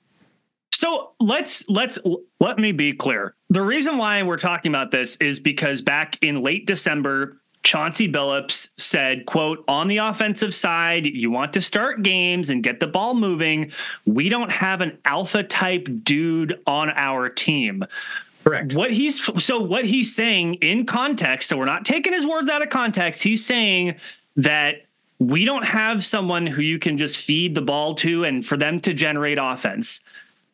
So 0.82 1.12
let's 1.20 1.68
let's 1.68 1.96
let 2.40 2.58
me 2.58 2.72
be 2.72 2.92
clear. 2.92 3.36
The 3.50 3.62
reason 3.62 3.98
why 3.98 4.20
we're 4.24 4.36
talking 4.36 4.72
about 4.72 4.90
this 4.90 5.14
is 5.18 5.38
because 5.38 5.80
back 5.80 6.18
in 6.20 6.42
late 6.42 6.66
December, 6.66 7.36
Chauncey 7.62 8.10
Billups 8.10 8.70
said, 8.78 9.24
quote, 9.24 9.64
on 9.68 9.86
the 9.86 9.98
offensive 9.98 10.52
side, 10.52 11.06
you 11.06 11.30
want 11.30 11.52
to 11.52 11.60
start 11.60 12.02
games 12.02 12.50
and 12.50 12.64
get 12.64 12.80
the 12.80 12.88
ball 12.88 13.14
moving. 13.14 13.70
We 14.06 14.28
don't 14.28 14.50
have 14.50 14.80
an 14.80 14.98
alpha 15.04 15.44
type 15.44 15.86
dude 16.02 16.58
on 16.66 16.90
our 16.90 17.28
team. 17.28 17.84
Correct. 18.42 18.74
What 18.74 18.92
he's 18.92 19.24
so 19.40 19.60
what 19.60 19.84
he's 19.84 20.12
saying 20.12 20.54
in 20.54 20.84
context, 20.84 21.48
so 21.48 21.56
we're 21.56 21.64
not 21.64 21.84
taking 21.84 22.12
his 22.12 22.26
words 22.26 22.50
out 22.50 22.60
of 22.60 22.70
context. 22.70 23.22
He's 23.22 23.46
saying 23.46 24.00
that 24.34 24.86
we 25.20 25.44
don't 25.44 25.64
have 25.64 26.04
someone 26.04 26.44
who 26.48 26.60
you 26.60 26.80
can 26.80 26.98
just 26.98 27.18
feed 27.18 27.54
the 27.54 27.62
ball 27.62 27.94
to 27.94 28.24
and 28.24 28.44
for 28.44 28.56
them 28.56 28.80
to 28.80 28.92
generate 28.92 29.38
offense. 29.40 30.00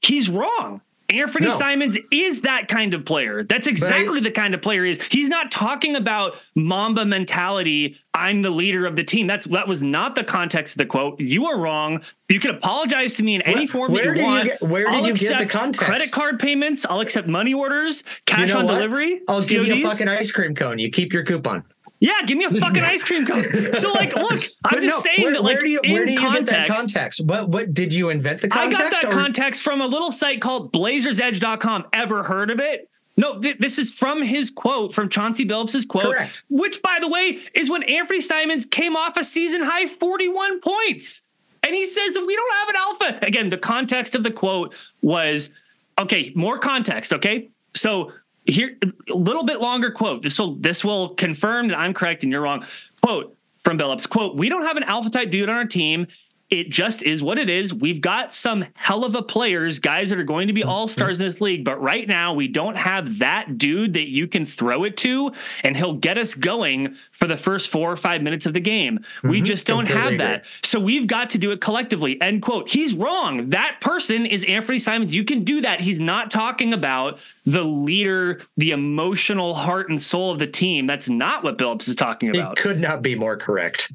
He's 0.02 0.28
wrong. 0.30 0.80
Anthony 1.10 1.46
No. 1.46 1.52
Simons 1.54 1.96
is 2.12 2.42
that 2.42 2.68
kind 2.68 2.92
of 2.92 3.06
player. 3.06 3.42
That's 3.42 3.66
exactly 3.66 4.20
the 4.20 4.30
kind 4.30 4.52
of 4.54 4.60
player 4.60 4.84
he 4.84 4.90
is. 4.90 5.02
He's 5.10 5.30
not 5.30 5.50
talking 5.50 5.96
about 5.96 6.36
Mamba 6.54 7.06
mentality. 7.06 7.96
I'm 8.12 8.42
the 8.42 8.50
leader 8.50 8.84
of 8.84 8.94
the 8.94 9.04
team. 9.04 9.26
That's 9.26 9.46
that 9.46 9.66
was 9.66 9.82
not 9.82 10.16
the 10.16 10.24
context 10.24 10.74
of 10.74 10.78
the 10.80 10.84
quote. 10.86 11.18
You 11.18 11.46
are 11.46 11.58
wrong. 11.58 12.02
You 12.28 12.38
can 12.40 12.50
apologize 12.54 13.16
to 13.16 13.22
me 13.22 13.36
in 13.36 13.40
any 13.42 13.66
form 13.66 13.90
where 13.92 14.14
that 14.14 14.14
did 14.16 14.26
you 14.26 14.36
you 14.36 14.44
get- 14.44 14.60
where 14.62 14.84
did 14.84 14.94
I'll 14.96 15.06
you 15.06 15.14
get 15.14 15.18
the 15.20 15.32
accept 15.34 15.50
context? 15.50 15.80
Credit 15.80 16.10
card 16.12 16.38
payments. 16.40 16.84
I'll 16.84 17.00
accept 17.00 17.26
money 17.26 17.54
orders, 17.54 18.04
cash 18.26 18.48
You 18.48 18.54
know 18.54 18.60
on 18.60 18.66
what? 18.66 18.74
delivery. 18.74 19.22
I'll 19.28 19.40
give 19.40 19.66
you 19.66 19.86
a 19.86 19.88
fucking 19.88 20.08
ice 20.08 20.30
cream 20.30 20.54
cone. 20.54 20.78
You 20.78 20.90
keep 20.90 21.14
your 21.14 21.22
coupon. 21.24 21.64
Yeah, 22.00 22.22
give 22.26 22.38
me 22.38 22.44
a 22.44 22.50
fucking 22.50 22.82
ice 22.84 23.02
cream 23.02 23.26
cone. 23.26 23.44
So, 23.74 23.90
like, 23.92 24.14
look, 24.14 24.40
I'm 24.64 24.80
just 24.80 24.96
no, 24.96 25.00
saying 25.00 25.22
where, 25.22 25.32
that, 25.32 25.42
like, 25.42 25.54
where 25.54 25.62
do 25.62 25.68
you 25.68 25.80
in 25.82 25.92
where 25.92 26.06
do 26.06 26.12
you 26.12 26.18
context, 26.18 26.52
get 26.52 26.68
that 26.68 26.76
context? 26.76 27.24
What 27.24 27.48
what 27.48 27.74
did 27.74 27.92
you 27.92 28.10
invent 28.10 28.40
the 28.40 28.48
context? 28.48 28.80
I 28.80 28.84
got 28.84 29.02
that 29.02 29.04
or- 29.06 29.10
context 29.10 29.62
from 29.62 29.80
a 29.80 29.86
little 29.86 30.12
site 30.12 30.40
called 30.40 30.72
blazersedge.com. 30.72 31.86
Ever 31.92 32.22
heard 32.24 32.50
of 32.50 32.60
it? 32.60 32.88
No, 33.16 33.40
th- 33.40 33.58
this 33.58 33.78
is 33.78 33.92
from 33.92 34.22
his 34.22 34.48
quote, 34.48 34.94
from 34.94 35.08
Chauncey 35.08 35.44
Billups' 35.44 35.88
quote, 35.88 36.14
Correct. 36.14 36.44
which, 36.48 36.80
by 36.82 36.98
the 37.00 37.08
way, 37.08 37.40
is 37.52 37.68
when 37.68 37.82
Anthony 37.82 38.20
Simons 38.20 38.64
came 38.64 38.94
off 38.94 39.16
a 39.16 39.24
season 39.24 39.60
high 39.64 39.88
41 39.88 40.60
points. 40.60 41.26
And 41.64 41.74
he 41.74 41.84
says 41.84 42.14
that 42.14 42.24
we 42.24 42.36
don't 42.36 42.54
have 42.54 42.68
an 42.68 42.76
alpha. 42.76 43.26
Again, 43.26 43.50
the 43.50 43.58
context 43.58 44.14
of 44.14 44.22
the 44.22 44.30
quote 44.30 44.72
was 45.02 45.50
okay, 45.98 46.32
more 46.36 46.58
context, 46.58 47.12
okay? 47.12 47.50
So 47.74 48.12
here, 48.48 48.76
a 49.10 49.14
little 49.14 49.44
bit 49.44 49.60
longer 49.60 49.90
quote. 49.90 50.22
This 50.22 50.38
will 50.38 50.54
this 50.54 50.84
will 50.84 51.10
confirm 51.10 51.68
that 51.68 51.78
I'm 51.78 51.94
correct 51.94 52.22
and 52.22 52.32
you're 52.32 52.40
wrong. 52.40 52.64
Quote 53.02 53.36
from 53.58 53.78
Billups, 53.78 54.08
quote, 54.08 54.36
we 54.36 54.48
don't 54.48 54.62
have 54.62 54.76
an 54.76 54.84
alpha 54.84 55.10
type 55.10 55.30
dude 55.30 55.48
on 55.48 55.54
our 55.54 55.64
team. 55.64 56.06
It 56.50 56.70
just 56.70 57.02
is 57.02 57.22
what 57.22 57.38
it 57.38 57.50
is. 57.50 57.74
We've 57.74 58.00
got 58.00 58.32
some 58.32 58.64
hell 58.74 59.04
of 59.04 59.14
a 59.14 59.22
players, 59.22 59.80
guys 59.80 60.08
that 60.10 60.18
are 60.18 60.24
going 60.24 60.46
to 60.46 60.54
be 60.54 60.62
mm-hmm. 60.62 60.70
all 60.70 60.88
stars 60.88 61.20
in 61.20 61.26
this 61.26 61.40
league, 61.42 61.64
but 61.64 61.80
right 61.80 62.08
now 62.08 62.32
we 62.32 62.48
don't 62.48 62.76
have 62.76 63.18
that 63.18 63.58
dude 63.58 63.92
that 63.92 64.08
you 64.08 64.26
can 64.26 64.46
throw 64.46 64.84
it 64.84 64.96
to 64.98 65.32
and 65.62 65.76
he'll 65.76 65.92
get 65.92 66.16
us 66.16 66.34
going 66.34 66.96
for 67.10 67.26
the 67.26 67.36
first 67.36 67.68
four 67.68 67.92
or 67.92 67.96
five 67.96 68.22
minutes 68.22 68.46
of 68.46 68.54
the 68.54 68.60
game. 68.60 69.00
We 69.22 69.38
mm-hmm. 69.38 69.44
just 69.44 69.66
don't 69.66 69.86
Completely 69.86 70.10
have 70.10 70.18
that. 70.18 70.40
agree. 70.40 70.50
So 70.62 70.80
we've 70.80 71.06
got 71.06 71.30
to 71.30 71.38
do 71.38 71.50
it 71.50 71.60
collectively. 71.60 72.18
End 72.20 72.40
quote. 72.40 72.70
He's 72.70 72.94
wrong. 72.94 73.50
That 73.50 73.78
person 73.82 74.24
is 74.24 74.42
Anthony 74.44 74.78
Simons. 74.78 75.14
You 75.14 75.24
can 75.24 75.44
do 75.44 75.60
that. 75.60 75.82
He's 75.82 76.00
not 76.00 76.30
talking 76.30 76.72
about 76.72 77.18
the 77.44 77.64
leader, 77.64 78.40
the 78.56 78.70
emotional 78.70 79.54
heart 79.54 79.88
and 79.90 80.00
soul 80.00 80.30
of 80.32 80.38
the 80.38 80.46
team. 80.46 80.86
That's 80.86 81.08
not 81.08 81.44
what 81.44 81.58
Billups 81.58 81.88
is 81.88 81.96
talking 81.96 82.30
about. 82.30 82.56
could 82.56 82.80
not 82.80 83.02
be 83.02 83.14
more 83.14 83.36
correct. 83.36 83.92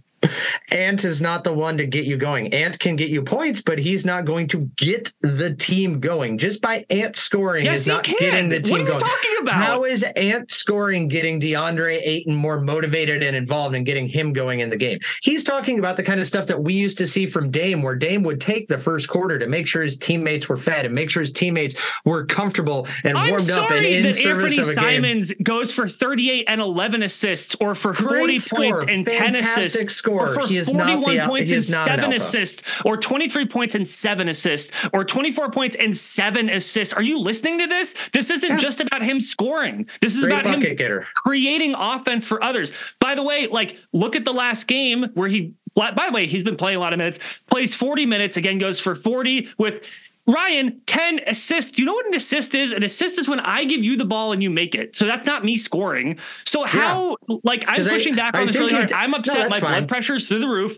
Ant 0.71 1.03
is 1.05 1.21
not 1.21 1.43
the 1.43 1.53
one 1.53 1.77
to 1.77 1.85
get 1.85 2.05
you 2.05 2.17
going. 2.17 2.53
Ant 2.53 2.79
can 2.79 2.95
get 2.95 3.09
you 3.09 3.21
points, 3.21 3.61
but 3.61 3.79
he's 3.79 4.05
not 4.05 4.25
going 4.25 4.47
to 4.49 4.69
get 4.77 5.11
the 5.21 5.53
team 5.55 5.99
going. 5.99 6.37
Just 6.37 6.61
by 6.61 6.85
Ant 6.89 7.15
scoring 7.17 7.65
Yes, 7.65 7.79
is 7.81 7.87
not 7.87 8.03
can. 8.03 8.15
getting 8.19 8.49
the 8.49 8.57
What 8.57 8.65
team 8.65 8.75
are 8.75 8.79
you 8.79 8.85
going. 8.87 8.99
talking 8.99 9.35
about? 9.41 9.55
How 9.55 9.83
is 9.85 10.03
Ant 10.03 10.51
scoring 10.51 11.07
getting 11.07 11.39
DeAndre 11.39 11.99
Ayton 12.03 12.35
more 12.35 12.59
motivated 12.59 13.23
and 13.23 13.35
involved 13.35 13.75
and 13.75 13.85
getting 13.85 14.07
him 14.07 14.33
going 14.33 14.59
in 14.61 14.69
the 14.69 14.77
game? 14.77 14.99
He's 15.21 15.43
talking 15.43 15.79
about 15.79 15.97
the 15.97 16.03
kind 16.03 16.19
of 16.19 16.27
stuff 16.27 16.47
that 16.47 16.61
we 16.63 16.73
used 16.73 16.97
to 16.99 17.07
see 17.07 17.25
from 17.25 17.51
Dame, 17.51 17.81
where 17.81 17.95
Dame 17.95 18.23
would 18.23 18.41
take 18.41 18.67
the 18.67 18.77
first 18.77 19.07
quarter 19.09 19.37
to 19.39 19.47
make 19.47 19.67
sure 19.67 19.81
his 19.83 19.97
teammates 19.97 20.47
were 20.49 20.57
fed 20.57 20.85
and 20.85 20.95
make 20.95 21.09
sure 21.09 21.21
his 21.21 21.31
teammates 21.31 21.75
were 22.05 22.25
comfortable 22.25 22.87
and 23.03 23.17
I'm 23.17 23.29
warmed 23.29 23.49
up 23.51 23.71
and 23.71 23.85
in 23.85 24.03
that 24.03 24.13
service 24.15 24.57
Anthony 24.57 24.61
of 24.61 24.65
a 24.69 24.75
game. 24.75 25.03
Simons 25.03 25.33
goes 25.43 25.73
for 25.73 25.87
38 25.87 26.45
and 26.47 26.61
11 26.61 27.03
assists, 27.03 27.55
or 27.59 27.75
for 27.75 27.93
40 27.93 28.07
Great 28.09 28.25
points 28.27 28.45
score. 28.45 28.89
and 28.89 29.05
10 29.07 29.33
Fantastic 29.33 29.63
assists, 29.65 29.95
score. 29.95 30.12
Or 30.19 30.33
for 30.33 30.47
He 30.47 30.57
is 30.57 30.73
not 30.73 31.01
41 31.03 31.15
the 31.15 31.27
points 31.27 31.49
he 31.49 31.57
and 31.57 31.71
not 31.71 31.79
an 31.79 31.85
7 31.85 32.03
alpha. 32.05 32.15
assists, 32.17 32.63
or 32.85 32.97
23 32.97 33.45
points 33.47 33.75
and 33.75 33.87
7 33.87 34.29
assists, 34.29 34.71
or 34.93 35.03
24 35.03 35.51
points 35.51 35.75
and 35.75 35.95
7 35.95 36.49
assists. 36.49 36.93
Are 36.93 37.01
you 37.01 37.19
listening 37.19 37.59
to 37.59 37.67
this? 37.67 37.93
This 38.13 38.29
isn't 38.29 38.59
just 38.59 38.79
about 38.79 39.01
him 39.01 39.19
scoring. 39.19 39.87
This 40.01 40.15
is 40.15 40.23
Great 40.23 40.41
about 40.41 40.63
him 40.63 40.75
getter. 40.75 41.05
creating 41.15 41.75
offense 41.75 42.27
for 42.27 42.43
others. 42.43 42.71
By 42.99 43.15
the 43.15 43.23
way, 43.23 43.47
like 43.47 43.77
look 43.91 44.15
at 44.15 44.25
the 44.25 44.33
last 44.33 44.67
game 44.67 45.05
where 45.13 45.29
he 45.29 45.53
by 45.75 45.91
the 45.91 46.11
way, 46.11 46.27
he's 46.27 46.43
been 46.43 46.55
playing 46.55 46.77
a 46.77 46.79
lot 46.79 46.93
of 46.93 46.97
minutes, 46.97 47.17
plays 47.47 47.73
40 47.73 48.05
minutes, 48.05 48.37
again 48.37 48.59
goes 48.59 48.79
for 48.79 48.93
40 48.93 49.49
with 49.57 49.83
Ryan, 50.25 50.81
10 50.85 51.19
assists. 51.27 51.77
You 51.77 51.85
know 51.85 51.93
what 51.93 52.05
an 52.05 52.13
assist 52.15 52.55
is? 52.55 52.71
An 52.71 52.81
assist 52.83 53.19
is 53.19 53.27
when 53.27 53.39
I 53.41 53.65
give 53.65 53.83
you 53.83 53.97
the 53.97 54.05
ball 54.05 54.31
and 54.31 54.41
you 54.41 54.49
make 54.49 54.73
it. 54.73 54.95
So 54.95 55.05
that's 55.05 55.25
not 55.25 55.43
me 55.43 55.57
scoring. 55.57 56.17
So 56.45 56.63
how 56.63 57.17
like 57.43 57.65
I'm 57.67 57.75
'Cause 57.75 57.87
I- 57.89 57.91
pushing 57.91 58.15
back 58.15 58.35
I 58.35 58.41
on 58.41 58.47
this 58.47 58.55
really 58.57 58.73
hard. 58.73 58.91
I'm 58.93 59.11
no, 59.11 59.17
upset. 59.17 59.37
My 59.37 59.43
that's 59.43 59.59
fine. 59.59 59.71
blood 59.71 59.87
pressure's 59.89 60.27
through 60.27 60.39
the 60.39 60.47
roof. 60.47 60.77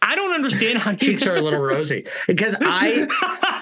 I 0.00 0.14
don't 0.16 0.32
understand 0.32 0.78
how 0.78 0.92
cheeks 0.94 1.26
are 1.26 1.36
a 1.36 1.40
little 1.40 1.60
rosy 1.60 2.06
because 2.26 2.56
I, 2.60 3.06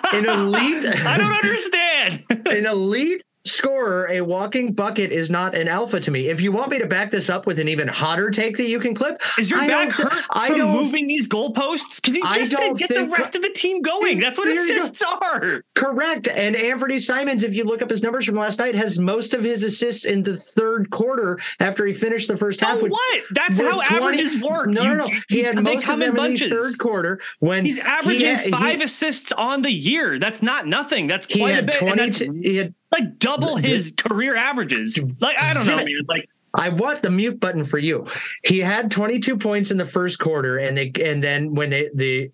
an 0.12 0.26
elite, 0.28 0.86
I 1.06 1.16
don't 1.18 1.32
understand. 1.32 2.24
an 2.46 2.66
elite 2.66 3.22
scorer, 3.44 4.06
a 4.10 4.20
walking 4.20 4.72
bucket 4.72 5.10
is 5.12 5.30
not 5.30 5.54
an 5.54 5.68
alpha 5.68 6.00
to 6.00 6.10
me. 6.10 6.28
If 6.28 6.40
you 6.40 6.52
want 6.52 6.70
me 6.70 6.78
to 6.78 6.86
back 6.86 7.10
this 7.10 7.30
up 7.30 7.46
with 7.46 7.58
an 7.58 7.68
even 7.68 7.88
hotter 7.88 8.30
take 8.30 8.56
that 8.58 8.68
you 8.68 8.78
can 8.78 8.94
clip, 8.94 9.20
Is 9.38 9.50
your 9.50 9.60
I 9.60 9.66
back 9.68 9.90
hurt 9.92 10.12
I 10.30 10.48
from 10.48 10.60
moving 10.70 11.06
these 11.06 11.28
goalposts? 11.28 12.00
Because 12.02 12.16
you 12.16 12.22
just 12.34 12.52
said 12.52 12.76
get 12.76 12.88
the 12.88 13.06
rest 13.08 13.34
of 13.34 13.42
the 13.42 13.50
team 13.50 13.82
going. 13.82 14.18
That's 14.20 14.36
what 14.38 14.44
There 14.44 14.54
you 14.54 14.68
go. 14.68 14.76
assists 14.76 15.02
are. 15.02 15.64
Correct. 15.74 16.28
And 16.28 16.54
Anthony 16.56 16.98
Simons, 16.98 17.42
if 17.44 17.54
you 17.54 17.64
look 17.64 17.82
up 17.82 17.90
his 17.90 18.02
numbers 18.02 18.26
from 18.26 18.36
last 18.36 18.58
night, 18.58 18.74
has 18.74 18.98
most 18.98 19.34
of 19.34 19.42
his 19.42 19.64
assists 19.64 20.04
in 20.04 20.22
the 20.22 20.36
third 20.36 20.90
quarter 20.90 21.38
after 21.58 21.86
he 21.86 21.92
finished 21.92 22.28
the 22.28 22.36
first 22.36 22.60
So 22.60 22.66
half. 22.66 22.82
with- 22.82 22.92
what? 22.92 23.22
That's 23.30 23.60
how 23.60 23.82
20 23.82 23.96
averages 24.04 24.40
work. 24.40 24.68
No, 24.68 24.82
no, 24.84 25.06
no. 25.06 25.10
He 25.28 25.40
had 25.42 25.62
most 25.62 25.88
of 25.88 25.98
them 25.98 26.16
in 26.16 26.24
in, 26.26 26.34
the 26.34 26.48
third 26.50 26.78
quarter 26.78 27.20
when 27.38 27.64
He's 27.64 27.78
averaging 27.78 28.36
he, 28.36 28.50
five 28.50 28.78
He, 28.78 28.82
assists 28.84 29.32
on 29.32 29.62
the 29.62 29.72
year. 29.72 30.18
That's 30.18 30.42
not 30.42 30.66
nothing. 30.66 31.06
That's 31.06 31.26
he 31.26 31.40
quite 31.40 31.50
a 31.50 31.54
had 31.54 31.66
bit. 31.66 31.82
and 31.82 31.98
that's 31.98 32.18
twenty. 32.20 32.42
He 32.48 32.56
had 32.56 32.74
like 32.92 33.18
double 33.18 33.56
his 33.56 33.94
career 33.96 34.36
averages. 34.36 34.98
Like 35.20 35.40
I 35.40 35.54
don't 35.54 35.66
know, 35.66 35.76
man. 35.76 35.86
Like 36.08 36.28
I 36.54 36.70
want 36.70 37.02
the 37.02 37.10
mute 37.10 37.38
button 37.38 37.64
for 37.64 37.78
you. 37.78 38.06
He 38.44 38.58
had 38.58 38.90
22 38.90 39.36
points 39.36 39.70
in 39.70 39.76
the 39.76 39.86
first 39.86 40.18
quarter, 40.18 40.58
and 40.58 40.76
they 40.76 40.92
and 41.04 41.22
then 41.22 41.54
when 41.54 41.70
they 41.70 41.90
the 41.94 42.32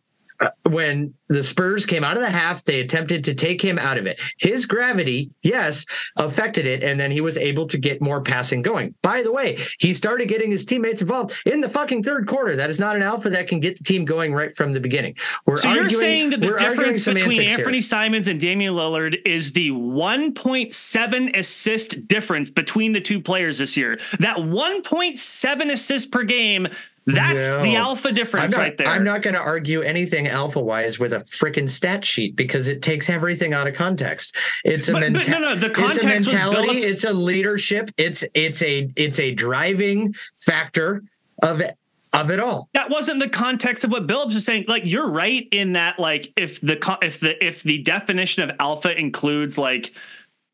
when 0.65 1.15
the 1.29 1.43
Spurs 1.43 1.87
came 1.87 2.05
out 2.05 2.17
of 2.17 2.23
the 2.23 2.31
half, 2.31 2.65
they 2.65 2.81
attempted 2.81 3.25
to 3.25 3.35
take 3.35 3.61
him 3.61 3.79
out 3.79 3.99
of 3.99 4.07
it. 4.07 4.21
His 4.39 4.67
gravity, 4.67 5.31
yes, 5.43 5.85
affected 6.17 6.67
it, 6.67 6.83
and 6.83 6.99
then 6.99 7.11
he 7.11 7.21
was 7.21 7.37
able 7.37 7.67
to 7.69 7.79
get 7.79 8.01
more 8.01 8.21
passing 8.21 8.63
going. 8.63 8.95
By 9.03 9.23
the 9.23 9.33
way, 9.33 9.59
he 9.79 9.93
started 9.93 10.29
getting 10.29 10.51
his 10.51 10.65
teammates 10.65 11.03
involved 11.03 11.35
in 11.47 11.61
the 11.61 11.69
fucking 11.69 12.03
third 12.03 12.27
quarter. 12.27 12.57
That 12.57 12.71
is 12.71 12.79
not 12.79 12.97
an 12.97 13.03
alpha 13.03 13.31
that 13.31 13.49
can 13.49 13.61
get 13.61 13.79
the 13.79 13.85
team 13.85 14.05
going 14.05 14.35
right 14.35 14.55
from 14.55 14.73
the 14.73 14.81
beginning. 14.81 15.17
We're 15.47 15.57
so 15.57 15.73
you're 15.73 15.91
saying 15.91 16.31
that 16.31 16.41
the 16.41 16.57
difference 16.59 17.05
between 17.05 17.19
semantics 17.19 17.39
here. 17.39 17.59
Anthony 17.59 17.81
Simons 17.81 18.29
and 18.29 18.41
Damian 18.41 18.75
Lillard 18.75 19.21
is 19.25 19.53
the 19.53 19.71
1.7 19.71 21.37
assist 21.37 22.09
difference 22.09 22.51
between 22.51 22.93
the 22.93 23.01
two 23.01 23.21
players 23.21 23.59
this 23.59 23.77
year. 23.77 23.99
That 24.21 24.37
1.7 24.37 25.73
assists 25.73 26.09
per 26.09 26.23
game. 26.23 26.69
That's 27.07 27.51
No. 27.53 27.63
the 27.63 27.77
alpha 27.77 28.11
difference 28.11 28.53
not, 28.53 28.59
right 28.59 28.77
there. 28.77 28.89
I'm 28.89 29.05
not 29.05 29.23
going 29.23 29.35
to 29.35 29.41
argue 29.41 29.81
anything 29.83 30.27
alpha 30.27 30.61
wise 30.61 30.99
with 30.99 31.13
a 31.13 31.21
freaking 31.21 31.71
stat 31.71 32.05
sheet 32.05 32.35
because 32.35 32.67
it 32.67 32.83
takes 32.83 33.09
everything 33.09 33.55
out 33.55 33.69
of 33.69 33.75
context. 33.75 34.35
It's 34.65 34.89
a 34.89 34.93
But- 34.93 35.13
but 35.13 35.29
no, 35.29 35.39
no, 35.39 35.55
the 35.55 35.67
it's 35.67 35.79
a 35.79 35.81
context 35.81 36.07
was 36.27 36.33
mentality. 36.33 36.79
It's 36.81 37.05
a 37.05 37.13
leadership. 37.13 37.91
It's 37.97 38.25
it's 38.35 38.61
a 38.63 38.91
it's 38.97 39.21
a 39.21 39.31
driving 39.33 40.15
factor 40.37 41.05
of 41.43 41.61
it 41.61 41.77
of 42.13 42.31
it 42.31 42.41
all. 42.41 42.69
that 42.73 42.89
wasn't 42.91 43.21
the 43.21 43.29
context 43.29 43.85
of 43.85 43.93
what 43.93 44.07
Billups 44.09 44.35
is 44.35 44.45
saying. 44.45 44.65
Like 44.67 44.83
you're 44.85 45.09
right 45.09 45.47
in 45.53 45.75
that 45.75 45.99
like 46.01 46.33
if 46.37 46.61
the 46.61 46.79
if 47.03 47.21
the 47.21 47.45
if 47.45 47.63
the 47.63 47.79
definition 47.83 48.49
of 48.49 48.57
alpha 48.59 48.99
includes 48.99 49.57
like 49.59 49.93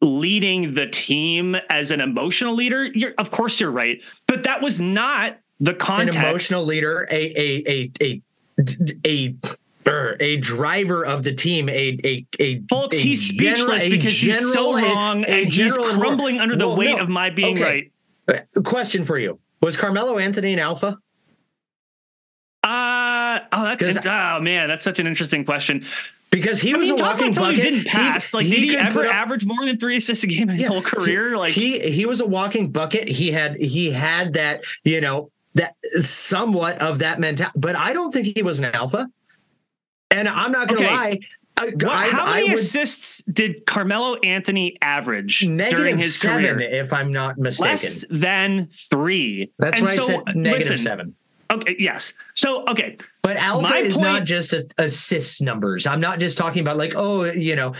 leading 0.02 0.74
the 0.74 0.86
team 0.86 1.54
as 1.70 1.90
an 1.90 2.00
emotional 2.00 2.54
leader, 2.54 2.84
you're 2.84 3.14
of 3.16 3.30
course 3.30 3.60
you're 3.60 3.70
right. 3.70 4.02
But 4.26 4.42
that 4.42 4.60
was 4.60 4.80
not 4.80 5.38
the 5.62 5.70
An 5.72 5.78
context. 5.78 6.18
emotional 6.18 6.64
leader, 6.64 7.06
a 7.10 7.14
a 7.14 7.62
a 7.68 7.92
a 8.02 8.22
a. 9.06 9.34
er, 9.86 10.16
a 10.20 10.36
driver 10.36 11.04
of 11.04 11.24
the 11.24 11.32
team, 11.32 11.68
a 11.68 11.98
a 12.04 12.26
a. 12.40 12.60
Folks, 12.68 12.96
a 12.96 13.00
he's 13.00 13.28
speechless 13.28 13.82
general- 13.82 13.90
because 13.90 14.18
he's 14.20 14.52
so 14.52 14.78
general- 14.78 14.98
a- 14.98 15.22
a 15.22 15.26
and 15.26 15.44
he's 15.46 15.54
general 15.56 15.84
crumbling 15.86 16.40
under 16.40 16.56
the 16.56 16.68
Well, 16.68 16.76
weight 16.76 16.96
no. 16.96 17.02
of 17.02 17.08
my 17.08 17.30
being 17.30 17.54
Okay. 17.58 17.90
right. 18.28 18.44
Uh, 18.56 18.60
Question 18.62 19.04
for 19.04 19.18
you: 19.18 19.38
Was 19.60 19.76
Carmelo 19.76 20.18
Anthony 20.18 20.52
an 20.52 20.58
alpha? 20.58 20.98
Uh 22.64 23.40
oh, 23.50 23.74
that's 23.76 24.06
oh 24.06 24.40
man, 24.40 24.68
that's 24.68 24.84
such 24.84 24.98
an 25.00 25.06
interesting 25.06 25.44
question. 25.44 25.84
Because 26.30 26.60
he 26.62 26.72
I 26.72 26.78
was 26.78 26.90
mean, 26.90 26.98
a 27.00 27.02
walking 27.02 27.34
bucket. 27.34 27.56
who 27.56 27.62
didn't 27.62 27.86
pass. 27.86 28.32
like, 28.32 28.46
did 28.46 28.58
he 28.60 28.74
ever 28.76 29.04
up- 29.06 29.12
average 29.14 29.44
more 29.44 29.66
than 29.66 29.78
three 29.78 29.96
assists 29.96 30.24
a 30.24 30.28
game 30.28 30.42
in 30.44 30.50
his 30.50 30.62
Yeah, 30.62 30.68
whole 30.68 30.80
career? 30.80 31.30
He, 31.30 31.34
like, 31.36 31.52
he 31.52 31.78
he 31.90 32.06
was 32.06 32.20
a 32.20 32.26
walking 32.26 32.70
bucket. 32.70 33.08
He 33.08 33.32
had 33.32 33.56
he 33.56 33.90
had 33.90 34.34
that 34.34 34.62
you 34.84 35.00
know 35.00 35.30
that 35.54 35.74
somewhat 36.00 36.78
of 36.80 37.00
that 37.00 37.20
mentality, 37.20 37.58
but 37.58 37.76
I 37.76 37.92
don't 37.92 38.10
think 38.10 38.36
he 38.36 38.42
was 38.42 38.58
an 38.58 38.66
alpha. 38.66 39.08
And 40.10 40.28
I'm 40.28 40.52
not 40.52 40.68
gonna 40.68 40.80
Okay. 40.80 40.90
lie. 40.94 41.18
I, 41.58 41.70
I, 41.86 42.08
how 42.08 42.26
many 42.30 42.48
would 42.48 42.58
assists 42.58 43.22
did 43.24 43.66
Carmelo 43.66 44.16
Anthony 44.16 44.76
average 44.82 45.40
during 45.40 45.98
his 45.98 46.18
seven, 46.18 46.56
career? 46.56 46.60
if 46.60 46.92
I'm 46.92 47.12
not 47.12 47.38
mistaken. 47.38 47.70
Less 47.72 48.04
than 48.10 48.68
three. 48.90 49.52
That's 49.58 49.76
And 49.78 49.86
why 49.86 49.94
so, 49.94 50.02
I 50.02 50.06
said 50.06 50.36
negative 50.36 50.52
listen, 50.70 50.78
seven. 50.78 51.14
Okay, 51.52 51.76
yes. 51.78 52.14
So, 52.34 52.64
okay, 52.66 52.96
But 53.22 53.36
alpha 53.36 53.68
My 53.68 53.76
is 53.76 53.96
point- 53.96 54.04
not 54.04 54.24
just 54.24 54.54
a, 54.54 54.66
assist 54.78 55.42
numbers. 55.42 55.86
I'm 55.86 56.00
not 56.00 56.18
just 56.18 56.38
talking 56.38 56.62
about 56.62 56.78
like, 56.78 56.94
oh, 56.96 57.24
you 57.24 57.54
know, 57.54 57.74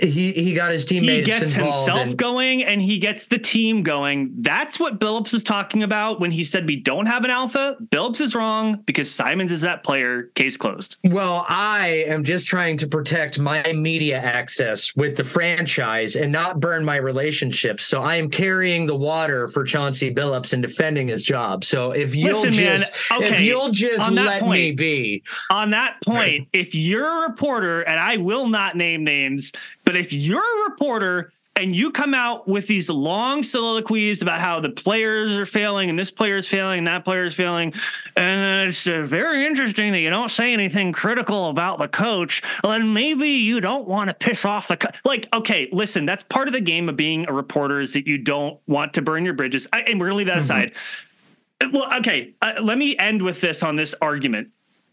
he 0.00 0.32
he 0.32 0.54
got 0.54 0.72
his 0.72 0.84
teammates. 0.84 1.26
he 1.26 1.32
gets 1.32 1.52
involved. 1.54 1.76
himself 1.76 2.08
and- 2.08 2.16
going 2.16 2.62
and 2.64 2.82
he 2.82 2.98
gets 2.98 3.26
the 3.26 3.38
team 3.38 3.82
going. 3.82 4.32
That's 4.38 4.78
what 4.78 5.00
Billups 5.00 5.34
is 5.34 5.42
talking 5.44 5.82
about 5.82 6.20
when 6.20 6.30
he 6.30 6.44
said 6.44 6.66
we 6.66 6.76
don't 6.76 7.06
have 7.06 7.24
an 7.24 7.30
alpha. 7.30 7.76
Billups 7.86 8.20
is 8.20 8.34
wrong 8.34 8.82
because 8.84 9.10
Simons 9.10 9.52
is 9.52 9.62
that 9.62 9.82
player. 9.84 10.24
Case 10.34 10.56
closed. 10.56 10.96
Well, 11.04 11.44
I 11.48 12.04
am 12.06 12.24
just 12.24 12.46
trying 12.46 12.76
to 12.78 12.86
protect 12.86 13.38
my 13.38 13.72
media 13.72 14.18
access 14.18 14.94
with 14.94 15.16
the 15.16 15.24
franchise 15.24 16.16
and 16.16 16.30
not 16.32 16.60
burn 16.60 16.84
my 16.84 16.96
relationships. 16.96 17.84
So 17.84 18.02
I 18.02 18.16
am 18.16 18.30
carrying 18.30 18.86
the 18.86 18.96
water 18.96 19.48
for 19.48 19.64
Chauncey 19.64 20.12
Billups 20.12 20.52
and 20.52 20.62
defending 20.62 21.08
his 21.08 21.22
job. 21.22 21.64
So 21.64 21.92
if 21.92 22.14
you'll 22.14 22.28
Listen, 22.30 22.50
man, 22.50 22.76
just 22.78 22.92
okay, 23.12 23.26
if 23.28 23.40
you'll 23.40 23.70
just 23.70 24.12
let 24.12 24.46
me 24.46 24.72
be, 24.72 25.22
On 25.50 25.70
that 25.70 26.00
point, 26.02 26.48
if 26.52 26.74
you're 26.74 27.24
a 27.24 27.28
reporter, 27.28 27.80
and 27.82 27.98
I 27.98 28.16
will 28.18 28.48
not 28.48 28.76
name 28.76 29.04
names, 29.04 29.52
but 29.84 29.96
if 29.96 30.12
you're 30.12 30.66
a 30.66 30.70
reporter 30.70 31.32
and 31.56 31.76
you 31.76 31.90
come 31.90 32.14
out 32.14 32.48
with 32.48 32.66
these 32.68 32.88
long 32.88 33.42
soliloquies 33.42 34.22
about 34.22 34.40
how 34.40 34.60
the 34.60 34.70
players 34.70 35.30
are 35.32 35.44
failing 35.44 35.90
and 35.90 35.98
this 35.98 36.10
player 36.10 36.36
is 36.36 36.48
failing 36.48 36.78
and 36.78 36.86
that 36.86 37.04
player 37.04 37.24
is 37.24 37.34
failing, 37.34 37.72
and 38.16 38.40
then 38.40 38.68
it's 38.68 38.86
uh, 38.86 39.02
very 39.02 39.44
interesting 39.44 39.92
that 39.92 40.00
you 40.00 40.08
don't 40.08 40.30
say 40.30 40.52
anything 40.52 40.92
critical 40.92 41.50
about 41.50 41.78
the 41.78 41.88
coach, 41.88 42.42
then 42.62 42.92
maybe 42.92 43.28
you 43.28 43.60
don't 43.60 43.86
want 43.86 44.08
to 44.08 44.14
piss 44.14 44.44
off 44.44 44.68
the 44.68 44.76
co-. 44.76 44.88
like. 45.04 45.28
Okay, 45.32 45.68
listen, 45.70 46.06
that's 46.06 46.22
part 46.22 46.48
of 46.48 46.54
the 46.54 46.60
game 46.60 46.88
of 46.88 46.96
being 46.96 47.28
a 47.28 47.32
reporter 47.32 47.80
is 47.80 47.92
that 47.92 48.06
you 48.06 48.16
don't 48.16 48.58
want 48.66 48.94
to 48.94 49.02
burn 49.02 49.24
your 49.24 49.34
bridges. 49.34 49.68
I, 49.72 49.80
and 49.82 50.00
we're 50.00 50.06
gonna 50.06 50.16
leave 50.16 50.28
that 50.28 50.38
aside. 50.38 50.72
Well, 51.72 51.92
okay, 51.98 52.32
uh, 52.40 52.54
let 52.62 52.78
me 52.78 52.96
end 52.96 53.20
with 53.20 53.40
this 53.42 53.62
on 53.62 53.76
this 53.76 53.94
argument. 54.00 54.48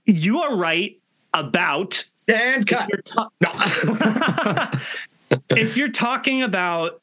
You 0.06 0.40
are 0.40 0.56
right 0.56 1.00
about 1.34 2.04
and 2.28 2.68
cut. 2.68 2.90
you're 2.90 3.02
ta- 3.02 3.30
No. 3.42 5.40
if 5.50 5.78
you're 5.78 5.90
talking 5.90 6.44
about 6.44 7.02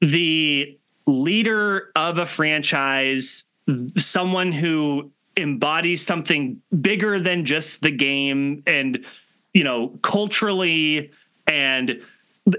the 0.00 0.78
leader 1.06 1.90
of 1.96 2.18
a 2.18 2.26
franchise, 2.26 3.44
someone 3.96 4.52
who 4.52 5.10
embodies 5.36 6.04
something 6.04 6.60
bigger 6.80 7.18
than 7.18 7.44
just 7.44 7.80
the 7.82 7.90
game 7.90 8.62
and, 8.66 9.04
you 9.52 9.64
know, 9.64 9.88
culturally 10.02 11.10
and 11.46 12.00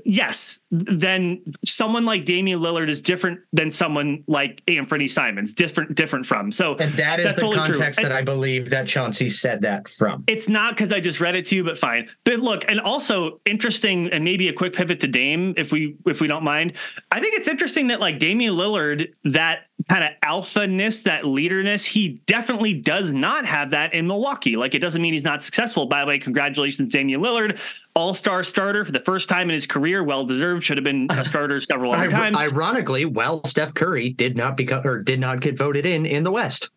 yes, 0.03 0.61
then 0.71 1.41
someone 1.63 2.05
like 2.05 2.25
Damian 2.25 2.59
Lillard 2.59 2.89
is 2.89 3.01
different 3.01 3.39
than 3.53 3.69
someone 3.69 4.23
like 4.27 4.61
Anthony 4.67 5.07
Simons, 5.07 5.53
different 5.53 5.95
different 5.95 6.25
from. 6.25 6.51
So 6.51 6.75
and 6.75 6.91
that 6.93 7.19
is 7.19 7.27
that's 7.27 7.35
the 7.35 7.41
totally 7.41 7.65
true. 7.65 7.73
context 7.73 7.99
And- 7.99 8.05
that 8.09 8.15
I 8.15 8.21
believe 8.21 8.69
that 8.71 8.87
Chauncey 8.87 9.29
said 9.29 9.61
that 9.61 9.87
from. 9.87 10.23
it's 10.27 10.49
not 10.49 10.75
because 10.75 10.91
I 10.91 10.99
just 10.99 11.21
read 11.21 11.35
it 11.35 11.45
to 11.47 11.55
you, 11.55 11.63
but 11.63 11.77
fine. 11.77 12.09
But 12.23 12.39
look, 12.39 12.65
and 12.67 12.79
also 12.79 13.39
interesting, 13.45 14.09
and 14.11 14.23
maybe 14.23 14.47
a 14.47 14.53
quick 14.53 14.73
pivot 14.73 14.99
to 15.01 15.07
Dame, 15.07 15.53
if 15.57 15.71
we 15.71 15.95
if 16.05 16.19
we 16.21 16.27
don't 16.27 16.43
mind. 16.43 16.73
I 17.11 17.19
think 17.19 17.35
it's 17.37 17.47
interesting 17.47 17.87
that 17.87 17.99
like 17.99 18.19
Damian 18.19 18.55
Lillard, 18.55 19.13
that 19.23 19.67
kind 19.89 20.03
of 20.03 20.11
alpha-ness, 20.23 21.01
that 21.01 21.25
leaderness, 21.25 21.85
he 21.85 22.21
definitely 22.25 22.73
does 22.73 23.13
not 23.13 23.45
have 23.45 23.71
that 23.71 23.93
in 23.93 24.07
Milwaukee. 24.07 24.55
Like 24.55 24.73
it 24.73 24.79
doesn't 24.79 25.01
mean 25.01 25.13
he's 25.13 25.23
not 25.23 25.43
successful. 25.43 25.85
By 25.85 26.01
the 26.01 26.07
way, 26.07 26.17
congratulations, 26.17 26.87
Damian 26.89 27.21
Lillard, 27.21 27.59
all-star 27.95 28.43
starter 28.43 28.83
for 28.83 28.91
the 28.91 28.99
first 28.99 29.29
time 29.29 29.49
in 29.49 29.53
his 29.53 29.65
career, 29.65 30.03
well 30.03 30.25
deserved. 30.25 30.63
Should 30.63 30.77
have 30.77 30.83
been 30.83 31.07
a 31.09 31.25
starter 31.25 31.61
several 31.61 31.93
other 31.93 32.09
times. 32.09 32.37
Ironically, 32.37 33.05
well, 33.05 33.43
Steph 33.45 33.73
Curry 33.73 34.09
did 34.09 34.37
not 34.37 34.57
become 34.57 34.85
or 34.85 35.01
did 35.01 35.19
not 35.19 35.39
get 35.39 35.57
voted 35.57 35.85
in 35.85 36.05
in 36.05 36.23
the 36.23 36.31
West. 36.31 36.69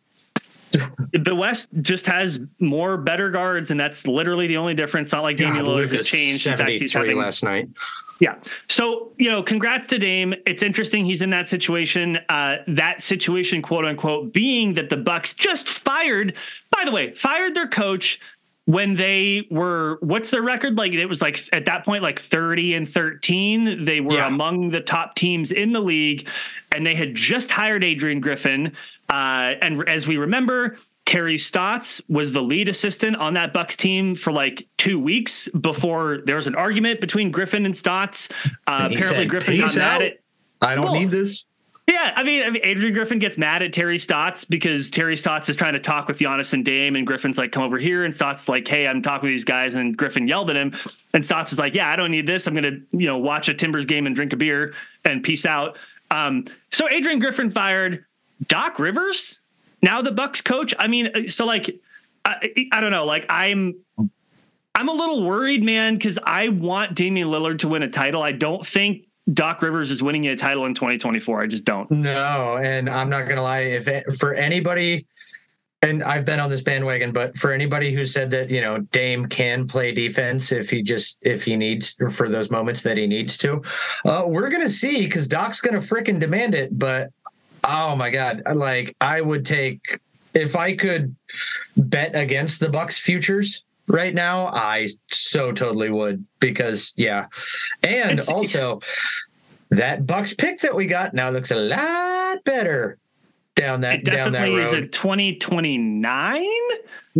the 1.13 1.35
West 1.35 1.71
just 1.81 2.07
has 2.07 2.41
more 2.59 2.97
better 2.97 3.31
guards, 3.31 3.71
and 3.71 3.79
that's 3.81 4.07
literally 4.07 4.47
the 4.47 4.57
only 4.57 4.75
difference. 4.75 5.13
Not 5.13 5.23
like 5.23 5.37
Damian 5.37 5.65
Lillard 5.65 5.91
has 5.91 6.07
changed. 6.07 6.47
In 6.47 6.57
fact, 6.57 6.71
he's 6.71 6.93
73 6.93 7.09
having 7.09 7.23
last 7.23 7.43
night. 7.43 7.69
Yeah. 8.21 8.35
So, 8.69 9.13
you 9.17 9.31
know, 9.31 9.43
congrats 9.43 9.87
to 9.87 9.99
Dame. 9.99 10.35
It's 10.45 10.63
interesting 10.63 11.05
he's 11.05 11.23
in 11.23 11.31
that 11.31 11.47
situation. 11.47 12.19
Uh, 12.29 12.59
that 12.67 13.01
situation, 13.01 13.63
quote 13.63 13.85
unquote, 13.85 14.33
being 14.33 14.75
that 14.75 14.91
the 14.91 14.97
Bucks 14.97 15.35
just 15.35 15.69
fired, 15.69 16.35
by 16.71 16.85
the 16.85 16.91
way, 16.91 17.13
fired 17.13 17.55
their 17.55 17.69
coach 17.69 18.19
when 18.69 18.97
they 18.97 19.47
were 19.51 19.97
what's 20.03 20.31
their 20.31 20.43
record? 20.43 20.77
Like 20.77 20.93
it 20.93 21.07
was 21.07 21.23
like 21.23 21.41
at 21.55 21.65
that 21.65 21.87
point, 21.87 22.03
like 22.03 22.19
30 22.19 22.75
and 22.75 22.87
13. 22.87 23.87
They 23.87 24.03
were 24.03 24.17
Yeah. 24.17 24.27
among 24.27 24.69
the 24.69 24.83
top 24.83 25.15
teams 25.15 25.51
in 25.53 25.73
the 25.73 25.81
league, 25.81 26.29
and 26.71 26.85
they 26.85 26.95
had 26.95 27.15
just 27.15 27.51
hired 27.51 27.83
Adrian 27.83 28.21
Griffin. 28.21 28.73
Uh, 29.09 29.55
and 29.63 29.89
as 29.89 30.07
we 30.07 30.19
remember, 30.19 30.77
Terry 31.07 31.39
Stotts 31.39 32.03
was 32.11 32.33
the 32.33 32.43
lead 32.43 32.69
assistant 32.69 33.17
on 33.17 33.33
that 33.35 33.55
Bucks 33.55 33.75
team 33.75 34.15
for 34.15 34.35
like 34.35 34.69
two 34.77 35.01
weeks 35.01 35.49
before 35.49 36.19
there 36.27 36.37
was 36.37 36.47
an 36.47 36.55
argument 36.55 37.01
between 37.01 37.31
Griffin 37.31 37.65
and 37.65 37.75
Stotts. 37.75 38.29
Uh, 38.67 38.81
And 38.83 38.93
he 38.93 38.99
apparently, 38.99 39.23
said, 39.23 39.31
Griffin 39.31 39.57
got 39.61 39.65
"Peace 39.65 39.77
mad 39.79 39.95
out." 39.95 40.03
at. 40.03 40.13
I 40.61 40.75
don't 40.75 40.85
Well, 40.85 40.93
need 40.95 41.11
this. 41.11 41.47
Yeah, 41.89 42.13
I 42.15 42.23
mean, 42.23 42.43
I 42.43 42.51
mean, 42.51 42.61
Adrian 42.65 42.93
Griffin 42.93 43.19
gets 43.19 43.39
mad 43.39 43.63
at 43.63 43.73
Terry 43.73 43.97
Stotts 43.97 44.45
because 44.45 44.91
Terry 44.91 45.17
Stotts 45.17 45.49
is 45.49 45.57
trying 45.57 45.73
to 45.73 45.81
talk 45.81 46.07
with 46.07 46.19
Giannis 46.19 46.53
and 46.53 46.63
Dame, 46.63 46.97
and 46.97 47.07
Griffin's 47.07 47.39
like, 47.39 47.51
"Come 47.51 47.63
over 47.63 47.79
here," 47.79 48.05
and 48.05 48.15
Stotts 48.15 48.43
is 48.43 48.49
like, 48.49 48.69
"Hey, 48.69 48.87
I'm 48.87 49.01
talking 49.01 49.27
with 49.27 49.33
these 49.33 49.47
guys," 49.47 49.75
and 49.75 49.97
Griffin 49.97 50.29
yelled 50.29 50.51
at 50.51 50.57
him, 50.57 50.75
and 51.15 51.25
Stotts 51.25 51.51
is 51.51 51.59
like, 51.59 51.75
"Yeah, 51.75 51.89
I 51.89 51.97
don't 51.97 52.11
need 52.11 52.27
this. 52.27 52.47
I'm 52.47 52.55
gonna, 52.55 52.77
you 52.93 53.07
know, 53.07 53.17
watch 53.17 53.49
a 53.49 53.55
Timbers 53.55 53.87
game 53.87 54.07
and 54.07 54.15
drink 54.15 54.35
a 54.35 54.37
beer 54.37 54.75
and 55.03 55.23
peace 55.23 55.47
out." 55.47 55.79
Um, 56.11 56.45
so 56.71 56.91
Adrian 56.91 57.21
Griffin 57.21 57.49
fired 57.49 58.05
Doc 58.47 58.79
Rivers, 58.79 59.41
now 59.81 60.03
the 60.03 60.13
Bucks 60.13 60.43
coach. 60.43 60.75
I 60.79 60.89
mean, 60.89 61.31
so 61.31 61.47
like, 61.47 61.81
I, 62.23 62.69
I 62.71 62.81
don't 62.83 62.91
know, 62.91 63.07
like 63.07 63.25
I'm. 63.31 63.77
I'm 64.75 64.89
a 64.89 64.93
little 64.93 65.25
worried, 65.25 65.65
man, 65.65 65.95
because 65.95 66.21
I 66.23 66.51
want 66.51 66.95
Damian 66.95 67.29
Lillard 67.29 67.59
to 67.61 67.69
win 67.69 67.83
a 67.83 67.89
title. 67.89 68.23
I 68.23 68.31
don't 68.31 68.65
think 68.65 69.08
Doc 69.33 69.61
Rivers 69.63 69.91
is 69.91 70.03
winning 70.03 70.27
a 70.27 70.37
title 70.37 70.65
in 70.65 70.75
2024. 70.75 71.43
I 71.43 71.47
just 71.47 71.65
don't. 71.65 71.91
No, 71.91 72.57
and 72.57 72.89
I'm 72.89 73.11
not 73.11 73.29
gonna 73.29 73.43
lie. 73.43 73.61
If 73.61 73.89
it, 73.89 74.17
for 74.17 74.33
anybody, 74.33 75.07
and 75.83 76.03
I've 76.03 76.25
been 76.25 76.41
on 76.41 76.51
this 76.51 76.63
bandwagon, 76.63 77.13
but 77.13 77.37
for 77.37 77.53
anybody 77.53 77.93
who 77.93 78.05
said 78.05 78.31
that 78.31 78.51
you 78.51 78.61
know 78.61 78.79
Dame 78.79 79.27
can 79.27 79.67
play 79.67 79.93
defense 79.93 80.51
if 80.53 80.71
he 80.71 80.83
just 80.83 81.19
if 81.23 81.45
he 81.45 81.57
needs 81.57 81.97
for 82.13 82.29
those 82.29 82.51
moments 82.51 82.83
that 82.83 82.97
he 82.97 83.07
needs 83.07 83.37
to, 83.39 83.63
uh, 84.05 84.25
we're 84.27 84.49
gonna 84.49 84.69
see 84.69 85.05
because 85.05 85.29
Doc's 85.29 85.61
gonna 85.61 85.79
freaking 85.79 86.19
demand 86.19 86.55
it. 86.55 86.77
But 86.79 87.11
oh 87.65 87.97
my 87.97 88.11
god, 88.11 88.43
like 88.55 88.97
I 89.01 89.21
would 89.21 89.45
take 89.45 90.01
if 90.33 90.57
I 90.57 90.75
could 90.75 91.15
bet 91.77 92.15
against 92.15 92.61
the 92.61 92.69
Bucks 92.71 92.99
futures 92.99 93.65
right 93.89 94.15
now, 94.15 94.47
I 94.49 94.87
so 95.11 95.53
totally 95.53 95.91
would 95.91 96.25
because 96.41 96.93
yeah, 96.97 97.27
and 97.83 98.13
It's- 98.13 98.29
also 98.29 98.81
that 99.71 100.07
Bucks 100.07 100.33
pick 100.35 100.61
that 100.61 100.75
we 100.75 100.87
got 100.87 101.13
now 101.15 101.31
looks 101.31 101.51
a 101.51 101.57
lot 101.57 102.43
better 102.45 102.99
down 103.55 103.81
that 103.83 103.97
It 104.01 104.05
down 104.05 104.33
that 104.33 104.39
definitely 104.41 104.63
is 104.63 104.73
road. 104.73 104.85
a 104.85 104.89
2029. 104.89 106.45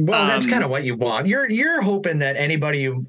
Well, 0.01 0.27
that's 0.27 0.47
um, 0.47 0.53
kind 0.53 0.65
of 0.65 0.71
what 0.71 0.85
you 0.85 0.95
want. 0.95 1.27
You're 1.27 1.51
you're 1.51 1.83
hoping 1.83 2.21
that 2.21 2.37
anybody 2.37 2.85
who 2.85 3.05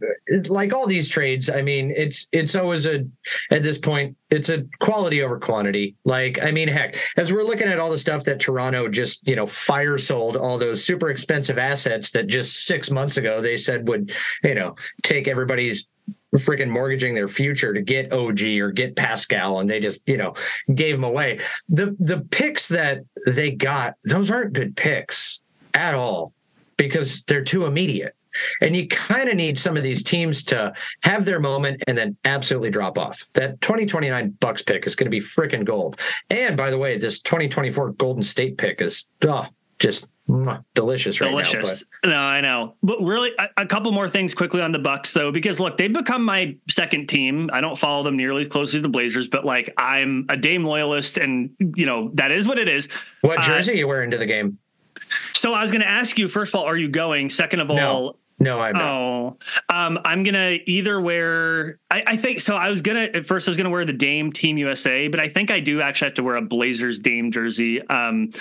like 0.47 0.73
all 0.73 0.87
these 0.87 1.07
trades. 1.07 1.49
I 1.49 1.61
mean, 1.61 1.93
it's 1.95 2.27
it's 2.31 2.55
always 2.55 2.87
a 2.87 3.05
at 3.51 3.61
this 3.61 3.77
point 3.77 4.17
it's 4.31 4.49
a 4.49 4.65
quality 4.79 5.21
over 5.21 5.39
quantity. 5.39 5.95
Like 6.03 6.41
I 6.41 6.51
mean, 6.51 6.67
heck, 6.67 6.95
as 7.15 7.31
we're 7.31 7.43
looking 7.43 7.67
at 7.67 7.79
all 7.79 7.91
the 7.91 7.97
stuff 7.97 8.23
that 8.23 8.39
Toronto 8.39 8.87
just 8.87 9.27
you 9.27 9.35
know 9.35 9.45
fire 9.45 9.99
sold 9.99 10.35
all 10.35 10.57
those 10.57 10.83
super 10.83 11.09
expensive 11.09 11.59
assets 11.59 12.11
that 12.11 12.27
just 12.27 12.65
six 12.65 12.89
months 12.89 13.17
ago 13.17 13.39
they 13.39 13.57
said 13.57 13.87
would 13.87 14.11
you 14.43 14.55
know 14.55 14.75
take 15.03 15.27
everybody's 15.27 15.87
freaking 16.37 16.69
mortgaging 16.69 17.13
their 17.13 17.27
future 17.27 17.73
to 17.73 17.81
get 17.81 18.11
OG 18.11 18.41
or 18.43 18.71
get 18.71 18.95
Pascal, 18.95 19.59
and 19.59 19.69
they 19.69 19.79
just 19.79 20.07
you 20.07 20.17
know 20.17 20.33
gave 20.73 20.95
them 20.95 21.03
away. 21.03 21.39
The 21.67 21.95
the 21.99 22.21
picks 22.31 22.67
that 22.69 23.01
they 23.27 23.51
got, 23.51 23.93
those 24.03 24.31
aren't 24.31 24.53
good 24.53 24.75
picks 24.75 25.39
at 25.75 25.93
all 25.93 26.33
because 26.79 27.21
they're 27.23 27.43
too 27.43 27.65
immediate. 27.65 28.15
And 28.61 28.75
you 28.75 28.87
kind 28.87 29.27
of 29.27 29.35
need 29.35 29.59
some 29.59 29.75
of 29.75 29.83
these 29.83 30.03
teams 30.03 30.43
to 30.45 30.73
have 31.03 31.25
their 31.25 31.39
moment 31.39 31.83
and 31.87 31.97
then 31.97 32.15
absolutely 32.25 32.69
drop 32.69 32.97
off. 32.97 33.27
That 33.33 33.59
2029 33.61 34.37
Bucks 34.39 34.61
pick 34.61 34.87
is 34.87 34.95
going 34.95 35.05
to 35.05 35.11
be 35.11 35.19
freaking 35.19 35.65
gold. 35.65 35.99
And 36.29 36.55
by 36.55 36.71
the 36.71 36.77
way, 36.77 36.97
this 36.97 37.19
2024 37.19 37.91
Golden 37.93 38.23
State 38.23 38.57
pick 38.57 38.81
is 38.81 39.07
oh, 39.27 39.47
just 39.79 40.07
delicious 40.75 41.19
right 41.19 41.31
delicious. 41.31 41.85
now. 42.03 42.11
No, 42.11 42.17
I 42.17 42.41
know. 42.41 42.75
But 42.83 43.01
really, 43.01 43.31
a, 43.39 43.49
a, 43.57 43.65
couple 43.65 43.91
more 43.91 44.07
things 44.07 44.35
quickly 44.35 44.61
on 44.61 44.71
the 44.71 44.79
Bucks, 44.79 45.11
though, 45.11 45.31
because 45.31 45.59
look, 45.59 45.77
they've 45.77 45.91
become 45.91 46.23
my 46.23 46.55
second 46.69 47.09
team. 47.09 47.49
I 47.51 47.61
don't 47.61 47.77
follow 47.77 48.03
them 48.03 48.15
nearly 48.15 48.43
as 48.43 48.47
closely 48.47 48.77
as 48.77 48.83
the 48.83 48.89
Blazers, 48.89 49.27
but 49.27 49.43
like 49.43 49.73
I'm 49.75 50.27
a 50.29 50.37
Dame 50.37 50.63
loyalist, 50.65 51.17
and 51.17 51.49
you 51.59 51.87
know 51.87 52.11
that 52.13 52.31
is 52.31 52.47
what 52.47 52.59
it 52.59 52.69
is. 52.69 52.89
What 53.21 53.39
uh, 53.39 53.41
jersey 53.41 53.73
uh, 53.73 53.77
you 53.77 53.87
wearing 53.87 54.11
to 54.11 54.19
the 54.19 54.27
game? 54.27 54.59
So 55.33 55.53
I 55.53 55.61
was 55.61 55.71
going 55.71 55.81
to 55.81 55.89
ask 55.89 56.17
you. 56.17 56.27
First 56.27 56.53
of 56.53 56.59
all, 56.59 56.65
are 56.65 56.77
you 56.77 56.89
going? 56.89 57.29
Second 57.29 57.59
of 57.61 57.69
all. 57.69 57.77
No, 58.41 58.59
I'm 58.61 58.73
not. 58.73 58.83
Oh, 58.83 59.37
um, 59.67 59.99
I'm 60.05 60.23
gonna 60.23 60.59
either 60.65 60.99
wear. 60.99 61.77
I, 61.91 62.03
I, 62.07 62.15
think 62.15 62.39
so. 62.39 62.55
I 62.55 62.69
was 62.69 62.81
gonna 62.81 63.01
at 63.01 63.25
first. 63.25 63.47
I 63.47 63.51
was 63.51 63.57
gonna 63.57 63.69
wear 63.69 63.83
the 63.83 63.91
Dame 63.91 64.31
Team 64.31 64.57
USA, 64.57 65.09
but 65.09 65.19
I 65.19 65.27
think 65.27 65.51
I 65.51 65.59
do 65.59 65.81
actually 65.81 66.07
have 66.07 66.15
to 66.15 66.23
wear 66.23 66.37
a 66.37 66.41
Blazers 66.41 66.99
Dame 66.99 67.31
jersey. 67.33 67.85
Um, 67.87 68.31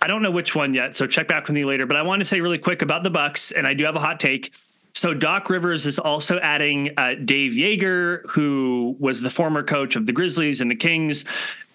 I 0.00 0.06
don't 0.06 0.22
know 0.22 0.30
which 0.30 0.54
one 0.54 0.72
yet, 0.72 0.94
so 0.94 1.06
check 1.06 1.26
back 1.26 1.48
with 1.48 1.54
me 1.54 1.64
later. 1.64 1.84
But 1.84 1.96
I 1.96 2.02
want 2.02 2.20
to 2.20 2.24
say 2.24 2.40
really 2.40 2.58
quick 2.58 2.80
about 2.80 3.02
the 3.02 3.10
Bucks, 3.10 3.50
and 3.50 3.66
I 3.66 3.74
do 3.74 3.84
have 3.84 3.96
a 3.96 4.00
hot 4.00 4.20
take. 4.20 4.52
So 4.94 5.14
Doc 5.14 5.50
Rivers 5.50 5.84
is 5.84 5.98
also 5.98 6.38
adding 6.38 6.90
uh, 6.96 7.14
Dave 7.24 7.52
Joerger, 7.52 8.22
who 8.30 8.96
was 9.00 9.20
the 9.20 9.30
former 9.30 9.62
coach 9.62 9.96
of 9.96 10.06
the 10.06 10.12
Grizzlies 10.12 10.60
and 10.60 10.70
the 10.70 10.76
Kings, 10.76 11.24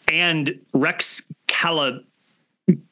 and 0.08 0.60
Rex 0.74 1.30
Cala 1.48 2.02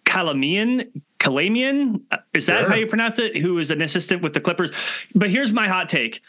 Kalamian. 0.06 1.02
Kalamian, 1.24 2.02
is 2.34 2.48
that 2.48 2.62
sure. 2.62 2.70
how 2.70 2.76
you 2.76 2.86
pronounce 2.86 3.18
it? 3.18 3.38
Who 3.38 3.58
is 3.58 3.72
an 3.72 3.82
assistant 3.82 4.22
with 4.22 4.34
the 4.34 4.42
Clippers? 4.42 4.72
But 5.16 5.30
here's 5.30 5.54
my 5.54 5.70
hot 5.70 5.88
take: 5.88 6.22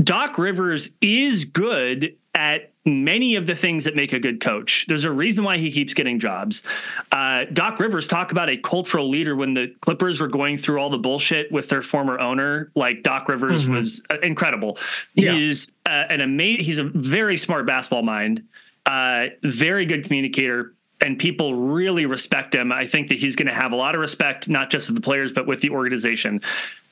Doc 0.00 0.38
Rivers 0.38 0.90
is 1.00 1.44
good 1.44 2.16
at 2.32 2.70
many 2.84 3.34
of 3.34 3.46
the 3.46 3.56
things 3.56 3.84
that 3.84 3.96
make 3.96 4.12
a 4.12 4.20
good 4.20 4.40
coach. 4.40 4.84
There's 4.86 5.04
a 5.04 5.10
reason 5.10 5.42
why 5.42 5.58
he 5.58 5.72
keeps 5.72 5.94
getting 5.94 6.20
jobs. 6.20 6.62
Uh, 7.10 7.46
Doc 7.52 7.80
Rivers 7.80 8.06
talked 8.06 8.30
about 8.30 8.48
a 8.48 8.56
cultural 8.56 9.08
leader 9.08 9.34
when 9.34 9.54
the 9.54 9.74
Clippers 9.80 10.20
were 10.20 10.28
going 10.28 10.58
through 10.58 10.78
all 10.78 10.90
the 10.90 10.98
bullshit 10.98 11.50
with 11.50 11.68
their 11.68 11.82
former 11.82 12.20
owner. 12.20 12.70
Like 12.76 13.02
Doc 13.02 13.28
Rivers 13.28 13.64
mm-hmm. 13.64 13.72
was 13.72 14.02
uh, 14.10 14.20
incredible. 14.20 14.78
Yeah. 15.14 15.32
He's 15.32 15.72
uh, 15.84 16.04
an 16.08 16.20
amazing. 16.20 16.64
He's 16.64 16.78
a 16.78 16.84
very 16.84 17.36
smart 17.36 17.66
basketball 17.66 18.02
mind. 18.02 18.44
Uh, 18.84 19.28
very 19.42 19.86
good 19.86 20.04
communicator. 20.04 20.75
And 21.00 21.18
people 21.18 21.54
really 21.54 22.06
respect 22.06 22.54
him. 22.54 22.72
I 22.72 22.86
think 22.86 23.08
that 23.08 23.18
he's 23.18 23.36
going 23.36 23.48
to 23.48 23.54
have 23.54 23.72
a 23.72 23.76
lot 23.76 23.94
of 23.94 24.00
respect, 24.00 24.48
not 24.48 24.70
just 24.70 24.88
with 24.88 24.96
the 24.96 25.02
players, 25.02 25.30
but 25.30 25.46
with 25.46 25.60
the 25.60 25.70
organization. 25.70 26.40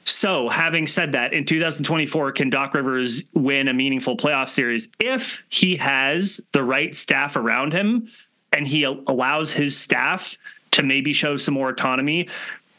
So, 0.04 0.50
having 0.50 0.86
said 0.86 1.12
that, 1.12 1.32
in 1.32 1.46
2024, 1.46 2.32
can 2.32 2.50
Doc 2.50 2.74
Rivers 2.74 3.24
win 3.32 3.68
a 3.68 3.72
meaningful 3.74 4.16
playoff 4.16 4.50
series 4.50 4.88
if 5.00 5.42
he 5.48 5.76
has 5.76 6.40
the 6.52 6.62
right 6.62 6.94
staff 6.94 7.36
around 7.36 7.72
him 7.72 8.08
and 8.52 8.68
he 8.68 8.84
allows 8.84 9.52
his 9.52 9.78
staff 9.78 10.36
to 10.72 10.82
maybe 10.82 11.14
show 11.14 11.38
some 11.38 11.54
more 11.54 11.70
autonomy? 11.70 12.28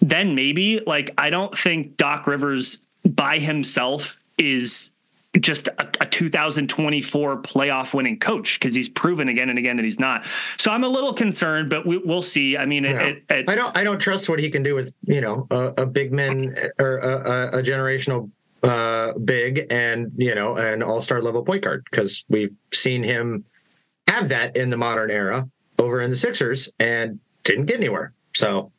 Then 0.02 0.36
maybe, 0.36 0.82
like, 0.86 1.10
I 1.18 1.32
don't 1.32 1.58
think 1.58 1.98
Doc 1.98 2.28
Rivers 2.28 2.86
by 3.04 3.40
himself 3.40 4.20
is 4.38 4.95
just 5.40 5.68
a, 5.68 5.88
a 6.02 6.06
2024 6.06 7.42
playoff 7.42 7.94
winning 7.94 8.20
coach 8.20 8.60
because 8.60 8.76
he's 8.76 8.90
proven 8.90 9.28
again 9.28 9.50
and 9.50 9.60
again 9.60 9.78
that 9.78 9.86
he's 9.86 10.00
not. 10.00 10.26
So 10.58 10.72
I'm 10.72 10.84
a 10.84 10.88
little 10.88 11.14
concerned, 11.14 11.70
but 11.70 11.86
we, 11.86 11.98
will 11.98 12.22
see. 12.22 12.58
I 12.58 12.66
mean, 12.66 12.84
yeah. 12.84 13.02
it, 13.02 13.24
it, 13.30 13.50
I 13.50 13.56
don't 13.56 13.76
I 13.78 13.84
don't 13.84 14.00
trust 14.00 14.30
what 14.30 14.40
he 14.40 14.50
can 14.50 14.64
do 14.64 14.76
with 14.76 14.94
you 15.04 15.22
know 15.22 15.48
a, 15.52 15.84
a 15.84 15.86
big 15.86 16.12
man 16.12 16.56
or 16.80 16.98
a, 16.98 17.60
a 17.60 17.62
generational 17.62 18.30
uh, 18.64 19.14
big 19.24 19.68
and 19.70 20.12
you 20.18 20.36
know 20.36 20.56
an 20.56 20.82
all 20.82 21.02
star 21.02 21.22
level 21.22 21.44
point 21.44 21.64
guard 21.64 21.84
because 21.90 22.24
we've 22.30 22.54
seen 22.74 23.04
him 23.04 23.46
have 24.08 24.30
that 24.30 24.56
in 24.56 24.70
the 24.70 24.78
modern 24.78 25.12
era 25.12 25.48
over 25.80 26.02
in 26.02 26.10
the 26.10 26.18
Sixers 26.18 26.72
and 26.80 27.20
didn't 27.44 27.66
get 27.66 27.78
anywhere. 27.78 28.14
So 28.34 28.72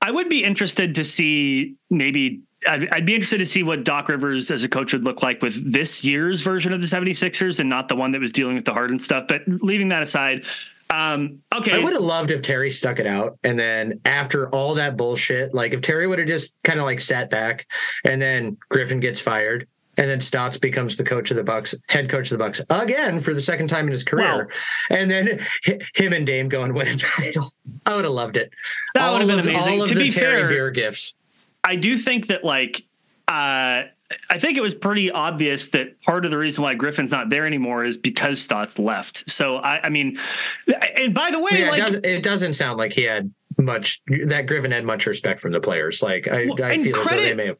I 0.00 0.10
would 0.10 0.28
be 0.28 0.44
interested 0.44 0.94
to 0.96 1.04
see 1.04 1.76
maybe 1.90 2.40
I'd, 2.68 2.88
I'd, 2.90 3.06
be 3.06 3.14
interested 3.14 3.38
to 3.38 3.46
see 3.46 3.62
what 3.62 3.84
Doc 3.84 4.08
Rivers 4.08 4.50
as 4.50 4.64
a 4.64 4.68
coach 4.68 4.92
would 4.92 5.04
look 5.04 5.22
like 5.22 5.42
with 5.42 5.72
this 5.72 6.04
year's 6.04 6.40
version 6.40 6.72
of 6.72 6.80
the 6.80 6.86
76ers 6.86 7.60
and 7.60 7.68
not 7.68 7.88
the 7.88 7.96
one 7.96 8.12
that 8.12 8.20
was 8.20 8.32
dealing 8.32 8.54
with 8.54 8.64
the 8.64 8.72
Harden 8.72 8.98
stuff. 8.98 9.26
But 9.28 9.42
leaving 9.46 9.88
that 9.88 10.02
aside, 10.02 10.44
um, 10.90 11.40
okay. 11.54 11.72
I 11.72 11.78
would 11.78 11.92
have 11.92 12.02
loved 12.02 12.30
if 12.30 12.42
Terry 12.42 12.70
stuck 12.70 12.98
it 12.98 13.06
out. 13.06 13.38
And 13.42 13.58
then 13.58 14.00
after 14.04 14.48
all 14.50 14.74
that 14.74 14.96
bullshit, 14.96 15.54
like 15.54 15.72
if 15.72 15.80
Terry 15.80 16.06
would 16.06 16.18
have 16.18 16.28
just 16.28 16.54
kind 16.64 16.78
of 16.78 16.84
like 16.84 17.00
sat 17.00 17.30
back 17.30 17.66
and 18.04 18.20
then 18.20 18.58
Griffin 18.68 19.00
gets 19.00 19.20
fired 19.20 19.66
and 19.96 20.08
then 20.08 20.20
Stotts 20.20 20.58
becomes 20.58 20.96
the 20.96 21.04
coach 21.04 21.30
of 21.30 21.36
the 21.36 21.44
Bucks, 21.44 21.74
head 21.88 22.08
coach 22.08 22.30
of 22.30 22.38
the 22.38 22.44
Bucks 22.44 22.60
again 22.70 23.20
for 23.20 23.34
the 23.34 23.40
second 23.40 23.68
time 23.68 23.86
in 23.86 23.92
his 23.92 24.04
career, 24.04 24.48
and 24.90 25.10
then 25.10 25.38
him 25.94 26.12
and 26.12 26.26
Dame 26.26 26.48
go 26.48 26.62
and 26.62 26.74
win 26.74 26.88
a 26.88 26.94
title. 26.96 27.52
I 27.84 27.94
would 27.96 28.04
have 28.04 28.14
loved 28.14 28.36
it. 28.36 28.50
That 28.94 29.10
would 29.10 29.20
have 29.20 29.28
been 29.28 29.40
amazing. 29.40 29.74
All 29.74 29.82
of 29.82 29.88
to 29.88 29.94
the 29.94 30.04
be 30.04 30.10
Terry 30.10 30.40
fair, 30.40 30.48
beer 30.48 30.70
gifts. 30.70 31.14
I 31.64 31.76
do 31.76 31.96
think 31.96 32.26
that 32.28 32.44
like 32.44 32.84
uh, 33.28 33.84
I 34.28 34.38
think 34.38 34.58
it 34.58 34.60
was 34.60 34.74
pretty 34.74 35.10
obvious 35.10 35.70
that 35.70 36.00
part 36.02 36.24
of 36.24 36.30
the 36.30 36.38
reason 36.38 36.62
why 36.62 36.74
Griffin's 36.74 37.12
not 37.12 37.30
there 37.30 37.46
anymore 37.46 37.84
is 37.84 37.96
because 37.96 38.40
Stotts 38.40 38.78
left. 38.78 39.30
So 39.30 39.56
I, 39.56 39.86
I 39.86 39.88
mean, 39.88 40.18
and 40.96 41.14
by 41.14 41.30
the 41.30 41.38
way, 41.38 41.50
yeah, 41.60 41.70
like 41.70 41.78
it 41.78 41.84
doesn't, 41.84 42.06
it 42.06 42.22
doesn't, 42.22 42.54
sound 42.54 42.78
like 42.78 42.92
he 42.92 43.02
had 43.04 43.32
much 43.58 44.02
that 44.26 44.46
Griffin 44.46 44.70
had 44.70 44.84
much 44.84 45.06
respect 45.06 45.40
from 45.40 45.52
the 45.52 45.60
players. 45.60 46.02
Like 46.02 46.28
I, 46.28 46.46
well, 46.46 46.62
I 46.62 46.78
feel 46.82 46.92
credit, 46.92 46.98
as 46.98 47.10
though 47.10 47.16
they 47.16 47.34
may 47.34 47.46
have 47.46 47.58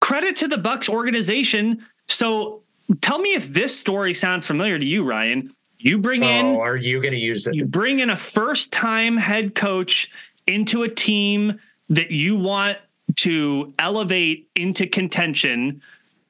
credit 0.00 0.36
to 0.36 0.48
the 0.48 0.58
Bucks 0.58 0.88
organization. 0.88 1.86
So 2.08 2.62
tell 3.00 3.18
me 3.18 3.34
if 3.34 3.52
this 3.52 3.78
story 3.78 4.14
sounds 4.14 4.46
familiar 4.46 4.78
to 4.78 4.84
you, 4.84 5.04
Ryan. 5.04 5.52
You 5.78 5.98
bring 5.98 6.24
oh, 6.24 6.28
in. 6.28 6.46
Are 6.56 6.76
you 6.76 7.00
going 7.00 7.12
to 7.12 7.20
use 7.20 7.46
it? 7.46 7.54
You 7.54 7.64
bring 7.64 8.00
in 8.00 8.10
a 8.10 8.16
first 8.16 8.72
time 8.72 9.16
head 9.16 9.54
coach 9.54 10.10
into 10.46 10.82
a 10.82 10.88
team 10.88 11.60
that 11.88 12.10
you 12.10 12.36
want 12.36 12.78
to 13.16 13.72
elevate 13.78 14.48
into 14.54 14.86
contention, 14.86 15.82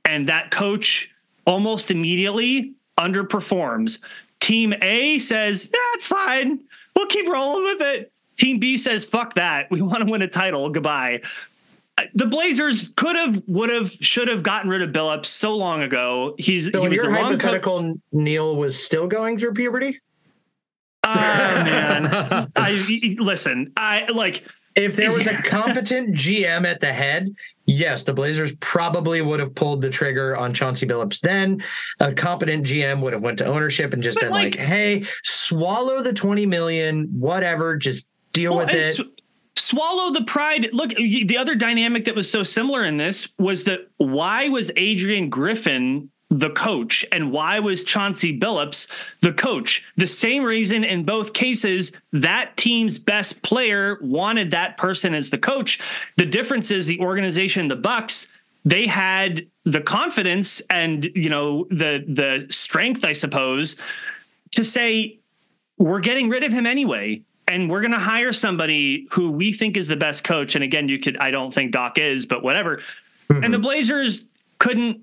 and 0.05 0.29
that 0.29 0.51
coach 0.51 1.11
almost 1.47 1.91
immediately 1.91 2.75
underperforms. 2.99 4.01
Team 4.41 4.75
A 4.83 5.19
says, 5.19 5.71
That's 5.71 6.07
fine. 6.07 6.61
We'll 6.95 7.07
keep 7.07 7.29
rolling 7.29 7.65
with 7.65 7.81
it. 7.81 8.13
Team 8.37 8.59
B 8.59 8.77
says, 8.77 9.05
Fuck 9.05 9.35
that. 9.35 9.71
We 9.71 9.81
want 9.81 10.05
to 10.05 10.11
win 10.11 10.23
a 10.23 10.29
title. 10.29 10.69
Goodbye. 10.71 11.23
The 12.15 12.27
Blazers 12.27 12.89
could 12.89 13.17
have, 13.17 13.43
would 13.47 13.71
have, 13.71 13.91
should 13.91 14.29
have 14.29 14.43
gotten 14.43 14.69
rid 14.69 14.83
of 14.83 14.91
Billups 14.91 15.27
so 15.27 15.57
long 15.57 15.83
ago. 15.83 16.35
He's 16.37 16.71
so 16.71 16.85
he 16.85 16.95
your 16.95 17.11
hypothetical 17.11 17.79
co- 17.79 18.01
Neil 18.13 18.55
was 18.55 18.83
still 18.83 19.07
going 19.07 19.39
through 19.39 19.55
puberty. 19.55 19.99
Oh 21.05 21.15
man, 21.15 22.51
I 22.57 23.17
listen. 23.19 23.73
I 23.77 24.07
like 24.13 24.47
if 24.77 24.97
there 24.97 25.11
was 25.11 25.27
a 25.27 25.43
competent 25.43 26.15
GM 26.15 26.67
at 26.67 26.81
the 26.81 26.93
head, 26.93 27.35
yes, 27.65 28.05
the 28.05 28.13
Blazers 28.13 28.55
probably 28.57 29.23
would 29.23 29.41
have 29.41 29.55
pulled 29.55 29.83
the 29.83 29.91
trigger 29.91 30.37
on 30.37 30.55
Chauncey 30.55 30.87
Billups. 30.87 31.21
Then 31.21 31.63
a 32.01 32.13
competent 32.13 32.67
GM 32.67 33.01
would 33.01 33.13
have 33.13 33.23
went 33.23 33.39
to 33.39 33.47
ownership 33.47 33.93
and 33.93 34.03
just 34.03 34.17
but 34.17 34.25
been 34.25 34.33
like, 34.33 34.57
like, 34.57 34.67
"Hey, 34.67 35.05
swallow 35.23 36.03
the 36.03 36.13
twenty 36.13 36.47
million, 36.47 37.09
whatever, 37.19 37.77
just 37.77 38.09
deal 38.33 38.55
well, 38.55 38.67
with 38.67 38.75
it." 38.75 38.95
Sw- 38.97 39.17
swallow 39.57 40.13
the 40.13 40.25
pride. 40.25 40.69
Look, 40.73 40.91
the 40.91 41.37
other 41.39 41.55
dynamic 41.55 42.05
that 42.05 42.15
was 42.15 42.31
so 42.31 42.43
similar 42.43 42.85
in 42.85 42.99
this 42.99 43.33
was 43.39 43.65
that 43.65 43.89
why 43.97 44.49
was 44.49 44.71
Adrian 44.77 45.31
Griffin 45.31 46.11
the 46.29 46.51
coach 46.51 47.05
and 47.13 47.31
why 47.31 47.61
was 47.61 47.85
Chauncey 47.85 48.37
Billups 48.39 48.91
the 49.21 49.33
coach? 49.33 49.85
The 49.97 50.07
same 50.07 50.43
reason 50.43 50.83
in 50.85 51.05
both 51.05 51.33
cases 51.33 51.93
that 52.13 52.57
team's 52.57 52.99
best 52.99 53.43
player 53.43 53.99
wanted 54.01 54.51
that 54.51 54.77
person 54.77 55.15
as 55.15 55.31
the 55.31 55.39
coach. 55.39 55.79
The 56.17 56.27
difference 56.27 56.71
is 56.71 56.87
the 56.87 57.01
organization, 57.01 57.69
the 57.69 57.77
Bucks, 57.77 58.29
they 58.67 58.89
had 58.89 59.47
the 59.65 59.81
confidence 59.81 60.61
and 60.69 61.09
you 61.15 61.31
know 61.31 61.67
the 61.71 62.05
the 62.07 62.47
strength, 62.51 63.05
I 63.05 63.13
suppose, 63.13 63.77
to 64.51 64.65
say 64.65 65.21
we're 65.79 66.01
getting 66.01 66.29
rid 66.29 66.43
of 66.43 66.53
him 66.53 66.67
anyway 66.67 67.23
and 67.47 67.71
we're 67.71 67.81
going 67.81 67.93
to 67.93 67.99
hire 67.99 68.33
somebody 68.33 69.07
who 69.13 69.31
we 69.31 69.53
think 69.53 69.77
is 69.77 69.87
the 69.87 69.97
best 69.97 70.25
coach 70.25 70.57
and 70.57 70.65
again 70.65 70.89
you 70.89 70.99
could 70.99 71.17
I 71.19 71.31
don't 71.31 71.55
think 71.55 71.71
Doc 71.71 71.97
is, 71.97 72.27
but 72.27 72.43
whatever. 72.43 72.79
Mm-hmm. 73.31 73.45
And 73.45 73.55
the 73.55 73.61
Blazers 73.61 74.29
couldn't 74.59 75.01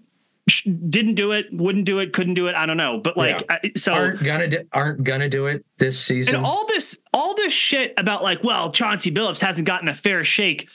didn't 0.89 1.16
do 1.16 1.32
it, 1.32 1.48
wouldn't 1.54 1.86
do 1.86 2.00
it, 2.00 2.14
couldn't 2.14 2.34
do 2.34 2.48
it. 2.48 2.56
I 2.56 2.66
don't 2.66 2.78
know, 2.78 2.98
but 2.98 3.16
like, 3.16 3.44
yeah. 3.50 3.70
so 3.78 3.94
aren't 3.94 4.24
gonna 4.24 4.48
do, 4.48 4.68
aren't 4.72 5.04
gonna 5.04 5.30
do 5.30 5.48
it 5.48 5.66
this 5.78 6.00
season. 6.00 6.36
And 6.36 6.46
all 6.46 6.68
this, 6.68 7.02
all 7.14 7.34
this 7.36 7.54
shit 7.54 7.94
about 7.98 8.24
like, 8.24 8.44
well, 8.44 8.72
Chauncey 8.72 9.12
Billups 9.12 9.39
hasn't 9.39 9.66
gotten 9.66 9.88
a 9.88 9.94
fair 9.94 10.24
shake. 10.24 10.68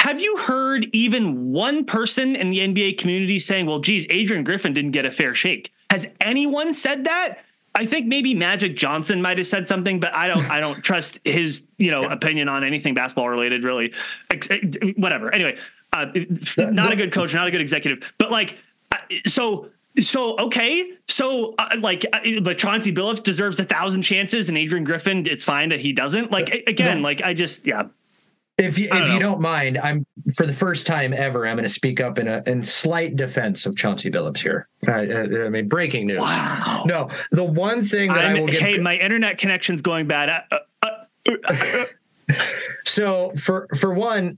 Have 0.00 0.18
you 0.20 0.38
heard 0.38 0.86
even 0.94 1.52
one 1.52 1.84
person 1.84 2.34
in 2.34 2.48
the 2.50 2.60
NBA 2.60 2.96
community 2.96 3.38
saying, 3.38 3.66
"Well, 3.66 3.80
geez, 3.80 4.06
Adrian 4.08 4.44
Griffin 4.44 4.72
didn't 4.72 4.92
get 4.92 5.04
a 5.04 5.10
fair 5.10 5.34
shake"? 5.34 5.70
Has 5.90 6.06
anyone 6.20 6.72
said 6.72 7.04
that? 7.04 7.40
I 7.74 7.84
think 7.84 8.06
maybe 8.06 8.34
Magic 8.34 8.74
Johnson 8.74 9.20
might 9.20 9.36
have 9.36 9.46
said 9.46 9.68
something, 9.68 10.00
but 10.00 10.14
I 10.14 10.26
don't. 10.26 10.50
I 10.50 10.60
don't 10.60 10.80
trust 10.82 11.18
his, 11.24 11.68
you 11.76 11.90
know, 11.90 12.04
opinion 12.04 12.48
on 12.48 12.64
anything 12.64 12.94
basketball 12.94 13.28
related. 13.28 13.62
Really, 13.62 13.92
whatever. 14.96 15.30
Anyway, 15.34 15.58
Uh, 15.92 16.06
not 16.56 16.92
a 16.92 16.96
good 16.96 17.12
coach, 17.12 17.34
not 17.34 17.46
a 17.46 17.50
good 17.50 17.60
executive, 17.60 18.12
but 18.16 18.30
like, 18.30 18.56
so 19.26 19.70
so 19.98 20.38
okay, 20.38 20.92
so 21.08 21.54
uh, 21.58 21.76
like, 21.78 22.06
uh, 22.12 22.20
but 22.42 22.58
Chauncey 22.58 22.92
Billups 22.92 23.22
deserves 23.22 23.58
a 23.60 23.64
thousand 23.64 24.02
chances, 24.02 24.48
and 24.48 24.56
Adrian 24.56 24.84
Griffin, 24.84 25.26
it's 25.26 25.44
fine 25.44 25.70
that 25.70 25.80
he 25.80 25.92
doesn't. 25.92 26.30
Like 26.30 26.64
again, 26.66 27.02
like 27.02 27.22
I 27.22 27.34
just 27.34 27.66
yeah. 27.66 27.84
If 28.58 28.78
you, 28.78 28.88
if 28.92 29.10
you 29.10 29.18
don't 29.18 29.40
mind, 29.40 29.78
I'm 29.78 30.04
for 30.34 30.44
the 30.44 30.52
first 30.52 30.86
time 30.86 31.14
ever, 31.14 31.46
I'm 31.46 31.56
going 31.56 31.64
to 31.64 31.68
speak 31.72 31.98
up 31.98 32.18
in 32.18 32.28
a 32.28 32.42
in 32.46 32.62
slight 32.62 33.16
defense 33.16 33.64
of 33.64 33.74
Chauncey 33.74 34.10
Billups 34.10 34.38
here. 34.38 34.68
I, 34.86 34.92
I, 34.92 35.46
I 35.46 35.48
mean, 35.48 35.66
breaking 35.66 36.08
news. 36.08 36.20
Wow. 36.20 36.84
No, 36.84 37.08
the 37.30 37.44
one 37.44 37.82
thing 37.82 38.12
that 38.12 38.22
I'm, 38.22 38.36
I 38.36 38.40
will 38.40 38.48
give, 38.48 38.60
hey, 38.60 38.78
my 38.78 38.96
internet 38.96 39.38
connection's 39.38 39.80
going 39.80 40.08
bad. 40.08 40.44
Uh, 40.50 40.58
uh, 40.82 41.84
so 42.84 43.30
for 43.30 43.66
for 43.78 43.94
one, 43.94 44.36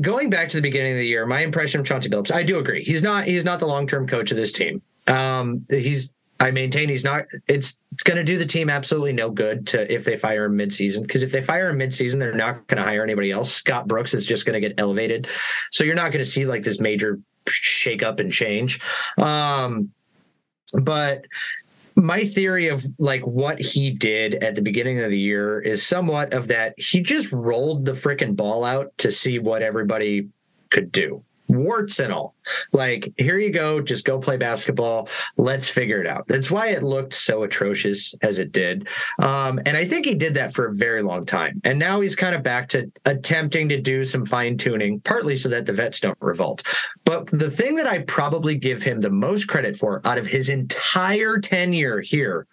going 0.00 0.30
back 0.30 0.48
to 0.48 0.56
the 0.56 0.62
beginning 0.62 0.92
of 0.92 0.98
the 0.98 1.06
year, 1.06 1.26
my 1.26 1.40
impression 1.40 1.80
of 1.80 1.86
Chauncey 1.86 2.08
Billups, 2.08 2.32
I 2.32 2.42
do 2.42 2.58
agree. 2.58 2.82
He's 2.82 3.02
not 3.02 3.24
he's 3.24 3.44
not 3.44 3.58
the 3.60 3.66
long 3.66 3.86
term 3.86 4.06
coach 4.06 4.30
of 4.30 4.36
this 4.36 4.52
team. 4.52 4.82
Um, 5.06 5.64
he's 5.68 6.12
I 6.40 6.50
maintain 6.50 6.88
he's 6.88 7.04
not. 7.04 7.24
It's 7.46 7.78
going 8.02 8.16
to 8.16 8.24
do 8.24 8.36
the 8.36 8.46
team 8.46 8.68
absolutely 8.68 9.12
no 9.12 9.30
good 9.30 9.66
to 9.68 9.92
if 9.92 10.04
they 10.04 10.16
fire 10.16 10.46
him 10.46 10.58
midseason. 10.58 11.02
Because 11.02 11.22
if 11.22 11.30
they 11.30 11.40
fire 11.40 11.68
him 11.68 11.78
midseason, 11.78 12.18
they're 12.18 12.34
not 12.34 12.66
going 12.66 12.78
to 12.78 12.82
hire 12.82 13.04
anybody 13.04 13.30
else. 13.30 13.52
Scott 13.52 13.86
Brooks 13.86 14.12
is 14.12 14.26
just 14.26 14.44
going 14.44 14.60
to 14.60 14.68
get 14.68 14.78
elevated, 14.78 15.28
so 15.70 15.84
you're 15.84 15.94
not 15.94 16.10
going 16.10 16.24
to 16.24 16.30
see 16.30 16.46
like 16.46 16.62
this 16.62 16.80
major 16.80 17.20
shake 17.46 18.02
up 18.02 18.18
and 18.18 18.32
change. 18.32 18.80
Um, 19.18 19.90
but 20.74 21.26
my 21.96 22.24
theory 22.24 22.68
of 22.68 22.84
like 22.98 23.22
what 23.22 23.60
he 23.60 23.90
did 23.90 24.34
at 24.42 24.54
the 24.54 24.62
beginning 24.62 25.00
of 25.00 25.10
the 25.10 25.18
year 25.18 25.60
is 25.60 25.84
somewhat 25.84 26.32
of 26.32 26.48
that 26.48 26.74
he 26.76 27.00
just 27.00 27.32
rolled 27.32 27.84
the 27.84 27.92
freaking 27.92 28.36
ball 28.36 28.64
out 28.64 28.96
to 28.98 29.10
see 29.10 29.38
what 29.38 29.62
everybody 29.62 30.28
could 30.70 30.90
do 30.90 31.24
warts 31.52 31.98
and 31.98 32.12
all. 32.12 32.34
Like, 32.72 33.12
here 33.16 33.38
you 33.38 33.50
go, 33.50 33.80
just 33.80 34.04
go 34.04 34.18
play 34.18 34.36
basketball. 34.36 35.08
Let's 35.36 35.68
figure 35.68 36.00
it 36.00 36.06
out. 36.06 36.26
That's 36.26 36.50
why 36.50 36.68
it 36.68 36.82
looked 36.82 37.14
so 37.14 37.42
atrocious 37.42 38.14
as 38.22 38.38
it 38.38 38.52
did. 38.52 38.88
Um, 39.18 39.60
and 39.66 39.76
I 39.76 39.84
think 39.84 40.06
he 40.06 40.14
did 40.14 40.34
that 40.34 40.54
for 40.54 40.66
a 40.66 40.74
very 40.74 41.02
long 41.02 41.24
time. 41.26 41.60
And 41.64 41.78
now 41.78 42.00
he's 42.00 42.16
kind 42.16 42.34
of 42.34 42.42
back 42.42 42.68
to 42.70 42.90
attempting 43.04 43.68
to 43.68 43.80
do 43.80 44.04
some 44.04 44.26
fine 44.26 44.56
tuning, 44.56 45.00
partly 45.00 45.36
so 45.36 45.48
that 45.50 45.66
the 45.66 45.72
vets 45.72 46.00
don't 46.00 46.18
revolt. 46.20 46.62
But 47.04 47.26
the 47.26 47.50
thing 47.50 47.76
that 47.76 47.86
I 47.86 48.00
probably 48.00 48.56
give 48.56 48.82
him 48.82 49.00
the 49.00 49.10
most 49.10 49.46
credit 49.46 49.76
for 49.76 50.00
out 50.04 50.18
of 50.18 50.26
his 50.26 50.48
entire 50.48 51.38
tenure 51.38 52.00
here 52.00 52.46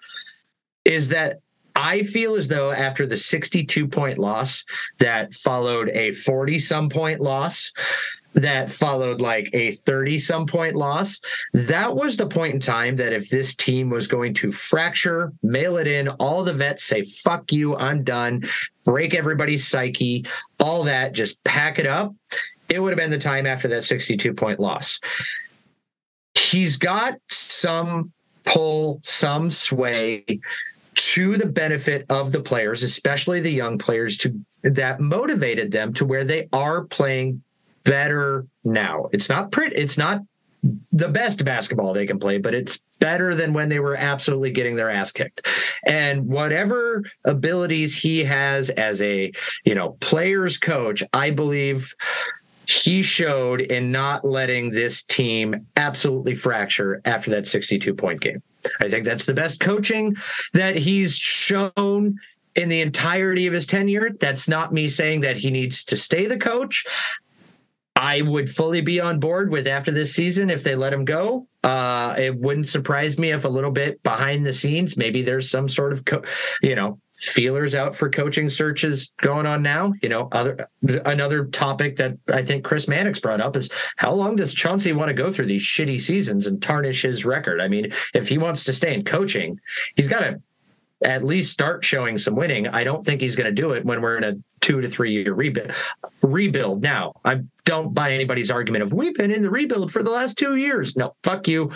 is 0.86 1.10
that 1.10 1.40
I 1.76 2.04
feel 2.04 2.36
as 2.36 2.50
though 2.50 2.72
after 2.72 3.08
the 3.08 3.16
62 3.16 3.88
point 3.88 4.18
loss 4.18 4.66
that 5.00 5.34
followed 5.34 5.90
a 5.90 6.12
40 6.12 6.60
some 6.60 6.90
point 6.90 7.22
loss, 7.22 7.72
that 8.34 8.72
followed 8.72 9.22
like 9.22 9.50
a 9.54 9.72
30 9.72 10.18
some 10.18 10.46
point 10.46 10.76
loss. 10.76 11.20
That 11.54 11.96
was 11.96 12.18
the 12.18 12.28
point 12.28 12.54
in 12.54 12.60
time 12.60 12.96
that 12.98 13.14
if 13.14 13.30
this 13.30 13.56
team 13.56 13.90
was 13.90 14.08
going 14.08 14.34
to 14.36 14.52
fracture, 14.52 15.34
mail 15.42 15.78
it 15.78 15.88
in, 15.88 16.10
all 16.10 16.44
the 16.44 16.54
vets 16.54 16.84
say, 16.84 17.04
fuck 17.04 17.52
you, 17.52 17.76
I'm 17.76 18.04
done, 18.04 18.44
break 18.86 19.14
everybody's 19.14 19.68
psyche, 19.68 20.26
all 20.60 20.84
that, 20.84 21.14
just 21.14 21.44
pack 21.44 21.80
it 21.80 21.86
up. 21.86 22.14
It 22.70 22.82
would 22.82 22.92
have 22.92 22.98
been 22.98 23.10
the 23.10 23.18
time 23.18 23.48
after 23.48 23.68
that 23.70 23.84
62 23.84 24.34
point 24.34 24.60
loss. 24.60 25.00
He's 26.36 26.78
got 26.78 27.16
some 27.30 28.12
pull, 28.46 29.00
some 29.04 29.52
sway 29.52 30.24
to 30.96 31.38
the 31.38 31.46
benefit 31.46 32.06
of 32.10 32.32
the 32.32 32.42
players, 32.42 32.84
especially 32.84 33.40
the 33.40 33.52
young 33.52 33.78
players, 33.78 34.18
to 34.18 34.40
that 34.64 35.00
motivated 35.00 35.72
them 35.72 35.94
to 35.94 36.06
where 36.06 36.24
they 36.24 36.48
are 36.52 36.84
playing 36.84 37.42
better 37.84 38.46
now. 38.64 39.10
It's 39.12 39.30
not 39.30 39.52
pretty. 39.52 39.76
It's 39.76 39.98
not 39.98 40.22
the 40.92 41.08
best 41.08 41.46
basketball 41.46 41.94
they 41.94 42.06
can 42.06 42.20
play, 42.20 42.38
but 42.38 42.54
it's 42.54 42.82
better 43.00 43.34
than 43.34 43.54
when 43.54 43.70
they 43.70 43.80
were 43.80 43.96
absolutely 43.96 44.52
getting 44.52 44.76
their 44.76 44.90
ass 44.90 45.12
kicked. 45.12 45.48
And 45.86 46.28
whatever 46.28 47.04
abilities 47.24 47.96
he 47.96 48.26
has 48.26 48.70
as 48.70 49.02
a, 49.02 49.32
you 49.64 49.74
know, 49.74 49.92
players 50.02 50.58
coach, 50.58 51.02
I 51.14 51.32
believe 51.32 51.94
he 52.66 53.02
showed 53.02 53.62
in 53.62 53.92
not 53.92 54.26
letting 54.26 54.72
this 54.72 55.02
team 55.02 55.66
absolutely 55.76 56.36
fracture 56.36 57.02
after 57.06 57.32
that 57.32 57.48
62 57.48 57.94
point 57.96 58.22
game. 58.22 58.44
I 58.82 58.90
think 58.90 59.06
that's 59.06 59.26
the 59.26 59.34
best 59.34 59.60
coaching 59.60 60.18
that 60.54 60.76
he's 60.76 61.16
shown 61.16 62.20
in 62.56 62.70
the 62.70 62.82
entirety 62.82 63.48
of 63.48 63.54
his 63.54 63.66
tenure. 63.66 64.10
That's 64.20 64.48
not 64.48 64.74
me 64.74 64.88
saying 64.88 65.22
that 65.22 65.38
he 65.38 65.50
needs 65.50 65.84
to 65.86 65.98
stay 65.98 66.26
the 66.26 66.38
coach. 66.38 66.86
I 68.00 68.22
would 68.22 68.50
fully 68.50 68.80
be 68.80 69.02
on 69.02 69.20
board 69.20 69.52
with 69.52 69.68
after 69.68 69.92
this 69.92 70.14
season 70.14 70.50
if 70.50 70.64
they 70.64 70.74
let 70.74 70.94
him 70.94 71.04
go. 71.04 71.48
Uh, 71.66 72.16
it 72.18 72.34
wouldn't 72.34 72.70
surprise 72.70 73.20
me 73.20 73.32
if 73.32 73.44
a 73.44 73.50
little 73.50 73.72
bit 73.72 74.02
behind 74.04 74.46
the 74.46 74.54
scenes, 74.54 74.96
maybe 74.96 75.22
there's 75.22 75.52
some 75.52 75.68
sort 75.68 75.92
of, 75.92 76.06
co- 76.06 76.24
you 76.62 76.76
know, 76.76 76.98
feelers 77.18 77.76
out 77.76 77.94
for 77.94 78.10
coaching 78.10 78.48
searches 78.48 79.12
going 79.18 79.46
on 79.46 79.62
now. 79.62 79.92
You 80.02 80.08
know, 80.08 80.30
other 80.32 80.70
another 81.06 81.48
topic 81.48 81.98
that 81.98 82.18
I 82.32 82.42
think 82.42 82.64
Chris 82.64 82.88
Mannix 82.88 83.20
brought 83.20 83.42
up 83.42 83.58
is 83.58 83.70
how 83.98 84.14
long 84.14 84.38
does 84.38 84.54
Chauncey 84.54 84.94
want 84.94 85.10
to 85.10 85.14
go 85.14 85.30
through 85.30 85.48
these 85.48 85.64
shitty 85.64 86.00
seasons 86.00 86.48
and 86.48 86.62
tarnish 86.62 87.02
his 87.02 87.26
record? 87.26 87.60
I 87.60 87.68
mean, 87.68 87.92
if 88.14 88.30
he 88.30 88.38
wants 88.38 88.64
to 88.64 88.72
stay 88.72 88.94
in 88.94 89.04
coaching, 89.04 89.60
he's 89.98 90.08
got 90.08 90.22
to 90.22 90.42
at 91.04 91.24
least 91.24 91.52
start 91.52 91.84
showing 91.86 92.18
some 92.18 92.36
winning. 92.36 92.68
I 92.68 92.84
don't 92.84 93.06
think 93.06 93.22
he's 93.22 93.36
going 93.36 93.54
to 93.54 93.62
do 93.62 93.72
it 93.72 93.86
when 93.86 94.02
we're 94.02 94.18
in 94.18 94.24
a 94.24 94.36
two 94.60 94.82
to 94.82 94.90
three 94.90 95.14
year 95.14 95.34
rebuild. 95.34 95.72
Rebuild 96.22 96.82
now. 96.82 97.14
I 97.24 97.42
don't 97.66 97.94
buy 97.94 98.12
anybody's 98.12 98.52
argument 98.52 98.84
of 98.84 98.94
we've 98.94 99.16
been 99.16 99.32
in 99.32 99.42
the 99.42 99.50
rebuild 99.50 99.92
for 99.92 100.04
the 100.04 100.12
last 100.12 100.38
two 100.38 100.56
years. 100.56 100.96
No, 100.96 101.16
fuck 101.24 101.48
you. 101.48 101.72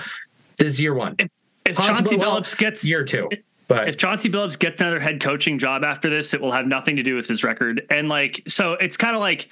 This 0.57 0.74
is 0.74 0.82
year 0.82 0.93
one. 0.93 1.15
If, 1.19 1.32
if 1.65 1.78
Chauncey 1.78 2.17
well, 2.17 2.41
Billups 2.41 2.57
gets 2.57 2.88
year 2.88 3.03
two. 3.03 3.30
But 3.67 3.89
if 3.89 3.97
Chauncey 3.97 4.30
Billups 4.30 4.59
gets 4.59 4.82
another 4.82 4.99
head 4.99 5.21
coaching 5.21 5.57
job 5.57 5.84
after 5.84 6.09
this, 6.09 6.34
it 6.34 6.41
will 6.41 6.51
have 6.51 6.67
nothing 6.67 6.97
to 6.97 7.03
do 7.03 7.15
with 7.15 7.28
his 7.28 7.43
record. 7.43 7.86
And 7.89 8.09
like, 8.09 8.43
so 8.47 8.74
it's 8.74 8.97
kind 8.97 9.15
of 9.15 9.21
like, 9.21 9.49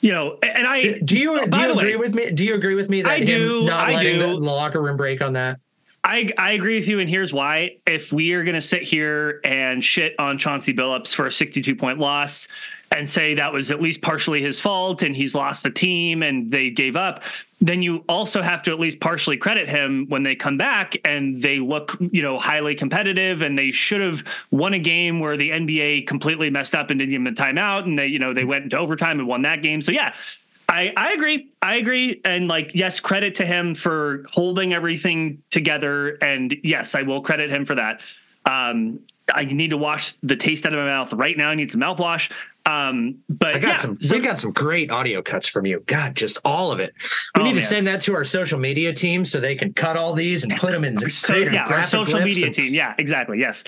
you 0.00 0.12
know, 0.12 0.38
and 0.42 0.66
I 0.66 0.98
do 0.98 1.18
you 1.18 1.40
oh, 1.40 1.46
do 1.46 1.60
you 1.60 1.72
agree 1.72 1.94
way, 1.94 1.96
with 1.96 2.14
me? 2.14 2.30
Do 2.30 2.44
you 2.44 2.54
agree 2.54 2.74
with 2.74 2.90
me 2.90 3.02
that 3.02 3.10
I 3.10 3.24
do, 3.24 3.64
not 3.64 3.88
I 3.88 3.94
letting 3.94 4.18
do. 4.18 4.26
the 4.26 4.36
locker 4.38 4.80
room 4.80 4.96
break 4.96 5.22
on 5.22 5.32
that? 5.32 5.58
I, 6.04 6.30
I 6.38 6.52
agree 6.52 6.76
with 6.76 6.88
you, 6.88 7.00
and 7.00 7.10
here's 7.10 7.32
why. 7.32 7.78
If 7.86 8.12
we 8.12 8.32
are 8.34 8.44
going 8.44 8.54
to 8.54 8.60
sit 8.60 8.82
here 8.82 9.40
and 9.42 9.82
shit 9.82 10.14
on 10.18 10.38
Chauncey 10.38 10.72
Billups 10.72 11.14
for 11.14 11.26
a 11.26 11.32
62 11.32 11.74
point 11.74 11.98
loss 11.98 12.46
and 12.92 13.08
say 13.08 13.34
that 13.34 13.52
was 13.52 13.70
at 13.70 13.82
least 13.82 14.02
partially 14.02 14.40
his 14.40 14.60
fault 14.60 15.02
and 15.02 15.16
he's 15.16 15.34
lost 15.34 15.62
the 15.62 15.70
team 15.70 16.22
and 16.22 16.50
they 16.50 16.70
gave 16.70 16.94
up, 16.94 17.24
then 17.60 17.82
you 17.82 18.04
also 18.08 18.42
have 18.42 18.62
to 18.62 18.70
at 18.70 18.78
least 18.78 19.00
partially 19.00 19.36
credit 19.36 19.68
him 19.68 20.06
when 20.08 20.22
they 20.22 20.36
come 20.36 20.56
back 20.56 20.96
and 21.04 21.42
they 21.42 21.58
look, 21.58 21.96
you 21.98 22.22
know, 22.22 22.38
highly 22.38 22.74
competitive 22.74 23.42
and 23.42 23.58
they 23.58 23.70
should 23.70 24.00
have 24.00 24.22
won 24.50 24.74
a 24.74 24.78
game 24.78 25.18
where 25.18 25.36
the 25.36 25.50
NBA 25.50 26.06
completely 26.06 26.50
messed 26.50 26.74
up 26.74 26.90
and 26.90 27.00
didn't 27.00 27.10
give 27.10 27.24
them 27.24 27.32
a 27.32 27.36
timeout 27.36 27.84
and 27.84 27.98
they, 27.98 28.06
you 28.06 28.18
know, 28.18 28.32
they 28.32 28.44
went 28.44 28.64
into 28.64 28.78
overtime 28.78 29.18
and 29.18 29.26
won 29.26 29.42
that 29.42 29.62
game. 29.62 29.82
So 29.82 29.90
yeah, 29.90 30.14
I, 30.68 30.92
I 30.96 31.12
agree. 31.12 31.50
I 31.62 31.76
agree. 31.76 32.20
And 32.24 32.48
like, 32.48 32.74
yes, 32.74 33.00
credit 33.00 33.36
to 33.36 33.46
him 33.46 33.74
for 33.74 34.24
holding 34.30 34.72
everything 34.72 35.42
together. 35.50 36.18
And 36.22 36.56
yes, 36.62 36.94
I 36.94 37.02
will 37.02 37.22
credit 37.22 37.50
him 37.50 37.64
for 37.64 37.76
that. 37.76 38.00
Um, 38.44 39.00
I 39.32 39.44
need 39.44 39.70
to 39.70 39.76
wash 39.76 40.12
the 40.22 40.36
taste 40.36 40.66
out 40.66 40.72
of 40.72 40.78
my 40.78 40.86
mouth 40.86 41.12
right 41.12 41.36
now. 41.36 41.50
I 41.50 41.54
need 41.54 41.70
some 41.70 41.80
mouthwash. 41.80 42.30
Um, 42.64 43.18
but 43.28 43.54
I 43.54 43.58
got 43.58 43.68
yeah, 43.68 43.76
some, 43.76 44.00
so, 44.00 44.16
we 44.16 44.20
got 44.22 44.40
some 44.40 44.50
great 44.50 44.90
audio 44.90 45.22
cuts 45.22 45.48
from 45.48 45.66
you. 45.66 45.84
God, 45.86 46.16
just 46.16 46.38
all 46.44 46.72
of 46.72 46.80
it. 46.80 46.94
We 47.34 47.42
oh, 47.42 47.44
need 47.44 47.50
to 47.50 47.56
man. 47.56 47.64
send 47.64 47.86
that 47.86 48.02
to 48.02 48.14
our 48.14 48.24
social 48.24 48.58
media 48.58 48.92
team 48.92 49.24
so 49.24 49.38
they 49.38 49.54
can 49.54 49.72
cut 49.72 49.96
all 49.96 50.14
these 50.14 50.42
and 50.42 50.56
put 50.56 50.72
them 50.72 50.84
in 50.84 50.94
the 50.94 51.08
so, 51.10 51.36
yeah, 51.36 51.66
our 51.66 51.82
social 51.82 52.20
media 52.20 52.46
and, 52.46 52.54
team. 52.54 52.74
Yeah, 52.74 52.94
exactly. 52.98 53.38
Yes. 53.38 53.64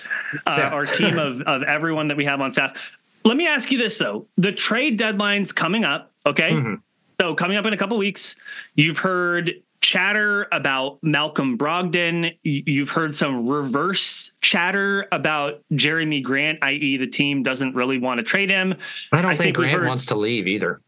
Uh, 0.46 0.56
yeah. 0.58 0.68
our 0.70 0.84
team 0.84 1.18
of, 1.18 1.42
of 1.46 1.62
everyone 1.62 2.08
that 2.08 2.16
we 2.16 2.24
have 2.24 2.40
on 2.40 2.50
staff. 2.50 2.98
Let 3.24 3.36
me 3.36 3.46
ask 3.46 3.70
you 3.70 3.78
this 3.78 3.98
though. 3.98 4.26
The 4.36 4.52
trade 4.52 4.96
deadline's 4.96 5.52
coming 5.52 5.84
up. 5.84 6.12
Okay. 6.26 6.50
Mm-hmm. 6.50 6.74
So 7.20 7.34
coming 7.34 7.56
up 7.56 7.66
in 7.66 7.72
a 7.72 7.76
couple 7.76 7.98
weeks, 7.98 8.36
you've 8.76 8.98
heard 8.98 9.52
chatter 9.80 10.46
about 10.52 10.98
Malcolm 11.02 11.58
Brogdon. 11.58 12.36
You've 12.44 12.90
heard 12.90 13.12
some 13.12 13.48
reverse 13.48 14.32
chatter 14.40 15.08
about 15.10 15.62
Jerami 15.72 16.22
Grant, 16.22 16.60
i.e., 16.62 16.96
the 16.96 17.08
team 17.08 17.42
doesn't 17.42 17.74
really 17.74 17.98
want 17.98 18.18
to 18.18 18.22
trade 18.22 18.50
him. 18.50 18.76
I 19.10 19.20
don't 19.20 19.32
I 19.32 19.36
think, 19.36 19.40
think 19.40 19.56
Grant 19.56 19.80
heard, 19.80 19.88
wants 19.88 20.06
to 20.06 20.14
leave 20.14 20.46
either. 20.46 20.80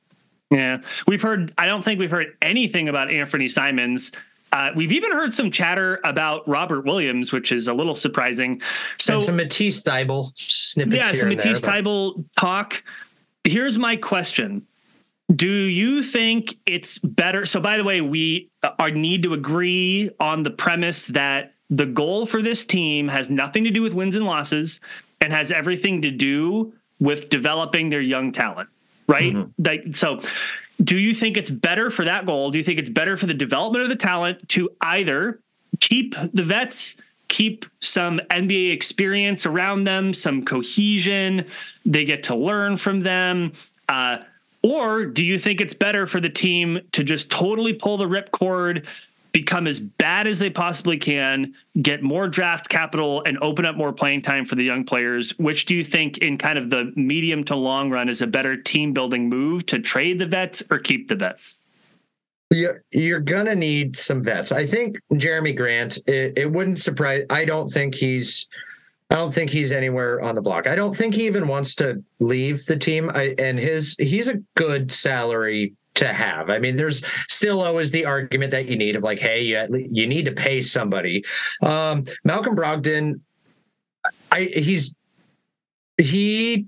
Yeah, 0.53 0.83
we've 1.09 1.21
heard. 1.21 1.53
I 1.59 1.67
don't 1.67 1.83
think 1.83 1.99
we've 1.99 2.11
heard 2.13 2.37
anything 2.43 2.89
about 2.89 3.11
Anthony 3.11 3.49
Simons. 3.49 4.13
Uh, 4.53 4.71
we've 4.77 4.93
even 4.93 5.11
heard 5.11 5.33
some 5.33 5.51
chatter 5.51 6.01
about 6.05 6.47
Robert 6.47 6.85
Williams, 6.85 7.33
which 7.33 7.51
is 7.51 7.67
a 7.67 7.75
little 7.75 7.95
surprising. 7.95 8.61
So 8.99 9.15
and 9.15 9.23
some 9.23 9.37
Matisse 9.37 9.83
Thybulle 9.83 10.31
snippets. 10.37 11.09
Yeah, 11.09 11.15
some 11.15 11.29
Matisse 11.29 11.61
Thybulle 11.61 12.25
talk. 12.39 12.85
Here's 13.45 13.79
my 13.79 13.97
question: 13.97 14.67
do 15.35 15.49
you 15.49 16.03
think 16.03 16.57
it's 16.67 16.99
better? 16.99 17.47
So, 17.47 17.61
by 17.61 17.77
the 17.77 17.85
way, 17.85 18.01
we 18.01 18.51
are 18.79 18.91
need 18.91 19.23
to 19.23 19.35
agree 19.35 20.11
on 20.19 20.43
the 20.43 20.51
premise 20.51 21.07
that 21.09 21.55
the 21.69 21.87
goal 21.87 22.27
for 22.27 22.43
this 22.43 22.65
team 22.65 23.09
has 23.09 23.31
nothing 23.31 23.65
to 23.65 23.71
do 23.71 23.83
with 23.83 23.95
wins 23.95 24.17
and 24.17 24.27
losses 24.27 24.81
and 25.21 25.33
has 25.33 25.53
everything 25.53 26.03
to 26.03 26.11
do 26.11 26.73
with 26.99 27.31
developing 27.31 27.91
their 27.91 28.01
young 28.01 28.33
talent, 28.33 28.69
right? 29.07 29.35
Mm-hmm. 29.35 29.63
Like, 29.65 29.95
so, 29.95 30.21
do 30.83 30.99
you 30.99 31.15
think 31.15 31.37
it's 31.37 31.51
better 31.51 31.91
for 31.91 32.05
that 32.05 32.27
goal? 32.27 32.51
Do 32.51 32.59
you 32.59 32.65
think 32.65 32.79
it's 32.79 32.91
better 32.91 33.17
for 33.17 33.27
the 33.27 33.35
development 33.35 33.85
of 33.85 33.89
the 33.89 33.97
talent 33.97 34.49
to 34.51 34.71
either 34.81 35.39
keep 35.79 36.17
the 36.33 36.43
vets, 36.43 37.01
keep 37.29 37.67
some 37.81 38.19
NBA 38.31 38.73
experience 38.73 39.47
around 39.47 39.85
them, 39.85 40.13
some 40.13 40.45
cohesion, 40.45 41.47
they 41.85 42.05
get 42.05 42.25
to 42.25 42.35
learn 42.35 42.77
from 42.77 43.01
them? 43.01 43.53
Uh, 43.89 44.19
or 44.63 45.07
do 45.07 45.25
you 45.25 45.39
think 45.39 45.61
it's 45.61 45.75
better 45.75 46.07
for 46.07 46.21
the 46.21 46.31
team 46.31 46.81
to 46.93 47.03
just 47.03 47.31
totally 47.31 47.73
pull 47.73 47.97
the 47.97 48.07
ripcord, 48.07 48.87
become 49.33 49.67
as 49.67 49.81
bad 49.81 50.27
as 50.27 50.39
they 50.39 50.51
possibly 50.51 50.99
can, 50.99 51.55
get 51.81 52.03
more 52.03 52.29
draft 52.29 52.69
capital, 52.69 53.23
and 53.25 53.39
open 53.41 53.65
up 53.65 53.77
more 53.77 53.93
playing 53.93 54.23
time 54.23 54.45
for 54.45 54.57
the 54.57 54.65
young 54.65 54.85
players? 54.85 55.39
Which 55.39 55.67
do 55.67 55.75
you 55.75 55.85
think, 55.85 56.19
in 56.19 56.37
kind 56.37 56.59
of 56.59 56.69
the 56.69 56.93
medium 56.97 57.45
to 57.45 57.57
long 57.57 57.91
run, 57.91 58.09
is 58.09 58.21
a 58.21 58.27
better 58.27 58.57
team 58.57 58.93
building 58.93 59.29
move 59.29 59.67
to 59.67 59.79
trade 59.79 60.19
the 60.19 60.27
vets 60.27 60.63
or 60.71 60.79
keep 60.79 61.09
the 61.09 61.15
vets? 61.15 61.63
You're, 62.53 62.83
you're 62.91 63.21
gonna 63.21 63.55
need 63.55 63.97
some 63.97 64.25
vets. 64.25 64.51
I 64.51 64.67
think 64.67 64.99
Jerami 65.13 65.57
Grant. 65.57 65.99
It, 66.09 66.37
it 66.37 66.51
wouldn't 66.51 66.81
surprise. 66.81 67.25
I 67.31 67.45
don't 67.45 67.69
think 67.69 67.95
he's. 67.95 68.49
I 69.11 69.17
don't 69.17 69.33
think 69.33 69.51
he's 69.51 69.73
anywhere 69.73 70.21
on 70.21 70.37
the 70.37 70.41
block. 70.41 70.67
I 70.67 70.77
don't 70.77 70.97
think 70.97 71.15
he 71.15 71.27
even 71.27 71.49
wants 71.49 71.75
to 71.77 72.03
leave 72.21 72.65
the 72.67 72.77
team. 72.77 73.11
I, 73.13 73.35
and 73.39 73.59
his 73.59 73.97
he's 73.99 74.29
a 74.29 74.37
good 74.55 74.93
salary 74.93 75.75
to 75.95 76.13
have. 76.13 76.49
I 76.49 76.59
mean, 76.59 76.77
there's 76.77 77.05
still 77.31 77.61
always 77.61 77.91
the 77.91 78.05
argument 78.05 78.53
that 78.53 78.69
you 78.69 78.77
need 78.77 78.97
of 78.97 79.03
like, 79.03 79.19
hey, 79.19 79.43
you 79.43 79.89
you 79.91 80.07
need 80.07 80.27
to 80.27 80.33
pay 80.33 80.61
somebody. 80.61 81.25
Um, 81.63 82.05
Malcolm 82.25 82.55
Brogdon, 82.55 83.21
I 84.31 84.43
he's 84.43 84.95
he 85.99 86.67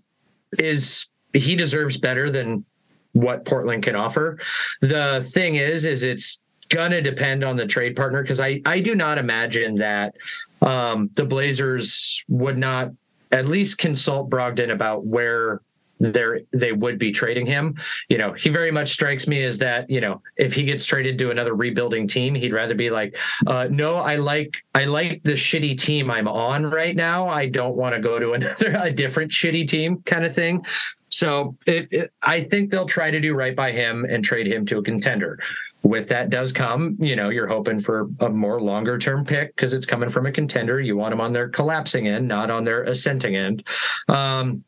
is 0.59 1.07
he 1.33 1.57
deserves 1.57 1.97
better 1.97 2.29
than 2.29 2.65
what 3.13 3.45
Portland 3.45 3.83
can 3.83 3.95
offer. 3.95 4.39
The 4.81 5.27
thing 5.33 5.57
is, 5.57 5.85
is 5.85 6.03
it's 6.03 6.41
gonna 6.69 7.01
depend 7.01 7.45
on 7.45 7.57
the 7.57 7.67
trade 7.67 7.95
partner 7.95 8.23
because 8.23 8.41
I 8.41 8.61
I 8.67 8.81
do 8.81 8.95
not 8.95 9.19
imagine 9.19 9.77
that 9.77 10.15
um, 10.63 11.11
the 11.15 11.25
Blazers 11.25 12.25
would 12.29 12.59
not 12.59 12.91
at 13.31 13.47
least 13.47 13.79
consult 13.79 14.31
Brogdon 14.31 14.71
about 14.71 15.05
where 15.05 15.61
there 16.03 16.41
they 16.53 16.73
would 16.73 16.99
be 16.99 17.13
trading 17.13 17.47
him. 17.47 17.77
You 18.09 18.19
know, 18.19 18.33
he 18.33 18.51
very 18.51 18.71
much 18.71 18.91
strikes 18.91 19.29
me 19.29 19.45
as 19.45 19.59
that. 19.59 19.89
You 19.89 20.01
know, 20.01 20.21
if 20.37 20.53
he 20.53 20.65
gets 20.65 20.85
traded 20.85 21.19
to 21.21 21.31
another 21.31 21.55
rebuilding 21.55 22.09
team, 22.09 22.35
he'd 22.35 22.53
rather 22.53 22.75
be 22.75 22.91
like, 22.91 23.17
uh, 23.47 23.69
"No, 23.71 23.97
I 23.97 24.17
like 24.17 24.57
I 24.75 24.85
like 24.85 25.23
the 25.23 25.33
shitty 25.33 25.79
team 25.79 26.11
I'm 26.11 26.29
on 26.29 26.67
right 26.67 26.97
now. 26.97 27.29
I 27.29 27.47
don't 27.47 27.77
want 27.77 27.95
to 27.95 28.01
go 28.01 28.19
to 28.19 28.33
another 28.35 28.77
a 28.81 28.91
different 28.91 29.31
shitty 29.31 29.69
team 29.69 30.03
kind 30.05 30.25
of 30.25 30.35
thing." 30.35 30.65
So 31.09 31.57
it, 31.67 31.89
it, 31.93 32.13
I 32.23 32.41
think 32.41 32.71
they'll 32.71 32.87
try 32.87 33.11
to 33.11 33.21
do 33.21 33.35
right 33.35 33.55
by 33.55 33.71
him 33.71 34.05
and 34.05 34.25
trade 34.25 34.47
him 34.47 34.67
to 34.67 34.79
a 34.79 34.83
contender. 34.83 35.39
With 35.83 36.09
that 36.09 36.31
does 36.31 36.53
come, 36.53 36.97
you 37.01 37.17
know, 37.17 37.29
you're 37.29 37.49
hoping 37.49 37.81
for 37.81 38.09
a 38.21 38.29
more 38.29 38.61
longer 38.61 38.99
term 38.99 39.25
pick 39.25 39.55
because 39.57 39.75
it's 39.75 39.87
coming 39.87 40.09
from 40.09 40.27
a 40.27 40.33
contender. 40.33 40.81
You 40.81 40.97
want 40.97 41.13
them 41.13 41.21
on 41.21 41.33
their 41.33 41.49
collapsing 41.49 42.07
end, 42.07 42.29
not 42.29 42.51
on 42.51 42.65
their 42.65 42.83
ascending 42.85 43.37
end. 43.37 43.67
Um, 44.09 44.65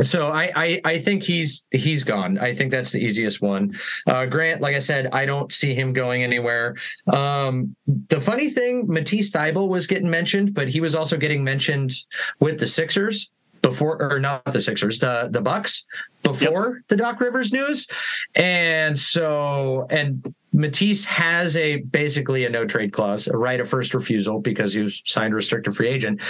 so 0.00 0.30
I, 0.30 0.50
I, 0.56 0.80
I 0.84 0.98
think 0.98 1.22
he's 1.22 1.66
he's 1.70 2.02
gone. 2.02 2.38
I 2.38 2.54
think 2.54 2.70
that's 2.70 2.92
the 2.92 3.00
easiest 3.00 3.42
one. 3.42 3.74
Uh, 4.06 4.24
Grant, 4.24 4.62
like 4.62 4.74
I 4.74 4.78
said, 4.78 5.08
I 5.12 5.26
don't 5.26 5.52
see 5.52 5.74
him 5.74 5.92
going 5.92 6.22
anywhere. 6.22 6.76
Um, 7.12 7.76
the 8.08 8.20
funny 8.20 8.48
thing, 8.48 8.86
Matisse 8.88 9.30
Thybulle 9.30 9.68
was 9.68 9.86
getting 9.86 10.08
mentioned, 10.08 10.54
but 10.54 10.68
he 10.68 10.80
was 10.80 10.94
also 10.94 11.18
getting 11.18 11.44
mentioned 11.44 11.92
with 12.40 12.58
the 12.58 12.66
Sixers 12.66 13.30
before, 13.60 14.02
or 14.02 14.18
not 14.18 14.44
the 14.46 14.60
Sixers, 14.60 14.98
the 14.98 15.28
the 15.30 15.42
Bucks 15.42 15.84
before 16.22 16.76
yep. 16.76 16.88
the 16.88 16.96
Doc 16.96 17.20
Rivers 17.20 17.52
news, 17.52 17.86
and 18.34 18.98
so 18.98 19.86
and 19.90 20.34
Matisse 20.52 21.04
has 21.06 21.56
a 21.56 21.78
basically 21.78 22.44
a 22.44 22.50
no 22.50 22.64
trade 22.64 22.92
clause, 22.92 23.26
a 23.26 23.36
right 23.36 23.60
of 23.60 23.68
first 23.68 23.94
refusal 23.94 24.40
because 24.40 24.74
he 24.74 24.82
was 24.82 25.02
signed 25.06 25.34
restricted 25.34 25.74
free 25.74 25.88
agent. 25.88 26.20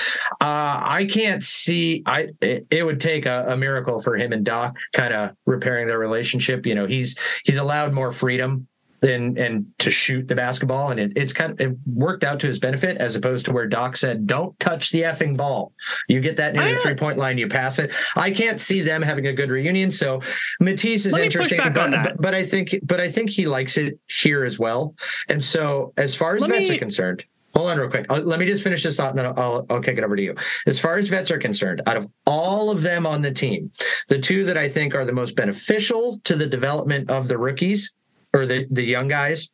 Uh, 0.41 0.79
I 0.83 1.09
can't 1.11 1.43
see. 1.43 2.03
I 2.07 2.29
it, 2.41 2.67
it 2.71 2.85
would 2.85 3.01
take 3.01 3.27
a, 3.27 3.47
a, 3.49 3.57
miracle 3.57 4.01
for 4.01 4.17
him 4.17 4.33
and 4.33 4.45
Doc 4.45 4.77
kind 4.93 5.13
of 5.13 5.31
repairing 5.47 5.87
their 5.87 5.99
relationship. 5.99 6.67
You 6.67 6.75
know, 6.75 6.87
he's 6.87 7.19
he's 7.45 7.59
allowed 7.59 7.93
more 7.93 8.13
freedom 8.13 8.69
and 9.03 9.39
and 9.39 9.67
to 9.79 9.91
shoot 9.91 10.29
the 10.29 10.35
basketball, 10.35 10.91
and 10.91 11.01
it, 11.01 11.13
it's 11.17 11.33
kind 11.33 11.53
of 11.53 11.61
it 11.61 11.77
worked 11.87 12.25
out 12.25 12.41
to 12.41 12.47
his 12.47 12.59
benefit 12.59 12.97
as 12.99 13.17
opposed 13.17 13.47
to 13.47 13.53
where 13.53 13.67
Doc 13.67 13.97
said, 13.97 14.27
"Don't 14.27 14.59
touch 14.61 14.91
the 14.91 15.03
effing 15.03 15.37
ball. 15.37 15.73
You 16.09 16.21
get 16.21 16.37
that 16.37 16.55
near 16.55 16.75
the 16.75 16.81
three 16.81 16.95
point 16.95 17.19
line, 17.19 17.39
you 17.39 17.49
pass 17.49 17.79
it." 17.79 17.93
I 18.17 18.31
can't 18.31 18.61
see 18.61 18.81
them 18.81 19.03
having 19.03 19.27
a 19.27 19.33
good 19.33 19.51
reunion. 19.51 19.91
So 19.93 20.21
Matisse 20.61 21.07
is 21.07 21.17
interesting, 21.17 21.59
but, 21.59 21.75
but, 21.75 22.21
but, 22.21 22.35
I 22.35 22.45
think 22.45 22.75
but 22.83 23.01
I 23.01 23.11
think 23.11 23.31
he 23.31 23.47
likes 23.47 23.77
it 23.77 23.99
here 24.09 24.45
as 24.45 24.59
well. 24.59 24.95
And 25.29 25.43
so 25.43 25.93
as 25.97 26.15
far 26.15 26.35
as 26.35 26.43
Let 26.43 26.51
vets 26.51 26.71
me... 26.71 26.77
are 26.77 26.79
concerned. 26.79 27.25
Hold 27.55 27.71
on, 27.71 27.79
real 27.79 27.91
quick. 27.91 28.07
I'll, 28.09 28.23
let 28.23 28.39
me 28.39 28.47
just 28.47 28.65
finish 28.65 28.83
this 28.83 28.97
thought, 28.97 29.11
and 29.11 29.19
then 29.19 29.27
I'll, 29.27 29.67
I'll 29.69 29.81
kick 29.81 29.99
it 29.99 30.05
over 30.05 30.17
to 30.17 30.23
you. 30.23 30.35
As 30.67 30.81
far 30.81 30.97
as 30.97 31.09
vets 31.09 31.31
are 31.31 31.39
concerned, 31.39 31.83
out 31.87 31.99
of 31.99 32.09
all 32.27 32.71
of 32.71 32.81
them 32.81 33.07
on 33.07 33.21
the 33.21 33.31
team, 33.31 33.71
the 34.09 34.19
two 34.19 34.45
that 34.45 34.57
I 34.57 34.71
think 34.71 34.95
are 34.95 35.05
the 35.05 35.13
most 35.13 35.37
beneficial 35.37 36.19
to 36.25 36.35
the 36.35 36.47
development 36.47 37.11
of 37.11 37.29
the 37.29 37.37
rookies 37.37 37.93
or 38.33 38.47
the, 38.47 38.67
the 38.71 38.85
young 38.85 39.09
guys 39.09 39.51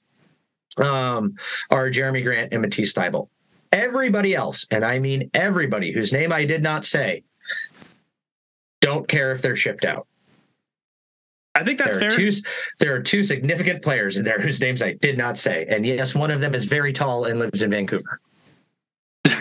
um, 0.78 1.34
are 1.70 1.90
Jerami 1.90 2.22
Grant 2.22 2.52
and 2.52 2.62
Matisse 2.62 2.94
Thybulle. 2.94 3.28
Everybody 3.72 4.34
else, 4.34 4.66
and 4.70 4.84
I 4.84 4.98
mean 4.98 5.30
everybody 5.34 5.92
whose 5.92 6.12
name 6.12 6.32
I 6.32 6.44
did 6.44 6.62
not 6.62 6.84
say, 6.84 7.24
don't 8.80 9.06
care 9.08 9.30
if 9.30 9.42
they're 9.42 9.56
shipped 9.56 9.84
out. 9.84 10.06
I 11.54 11.64
think 11.64 11.78
that's 11.78 11.98
there 11.98 12.10
fair. 12.10 12.18
Two, 12.18 12.30
there 12.78 12.94
are 12.94 13.02
two 13.02 13.22
significant 13.22 13.82
players 13.82 14.16
in 14.16 14.24
there 14.24 14.38
whose 14.38 14.60
names 14.60 14.82
I 14.82 14.92
did 14.92 15.18
not 15.18 15.36
say, 15.38 15.66
and 15.68 15.84
yes, 15.84 16.14
one 16.14 16.30
of 16.30 16.40
them 16.40 16.54
is 16.54 16.64
very 16.66 16.92
tall 16.92 17.24
and 17.24 17.40
lives 17.40 17.62
in 17.62 17.70
Vancouver. 17.70 18.20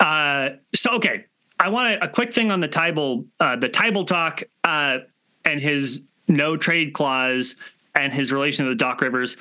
uh, 0.00 0.48
so 0.74 0.92
okay, 0.94 1.26
I 1.60 1.68
want 1.68 1.94
a, 1.94 2.04
a, 2.04 2.08
quick 2.08 2.32
thing 2.32 2.50
on 2.50 2.60
the 2.60 2.68
Thybulle, 2.68 3.26
uh, 3.38 3.56
the 3.56 3.68
Thybulle 3.68 4.06
talk, 4.06 4.42
uh, 4.64 4.98
and 5.44 5.60
his 5.60 6.08
no 6.26 6.56
trade 6.56 6.94
clause 6.94 7.56
and 7.94 8.12
his 8.12 8.32
relation 8.32 8.64
to 8.64 8.70
the 8.70 8.76
Doc 8.76 9.00
Rivers. 9.00 9.36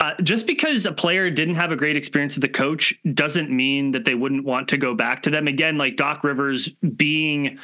Uh, 0.00 0.14
just 0.22 0.46
because 0.46 0.86
a 0.86 0.92
player 0.92 1.28
didn't 1.28 1.56
have 1.56 1.72
a 1.72 1.76
great 1.76 1.96
experience 1.96 2.36
with 2.36 2.42
the 2.42 2.48
coach 2.48 2.94
doesn't 3.14 3.50
mean 3.50 3.90
that 3.90 4.04
they 4.04 4.14
wouldn't 4.14 4.44
want 4.44 4.68
to 4.68 4.76
go 4.76 4.94
back 4.94 5.22
to 5.22 5.30
them 5.30 5.48
again. 5.48 5.76
Like 5.76 5.96
Doc 5.96 6.22
Rivers 6.22 6.68
being 6.68 7.58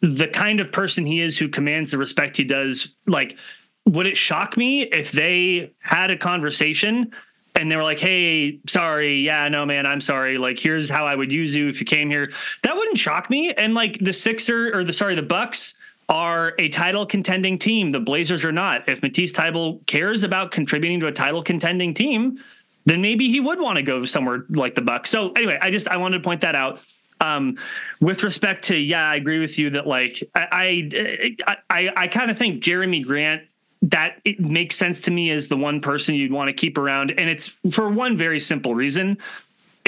the 0.00 0.28
kind 0.28 0.60
of 0.60 0.72
person 0.72 1.06
he 1.06 1.20
is 1.20 1.38
who 1.38 1.48
commands 1.48 1.90
the 1.90 1.98
respect 1.98 2.36
he 2.36 2.44
does. 2.44 2.94
Like, 3.06 3.38
would 3.86 4.06
it 4.06 4.16
shock 4.16 4.56
me 4.58 4.82
if 4.82 5.10
they 5.12 5.72
had 5.80 6.10
a 6.10 6.18
conversation 6.18 7.12
and 7.54 7.70
they 7.70 7.76
were 7.76 7.82
like, 7.82 7.98
"Hey, 7.98 8.60
sorry, 8.68 9.20
yeah, 9.20 9.48
no, 9.48 9.64
man, 9.64 9.86
I'm 9.86 10.00
sorry. 10.00 10.38
Like, 10.38 10.58
here's 10.58 10.88
how 10.88 11.06
I 11.06 11.14
would 11.14 11.32
use 11.32 11.54
you 11.54 11.68
if 11.68 11.80
you 11.80 11.86
came 11.86 12.10
here." 12.10 12.30
That 12.62 12.76
wouldn't 12.76 12.98
shock 12.98 13.30
me. 13.30 13.52
And 13.52 13.74
like 13.74 13.98
the 14.00 14.12
Sixer 14.12 14.74
or 14.76 14.84
the 14.84 14.92
sorry, 14.92 15.14
the 15.14 15.22
Bucks 15.22 15.76
are 16.10 16.54
a 16.58 16.68
title 16.68 17.06
contending 17.06 17.56
team. 17.56 17.92
The 17.92 18.00
Blazers 18.00 18.44
are 18.44 18.52
not. 18.52 18.88
If 18.88 19.02
Matisse 19.02 19.32
Thybulle 19.32 19.86
cares 19.86 20.24
about 20.24 20.50
contributing 20.50 20.98
to 21.00 21.06
a 21.06 21.12
title 21.12 21.42
contending 21.42 21.94
team, 21.94 22.38
then 22.84 23.00
maybe 23.00 23.28
he 23.28 23.38
would 23.38 23.60
want 23.60 23.76
to 23.76 23.82
go 23.82 24.04
somewhere 24.04 24.44
like 24.50 24.74
the 24.74 24.80
Bucks. 24.80 25.08
So 25.08 25.32
anyway, 25.32 25.58
I 25.62 25.70
just 25.70 25.88
I 25.88 25.96
wanted 25.96 26.18
to 26.18 26.24
point 26.24 26.40
that 26.40 26.56
out. 26.56 26.82
Um, 27.20 27.58
with 28.00 28.24
respect 28.24 28.64
to 28.66 28.76
yeah, 28.76 29.08
I 29.08 29.16
agree 29.16 29.38
with 29.38 29.58
you 29.58 29.70
that 29.70 29.86
like 29.86 30.22
I 30.34 31.36
I 31.46 31.56
I, 31.70 31.90
I 31.96 32.08
kind 32.08 32.30
of 32.30 32.36
think 32.38 32.62
Jerami 32.62 33.04
Grant 33.04 33.42
that 33.82 34.20
it 34.24 34.40
makes 34.40 34.76
sense 34.76 35.02
to 35.02 35.10
me 35.10 35.30
as 35.30 35.48
the 35.48 35.56
one 35.56 35.80
person 35.80 36.14
you'd 36.14 36.32
want 36.32 36.48
to 36.48 36.52
keep 36.52 36.76
around, 36.76 37.12
and 37.12 37.30
it's 37.30 37.54
for 37.70 37.88
one 37.88 38.16
very 38.16 38.40
simple 38.40 38.74
reason 38.74 39.16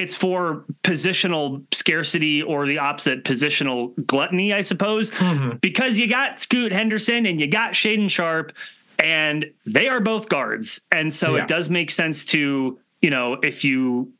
it's 0.03 0.17
for 0.17 0.65
positional 0.83 1.63
scarcity 1.73 2.43
or 2.43 2.67
the 2.67 2.79
opposite 2.79 3.23
positional 3.23 3.93
gluttony, 4.05 4.53
I 4.53 4.63
suppose, 4.63 5.13
mm-hmm. 5.13 5.59
because 5.59 5.97
you 5.97 6.09
got 6.09 6.41
Scoot 6.41 6.73
Henderson 6.73 7.25
and 7.25 7.41
you 7.41 7.47
got 7.47 7.75
Shaedon 7.75 8.11
Sharpe, 8.11 8.53
and 8.99 9.53
they 9.65 9.89
are 9.89 10.01
both 10.01 10.29
guards, 10.29 10.81
and 10.91 11.13
so 11.13 11.37
yeah. 11.37 11.43
it 11.43 11.49
does 11.49 11.71
make 11.71 11.93
sense 11.93 12.25
to 12.27 12.79
you 13.01 13.11
know 13.11 13.35
if 13.35 13.65
you 13.65 14.13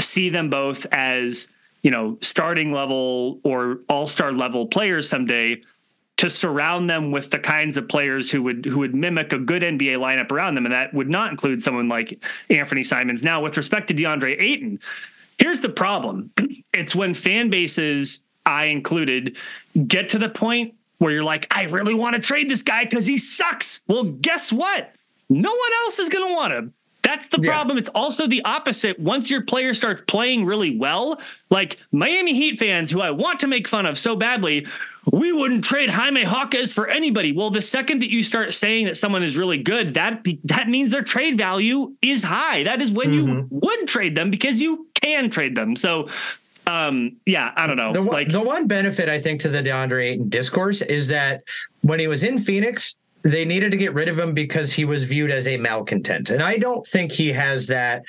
see 0.00 0.30
them 0.30 0.48
both 0.48 0.86
as 0.92 1.52
you 1.82 1.90
know 1.90 2.16
starting 2.22 2.72
level 2.72 3.38
or 3.44 3.80
all 3.88 4.06
star 4.06 4.32
level 4.32 4.66
players 4.66 5.08
someday 5.08 5.60
to 6.18 6.28
surround 6.28 6.90
them 6.90 7.12
with 7.12 7.30
the 7.30 7.38
kinds 7.38 7.76
of 7.76 7.88
players 7.88 8.30
who 8.30 8.42
would 8.42 8.64
who 8.64 8.80
would 8.80 8.94
mimic 8.94 9.32
a 9.32 9.38
good 9.38 9.62
NBA 9.62 9.98
lineup 9.98 10.32
around 10.32 10.56
them, 10.56 10.66
and 10.66 10.74
that 10.74 10.92
would 10.92 11.08
not 11.08 11.30
include 11.30 11.62
someone 11.62 11.88
like 11.88 12.22
Anthony 12.50 12.82
Simons. 12.82 13.22
Now, 13.22 13.40
with 13.40 13.56
respect 13.56 13.88
to 13.88 13.94
DeAndre 13.94 14.38
Ayton, 14.40 14.80
here's 15.38 15.60
the 15.60 15.68
problem: 15.68 16.30
it's 16.74 16.94
when 16.94 17.14
fan 17.14 17.50
bases, 17.50 18.24
I 18.44 18.66
included, 18.66 19.36
get 19.86 20.10
to 20.10 20.18
the 20.18 20.28
point 20.28 20.74
where 20.98 21.12
you're 21.12 21.24
like, 21.24 21.46
I 21.50 21.64
really 21.64 21.94
want 21.94 22.14
to 22.14 22.20
trade 22.20 22.50
this 22.50 22.62
guy 22.62 22.84
because 22.84 23.06
he 23.06 23.18
sucks. 23.18 23.82
Well, 23.86 24.04
guess 24.04 24.52
what? 24.52 24.92
No 25.30 25.50
one 25.50 25.70
else 25.84 25.98
is 25.98 26.08
going 26.08 26.26
to 26.28 26.34
want 26.34 26.52
him. 26.52 26.74
That's 27.02 27.28
the 27.28 27.40
Yeah. 27.40 27.50
problem. 27.50 27.78
It's 27.78 27.88
also 27.94 28.26
the 28.26 28.42
opposite. 28.44 28.98
Once 28.98 29.30
your 29.30 29.40
player 29.42 29.72
starts 29.72 30.02
playing 30.06 30.44
really 30.44 30.76
well, 30.76 31.20
like 31.50 31.78
Miami 31.92 32.34
Heat 32.34 32.58
fans, 32.58 32.90
who 32.90 33.00
I 33.00 33.10
want 33.10 33.40
to 33.40 33.46
make 33.46 33.66
fun 33.66 33.86
of 33.86 33.98
so 33.98 34.14
badly, 34.14 34.66
we 35.10 35.32
wouldn't 35.32 35.64
trade 35.64 35.90
Jaime 35.90 36.22
Jaquez 36.22 36.72
for 36.72 36.86
anybody. 36.86 37.32
Well, 37.32 37.48
the 37.50 37.62
second 37.62 38.00
that 38.02 38.10
you 38.10 38.22
start 38.22 38.52
saying 38.52 38.86
that 38.86 38.96
someone 38.98 39.22
is 39.22 39.38
really 39.38 39.56
good, 39.58 39.94
that 39.94 40.26
that 40.44 40.68
means 40.68 40.90
their 40.90 41.02
trade 41.02 41.38
value 41.38 41.94
is 42.02 42.24
high. 42.24 42.64
That 42.64 42.82
is 42.82 42.90
when 42.90 43.08
Mm-hmm. 43.10 43.28
you 43.28 43.46
would 43.50 43.88
trade 43.88 44.14
them 44.14 44.30
because 44.30 44.60
you 44.60 44.86
can 45.00 45.30
trade 45.30 45.54
them. 45.54 45.76
So, 45.76 46.08
um, 46.66 47.16
yeah, 47.24 47.52
I 47.56 47.66
don't 47.66 47.78
know. 47.78 47.92
The 47.94 48.02
one, 48.02 48.12
like, 48.12 48.28
the 48.28 48.42
one 48.42 48.66
benefit 48.66 49.08
I 49.08 49.18
think 49.18 49.40
to 49.42 49.48
the 49.48 49.62
DeAndre 49.62 50.10
Ayton 50.12 50.28
discourse 50.28 50.82
is 50.82 51.08
that 51.08 51.42
when 51.80 51.98
he 52.00 52.06
was 52.06 52.22
in 52.22 52.38
Phoenix, 52.38 52.96
they 53.32 53.44
needed 53.44 53.70
to 53.70 53.76
get 53.76 53.94
rid 53.94 54.08
of 54.08 54.18
him 54.18 54.32
because 54.32 54.72
he 54.72 54.84
was 54.84 55.04
viewed 55.04 55.30
as 55.30 55.46
a 55.48 55.56
malcontent. 55.56 56.30
And 56.30 56.42
I 56.42 56.56
don't 56.58 56.86
think 56.86 57.12
he 57.12 57.32
has 57.32 57.66
that 57.68 58.04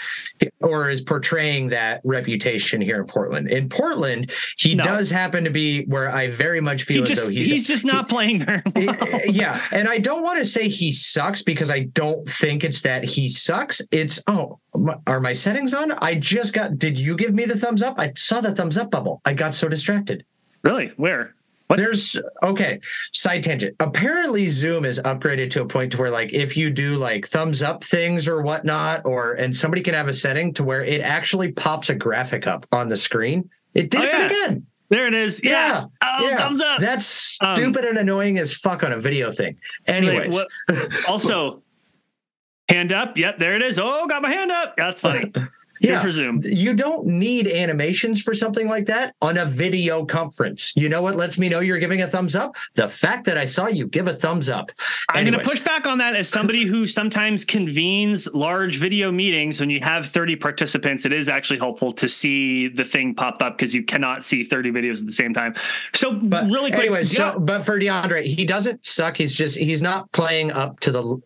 or 0.62 0.90
is 0.90 1.02
portraying 1.02 1.68
that 1.70 2.02
reputation 2.04 2.82
here 2.82 3.00
in 3.00 3.06
Portland. 3.06 3.50
In 3.52 3.70
Portland, 3.70 4.32
he 4.58 4.76
No. 4.76 4.84
does 4.84 5.10
happen 5.10 5.44
to 5.44 5.50
be 5.50 5.84
where 5.86 6.12
I 6.12 6.30
very 6.30 6.62
much 6.62 6.84
feel 6.84 6.98
he 6.98 7.04
as 7.04 7.10
just 7.10 7.28
though 7.28 7.34
he's, 7.34 7.52
he's 7.52 7.68
just 7.68 7.86
not 7.86 8.08
playing 8.10 8.46
very 8.46 8.62
well. 8.76 8.90
Eh, 8.90 8.96
eh, 9.02 9.22
yeah, 9.30 9.62
and 9.72 9.88
I 9.88 9.98
don't 9.98 10.24
want 10.24 10.40
to 10.40 10.46
say 10.46 10.68
he 10.68 10.92
sucks 10.92 11.42
because 11.42 11.70
I 11.72 11.82
don't 11.94 12.28
think 12.28 12.64
it's 12.64 12.82
that 12.82 13.04
he 13.04 13.28
sucks. 13.30 13.82
It's 13.92 14.24
oh, 14.28 14.60
my, 14.76 14.96
are 15.08 15.20
my 15.20 15.34
settings 15.34 15.74
on? 15.74 15.92
I 15.94 16.16
just 16.16 16.54
got. 16.54 16.78
Did 16.78 16.98
you 16.98 17.16
give 17.16 17.34
me 17.34 17.46
the 17.46 17.58
thumbs 17.58 17.84
up? 17.84 18.00
I 18.00 18.14
saw 18.16 18.42
the 18.42 18.54
thumbs 18.56 18.78
up 18.78 18.92
bubble. 18.92 19.22
I 19.26 19.34
got 19.34 19.54
so 19.56 19.68
distracted. 19.68 20.24
really? 20.64 20.88
Where? 20.98 21.36
There's 21.78 22.20
okay. 22.42 22.80
Side 23.14 23.44
tangent. 23.44 23.76
Apparently, 23.80 24.48
Zoom 24.48 24.86
is 24.86 25.00
upgraded 25.06 25.52
to 25.52 25.62
a 25.62 25.66
point 25.68 25.92
to 25.92 25.98
where, 26.00 26.10
like, 26.10 26.34
if 26.34 26.58
you 26.58 26.70
do 26.72 26.96
like 26.96 27.28
thumbs 27.28 27.62
up 27.62 27.84
things 27.84 28.28
or 28.28 28.42
whatnot, 28.42 29.06
or 29.06 29.34
and 29.34 29.56
somebody 29.56 29.82
can 29.84 29.94
have 29.94 30.08
a 30.08 30.14
setting 30.14 30.54
to 30.56 30.64
where 30.64 30.84
it 30.84 31.02
actually 31.02 31.52
pops 31.52 31.90
a 31.90 31.96
graphic 31.96 32.48
up 32.48 32.66
on 32.72 32.90
the 32.90 32.98
screen. 32.98 33.50
It 33.76 33.92
did 33.92 34.02
Oh, 34.02 34.04
it 34.06 34.10
yeah. 34.14 34.26
again. 34.26 34.66
There 34.90 35.06
it 35.06 35.14
is. 35.14 35.44
Yeah. 35.44 35.52
Yeah. 35.52 35.86
Oh, 36.04 36.28
yeah. 36.28 36.38
thumbs 36.38 36.62
up. 36.62 36.80
That's 36.82 37.38
Um, 37.42 37.56
stupid 37.56 37.86
and 37.86 38.00
annoying 38.00 38.40
as 38.40 38.56
fuck 38.56 38.84
on 38.84 38.92
a 38.92 38.98
video 38.98 39.32
thing. 39.32 39.60
Anyways, 39.86 40.34
what- 40.34 40.48
also, 41.08 41.62
hand 42.68 42.92
up. 42.92 43.16
Yep, 43.16 43.38
there 43.38 43.54
it 43.54 43.62
is. 43.62 43.78
Oh, 43.78 44.08
got 44.08 44.24
my 44.24 44.32
hand 44.32 44.52
up. 44.52 44.76
That's 44.76 45.00
funny. 45.00 45.32
Yeah, 45.80 46.02
for 46.02 46.12
Zoom. 46.12 46.42
you 46.44 46.74
don't 46.74 47.06
need 47.06 47.48
animations 47.48 48.22
for 48.22 48.34
something 48.34 48.68
like 48.68 48.86
that 48.88 49.16
on 49.22 49.38
a 49.38 49.46
video 49.46 50.06
conference. 50.06 50.74
You 50.76 50.90
know 50.90 51.02
what 51.02 51.16
lets 51.16 51.38
me 51.38 51.50
know 51.50 51.60
you're 51.60 51.80
giving 51.80 52.02
a 52.02 52.08
thumbs 52.08 52.36
up? 52.36 52.56
The 52.74 52.88
fact 52.88 53.26
that 53.26 53.38
I 53.38 53.46
saw 53.46 53.68
you 53.68 53.88
give 53.88 54.08
a 54.08 54.14
thumbs 54.14 54.50
up. 54.50 54.72
I'm 55.10 55.26
going 55.26 55.38
to 55.38 55.48
push 55.48 55.62
back 55.62 55.88
on 55.88 56.00
that 56.00 56.16
as 56.16 56.30
somebody 56.30 56.66
who 56.66 56.86
sometimes 56.88 57.46
convenes 57.46 58.34
large 58.34 58.78
video 58.78 59.12
meetings. 59.12 59.60
When 59.60 59.70
you 59.70 59.80
have 59.82 60.06
30 60.06 60.36
participants, 60.38 61.06
it 61.06 61.14
is 61.14 61.30
actually 61.30 61.60
helpful 61.60 61.94
to 61.94 62.10
see 62.10 62.68
the 62.68 62.84
thing 62.84 63.16
pop 63.16 63.42
up 63.42 63.58
because 63.58 63.74
you 63.74 63.84
cannot 63.84 64.24
see 64.24 64.44
30 64.44 64.72
videos 64.72 65.00
at 65.00 65.06
the 65.06 65.12
same 65.12 65.34
time. 65.34 65.56
So, 65.94 66.14
But 66.14 66.46
really 66.46 66.72
quick, 66.72 66.86
anyways, 66.86 67.18
yeah, 67.18 67.34
so 67.34 67.40
but 67.40 67.64
for 67.64 67.80
DeAndre, 67.80 68.26
he 68.26 68.46
doesn't 68.46 68.86
suck. 68.86 69.18
He's 69.18 69.36
just 69.36 69.58
he's 69.58 69.82
not 69.82 70.12
playing 70.12 70.52
up 70.52 70.80
to 70.82 70.92
the 70.92 71.22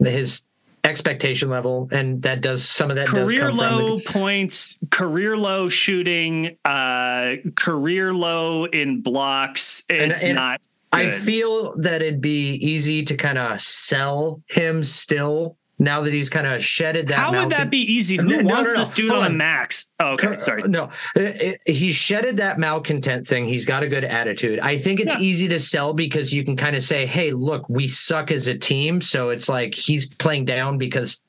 his 0.00 0.44
expectation 0.86 1.50
level, 1.50 1.88
and 1.92 2.22
that 2.22 2.40
does 2.40 2.66
some 2.66 2.90
of 2.90 2.96
that 2.96 3.08
does 3.08 3.28
career 3.28 3.48
come 3.48 3.56
low 3.56 3.98
from 3.98 4.12
points, 4.12 4.78
career 4.90 5.36
low 5.36 5.68
shooting, 5.68 6.56
uh, 6.64 7.34
career 7.56 8.14
low 8.14 8.64
in 8.64 9.02
blocks. 9.02 9.82
And- 9.90 10.12
It's 10.12 10.24
and 10.24 10.36
not. 10.36 10.60
the. 10.92 10.98
I 10.98 11.10
feel 11.10 11.76
that 11.78 12.00
it'd 12.00 12.20
be 12.20 12.52
easy 12.54 13.02
to 13.02 13.16
kind 13.16 13.36
of 13.36 13.60
sell 13.60 14.42
him 14.48 14.82
still 14.82 15.58
now 15.78 16.00
that 16.02 16.12
he's 16.12 16.28
kind 16.30 16.46
of 16.46 16.62
shedded 16.64 17.08
that. 17.08 17.18
How 17.18 17.32
would 17.32 17.50
that 17.50 17.70
be 17.70 17.78
easy? 17.80 18.16
Who 18.16 18.24
No, 18.24 18.36
wants 18.42 18.68
no, 18.70 18.74
no. 18.74 18.78
this 18.80 18.90
dude 18.90 19.10
on 19.10 19.24
on. 19.24 19.36
max? 19.36 19.86
Oh, 20.00 20.12
okay, 20.14 20.38
sorry. 20.38 20.62
No, 20.68 20.90
it- 21.14 21.60
it- 21.66 21.72
he 21.74 21.92
shedded 21.92 22.38
that 22.38 22.58
malcontent 22.58 23.26
thing. 23.26 23.46
He's 23.46 23.64
got 23.66 23.82
a 23.82 23.88
good 23.88 24.04
attitude. 24.04 24.58
I 24.60 24.78
think 24.78 25.00
it's 25.00 25.14
Yeah. 25.14 25.20
easy 25.20 25.48
to 25.48 25.58
sell 25.58 25.92
because 25.92 26.32
you 26.32 26.44
can 26.44 26.56
kind 26.56 26.76
of 26.76 26.82
say, 26.82 27.06
"Hey, 27.06 27.32
look, 27.32 27.68
we 27.68 27.86
suck 27.86 28.30
as 28.30 28.48
a 28.48 28.56
team." 28.56 29.00
So 29.00 29.30
it's 29.30 29.48
like 29.48 29.74
he's 29.74 30.06
playing 30.06 30.46
down 30.46 30.78
because 30.78 31.20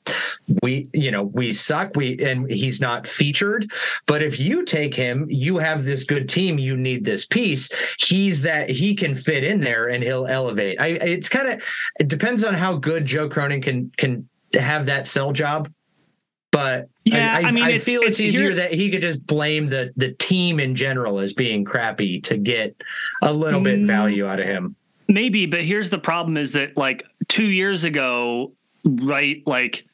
we, 0.62 0.88
you 0.92 1.10
know, 1.10 1.22
we 1.24 1.52
suck. 1.52 1.92
We 1.96 2.18
and 2.24 2.50
he's 2.50 2.80
not 2.80 3.06
featured. 3.06 3.70
But 4.06 4.22
if 4.22 4.38
you 4.40 4.64
take 4.64 4.94
him, 4.94 5.26
you 5.28 5.58
have 5.58 5.84
this 5.84 6.04
good 6.04 6.28
team. 6.28 6.58
You 6.58 6.76
need 6.76 7.04
this 7.04 7.26
piece. 7.26 7.70
He's 7.98 8.42
that 8.42 8.70
he 8.70 8.94
can 8.94 9.14
fit 9.14 9.44
in 9.44 9.60
there 9.60 9.88
and 9.88 10.02
he'll 10.02 10.26
elevate. 10.26 10.80
I. 10.80 10.86
It's 10.88 11.28
kind 11.28 11.48
of 11.48 11.62
it 12.00 12.08
depends 12.08 12.44
on 12.44 12.54
how 12.54 12.76
good 12.76 13.04
Joe 13.06 13.28
Cronin 13.28 13.60
can 13.62 13.90
can 13.96 14.28
have 14.54 14.86
that 14.86 15.06
sell 15.06 15.32
job. 15.32 15.70
But 16.50 16.88
Yeah, 17.04 17.34
I, 17.36 17.40
I, 17.40 17.42
I 17.48 17.50
mean, 17.50 17.62
I 17.64 17.68
it's- 17.72 17.84
feel 17.84 18.00
it's, 18.00 18.18
it's- 18.18 18.34
easier 18.34 18.54
that 18.54 18.72
he 18.72 18.90
could 18.90 19.02
just 19.02 19.26
blame 19.26 19.66
the 19.66 19.92
the 19.96 20.12
team 20.12 20.58
in 20.58 20.74
general 20.74 21.18
as 21.18 21.34
being 21.34 21.64
crappy 21.64 22.20
to 22.22 22.36
get 22.38 22.74
a 23.22 23.32
little 23.32 23.60
bit 23.60 23.80
Mm. 23.80 23.86
value 23.86 24.26
out 24.26 24.40
of 24.40 24.46
him. 24.46 24.74
Maybe, 25.08 25.46
but 25.46 25.62
here's 25.62 25.90
the 25.90 25.98
problem 25.98 26.36
is 26.36 26.54
that 26.54 26.76
like 26.76 27.06
two 27.28 27.46
years 27.48 27.84
ago, 27.84 28.52
right? 28.84 29.42
Like 29.46 29.86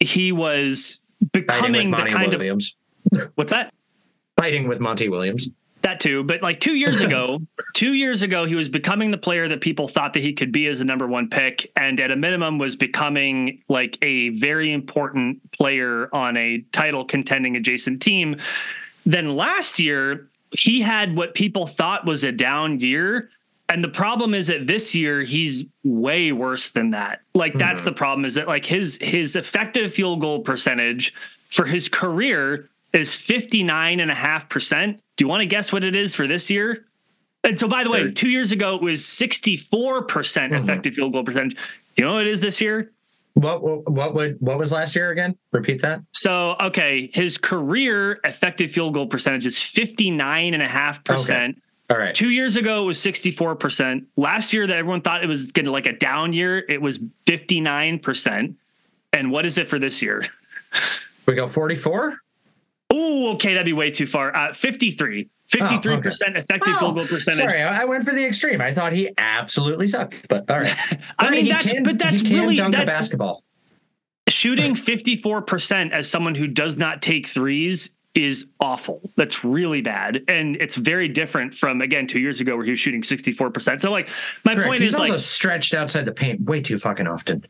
he 0.00 0.32
was 0.32 1.00
becoming 1.32 1.90
the 1.90 2.04
kind 2.04 2.34
of 2.34 2.60
what's 3.34 3.52
that? 3.52 3.72
Fighting 4.36 4.68
with 4.68 4.80
Monty 4.80 5.08
Williams. 5.08 5.50
That 5.82 6.00
too, 6.00 6.24
but 6.24 6.42
like 6.42 6.58
two 6.58 6.74
years 6.74 7.00
ago, 7.00 7.40
two 7.74 7.92
years 7.92 8.22
ago, 8.22 8.44
he 8.44 8.56
was 8.56 8.68
becoming 8.68 9.12
the 9.12 9.18
player 9.18 9.46
that 9.46 9.60
people 9.60 9.86
thought 9.86 10.12
that 10.14 10.20
he 10.20 10.32
could 10.32 10.50
be 10.50 10.66
as 10.66 10.80
a 10.80 10.84
number 10.84 11.06
one 11.06 11.30
pick, 11.30 11.70
and 11.76 12.00
at 12.00 12.10
a 12.10 12.16
minimum 12.16 12.58
was 12.58 12.74
becoming 12.74 13.62
like 13.68 13.96
a 14.02 14.30
very 14.30 14.72
important 14.72 15.52
player 15.52 16.08
on 16.12 16.36
a 16.36 16.62
title 16.72 17.04
contending 17.04 17.56
adjacent 17.56 18.02
team. 18.02 18.36
Then 19.06 19.36
last 19.36 19.78
year, 19.78 20.28
he 20.50 20.80
had 20.80 21.16
what 21.16 21.34
people 21.34 21.66
thought 21.66 22.04
was 22.04 22.24
a 22.24 22.32
down 22.32 22.80
year. 22.80 23.30
And 23.68 23.84
the 23.84 23.88
problem 23.88 24.32
is 24.32 24.46
that 24.46 24.66
this 24.66 24.94
year 24.94 25.20
he's 25.20 25.66
way 25.84 26.32
worse 26.32 26.70
than 26.70 26.90
that. 26.90 27.20
Like 27.34 27.54
that's 27.54 27.80
mm-hmm. 27.80 27.90
the 27.90 27.92
problem 27.92 28.24
is 28.24 28.34
that 28.34 28.48
like 28.48 28.64
his 28.64 28.98
his 29.00 29.36
effective 29.36 29.92
field 29.92 30.20
goal 30.20 30.40
percentage 30.40 31.12
for 31.48 31.66
his 31.66 31.88
career 31.88 32.68
is 32.92 33.10
59.5%. 33.10 34.98
Do 35.16 35.24
you 35.24 35.28
want 35.28 35.42
to 35.42 35.46
guess 35.46 35.72
what 35.72 35.84
it 35.84 35.94
is 35.94 36.14
for 36.14 36.26
this 36.26 36.48
year? 36.48 36.86
And 37.44 37.58
so 37.58 37.68
by 37.68 37.84
the 37.84 37.90
way, 37.90 38.10
2 38.10 38.30
years 38.30 38.52
ago 38.52 38.76
it 38.76 38.82
was 38.82 39.02
64% 39.02 39.68
mm-hmm. 39.68 40.54
effective 40.54 40.94
field 40.94 41.12
goal 41.12 41.24
percentage. 41.24 41.56
You 41.96 42.04
know 42.04 42.14
what 42.14 42.26
it 42.26 42.32
is 42.32 42.40
this 42.40 42.62
year? 42.62 42.90
What 43.34 43.62
what 43.62 43.90
what 43.90 44.14
would 44.14 44.38
what 44.40 44.58
was 44.58 44.72
last 44.72 44.96
year 44.96 45.10
again? 45.10 45.36
Repeat 45.52 45.82
that. 45.82 46.00
So, 46.12 46.56
okay, 46.60 47.10
his 47.12 47.38
career 47.38 48.18
effective 48.24 48.72
field 48.72 48.94
goal 48.94 49.06
percentage 49.06 49.46
is 49.46 49.56
59.5%. 49.56 51.56
All 51.90 51.96
right. 51.96 52.14
Two 52.14 52.28
years 52.30 52.56
ago, 52.56 52.82
it 52.82 52.86
was 52.86 52.98
64%. 52.98 54.04
Last 54.16 54.52
year, 54.52 54.66
that 54.66 54.76
everyone 54.76 55.00
thought 55.00 55.24
it 55.24 55.26
was 55.26 55.52
getting 55.52 55.72
like 55.72 55.86
a 55.86 55.94
down 55.96 56.32
year, 56.34 56.62
it 56.68 56.82
was 56.82 56.98
59%. 57.26 58.54
And 59.14 59.30
what 59.30 59.46
is 59.46 59.56
it 59.58 59.68
for 59.68 59.78
this 59.78 60.02
year? 60.02 60.24
We 61.26 61.34
go 61.34 61.46
44? 61.46 62.16
Oh, 62.90 63.32
okay, 63.34 63.52
that'd 63.52 63.66
be 63.66 63.74
way 63.74 63.90
too 63.90 64.06
far. 64.06 64.34
Uh, 64.34 64.54
53. 64.54 65.28
53% 65.50 66.36
effective 66.38 66.72
Oh, 66.76 66.78
field 66.78 66.96
goal 66.96 67.06
percentage. 67.06 67.38
Sorry, 67.50 67.60
I 67.62 67.84
went 67.84 68.04
for 68.06 68.14
the 68.14 68.24
extreme. 68.26 68.62
I 68.62 68.72
thought 68.72 68.94
he 68.94 69.10
absolutely 69.18 69.88
sucked, 69.88 70.26
but 70.28 70.50
all 70.50 70.58
right. 70.60 70.74
I 71.18 71.30
mean, 71.30 71.44
that's- 71.44 71.70
can- 71.70 71.82
but 71.82 71.98
that's 71.98 72.22
really- 72.22 72.56
dunk 72.56 72.74
that- 72.76 72.86
basketball. 72.86 73.44
Shooting 74.26 74.74
54% 74.74 75.90
as 75.92 76.08
someone 76.10 76.34
who 76.34 76.46
does 76.46 76.78
not 76.78 77.02
take 77.02 77.26
threes 77.26 77.97
is 78.18 78.50
awful. 78.60 79.00
That's 79.16 79.44
really 79.44 79.80
bad. 79.80 80.24
And 80.28 80.56
it's 80.56 80.76
very 80.76 81.08
different 81.08 81.54
from, 81.54 81.80
again, 81.80 82.06
two 82.06 82.18
years 82.18 82.40
ago 82.40 82.56
where 82.56 82.64
he 82.64 82.72
was 82.72 82.80
shooting 82.80 83.02
64%. 83.02 83.80
So, 83.80 83.90
like, 83.90 84.08
my 84.44 84.54
Correct. 84.54 84.68
point 84.68 84.80
He's 84.80 84.90
is 84.90 84.96
also 84.96 85.12
like, 85.12 85.20
stretched 85.20 85.74
outside 85.74 86.04
the 86.04 86.12
paint 86.12 86.42
way 86.42 86.60
too 86.60 86.78
fucking 86.78 87.06
often. 87.06 87.46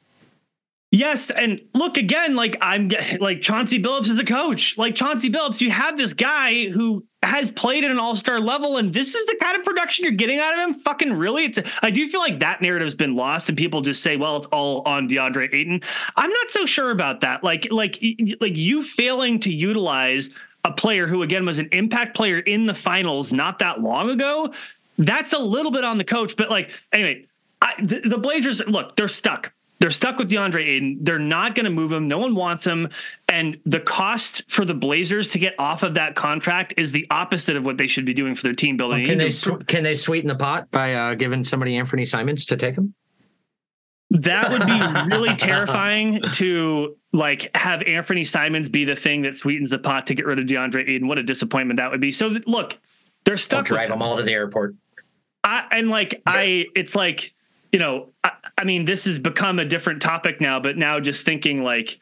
Yes, 0.90 1.30
and 1.30 1.60
look 1.74 1.98
again. 1.98 2.34
Like 2.34 2.56
I'm 2.62 2.90
like 3.20 3.42
Chauncey 3.42 3.78
Billups 3.78 4.08
is 4.08 4.18
a 4.18 4.24
coach. 4.24 4.78
Like 4.78 4.94
Chauncey 4.94 5.28
Billups, 5.28 5.60
you 5.60 5.70
have 5.70 5.98
this 5.98 6.14
guy 6.14 6.70
who 6.70 7.04
has 7.22 7.50
played 7.50 7.84
at 7.84 7.90
an 7.90 7.98
all 7.98 8.16
star 8.16 8.40
level, 8.40 8.78
and 8.78 8.90
this 8.90 9.14
is 9.14 9.26
the 9.26 9.36
kind 9.38 9.58
of 9.58 9.66
production 9.66 10.04
you're 10.04 10.12
getting 10.12 10.38
out 10.38 10.54
of 10.54 10.60
him. 10.60 10.72
Fucking 10.72 11.12
really, 11.12 11.44
it's. 11.44 11.58
I 11.82 11.90
do 11.90 12.08
feel 12.08 12.20
like 12.20 12.38
that 12.38 12.62
narrative's 12.62 12.94
been 12.94 13.16
lost, 13.16 13.50
and 13.50 13.58
people 13.58 13.82
just 13.82 14.02
say, 14.02 14.16
"Well, 14.16 14.38
it's 14.38 14.46
all 14.46 14.80
on 14.86 15.10
DeAndre 15.10 15.52
Ayton." 15.52 15.82
I'm 16.16 16.30
not 16.30 16.50
so 16.50 16.64
sure 16.64 16.90
about 16.90 17.20
that. 17.20 17.44
Like, 17.44 17.68
like, 17.70 18.02
like 18.40 18.56
you 18.56 18.82
failing 18.82 19.40
to 19.40 19.52
utilize 19.52 20.30
a 20.68 20.72
player 20.72 21.06
who 21.06 21.22
again 21.22 21.44
was 21.44 21.58
an 21.58 21.68
impact 21.72 22.16
player 22.16 22.38
in 22.38 22.66
the 22.66 22.74
finals 22.74 23.32
not 23.32 23.58
that 23.60 23.80
long 23.80 24.10
ago. 24.10 24.52
That's 24.98 25.32
a 25.32 25.38
little 25.38 25.70
bit 25.70 25.84
on 25.84 25.98
the 25.98 26.04
coach, 26.04 26.36
but 26.36 26.50
like 26.50 26.70
anyway, 26.92 27.26
I, 27.62 27.74
the, 27.80 28.00
the 28.00 28.18
Blazers 28.18 28.60
look, 28.66 28.96
they're 28.96 29.08
stuck. 29.08 29.52
They're 29.80 29.90
stuck 29.90 30.18
with 30.18 30.28
DeAndre 30.28 30.66
Ayton. 30.66 30.98
They're 31.02 31.20
not 31.20 31.54
going 31.54 31.64
to 31.64 31.70
move 31.70 31.92
him. 31.92 32.08
No 32.08 32.18
one 32.18 32.34
wants 32.34 32.66
him. 32.66 32.88
And 33.28 33.60
the 33.64 33.78
cost 33.78 34.50
for 34.50 34.64
the 34.64 34.74
Blazers 34.74 35.30
to 35.32 35.38
get 35.38 35.54
off 35.56 35.84
of 35.84 35.94
that 35.94 36.16
contract 36.16 36.74
is 36.76 36.90
the 36.90 37.06
opposite 37.10 37.56
of 37.56 37.64
what 37.64 37.78
they 37.78 37.86
should 37.86 38.04
be 38.04 38.12
doing 38.12 38.34
for 38.34 38.42
their 38.42 38.54
team 38.54 38.76
building. 38.76 39.06
Can 39.06 39.18
they 39.18 39.30
sw- 39.30 39.64
can 39.68 39.84
they 39.84 39.94
sweeten 39.94 40.28
the 40.28 40.34
pot 40.34 40.68
by 40.72 40.94
uh, 40.94 41.14
giving 41.14 41.44
somebody 41.44 41.76
Anthony 41.76 42.04
Simons 42.04 42.44
to 42.46 42.56
take 42.56 42.74
him? 42.74 42.94
that 44.10 44.50
would 44.50 44.66
be 44.66 45.14
really 45.14 45.34
terrifying 45.36 46.22
to 46.32 46.96
like 47.12 47.54
have 47.56 47.82
Anthony 47.82 48.24
Simons 48.24 48.68
be 48.68 48.84
the 48.84 48.96
thing 48.96 49.22
that 49.22 49.36
sweetens 49.36 49.70
the 49.70 49.78
pot 49.78 50.06
to 50.09 50.14
get 50.14 50.26
rid 50.26 50.38
of 50.38 50.46
DeAndre 50.46 50.88
Ayton. 50.88 51.09
What 51.09 51.18
a 51.18 51.22
disappointment 51.22 51.78
that 51.78 51.90
would 51.90 52.00
be. 52.00 52.11
So 52.11 52.36
look, 52.46 52.78
they're 53.24 53.36
stuck. 53.36 53.59
I'll 53.59 53.64
drive 53.64 53.88
them 53.88 54.02
all 54.02 54.16
to 54.16 54.22
the 54.22 54.32
airport. 54.32 54.74
I, 55.44 55.66
and 55.70 55.88
like 55.88 56.22
I, 56.26 56.66
it's 56.74 56.94
like 56.94 57.34
you 57.72 57.78
know, 57.78 58.09
I, 58.24 58.32
I 58.56 58.64
mean, 58.64 58.84
this 58.84 59.04
has 59.04 59.18
become 59.18 59.59
a 59.59 59.64
different 59.64 60.02
topic 60.02 60.40
now. 60.40 60.61
But 60.61 60.76
now, 60.76 61.00
just 61.00 61.24
thinking 61.24 61.62
like, 61.62 62.00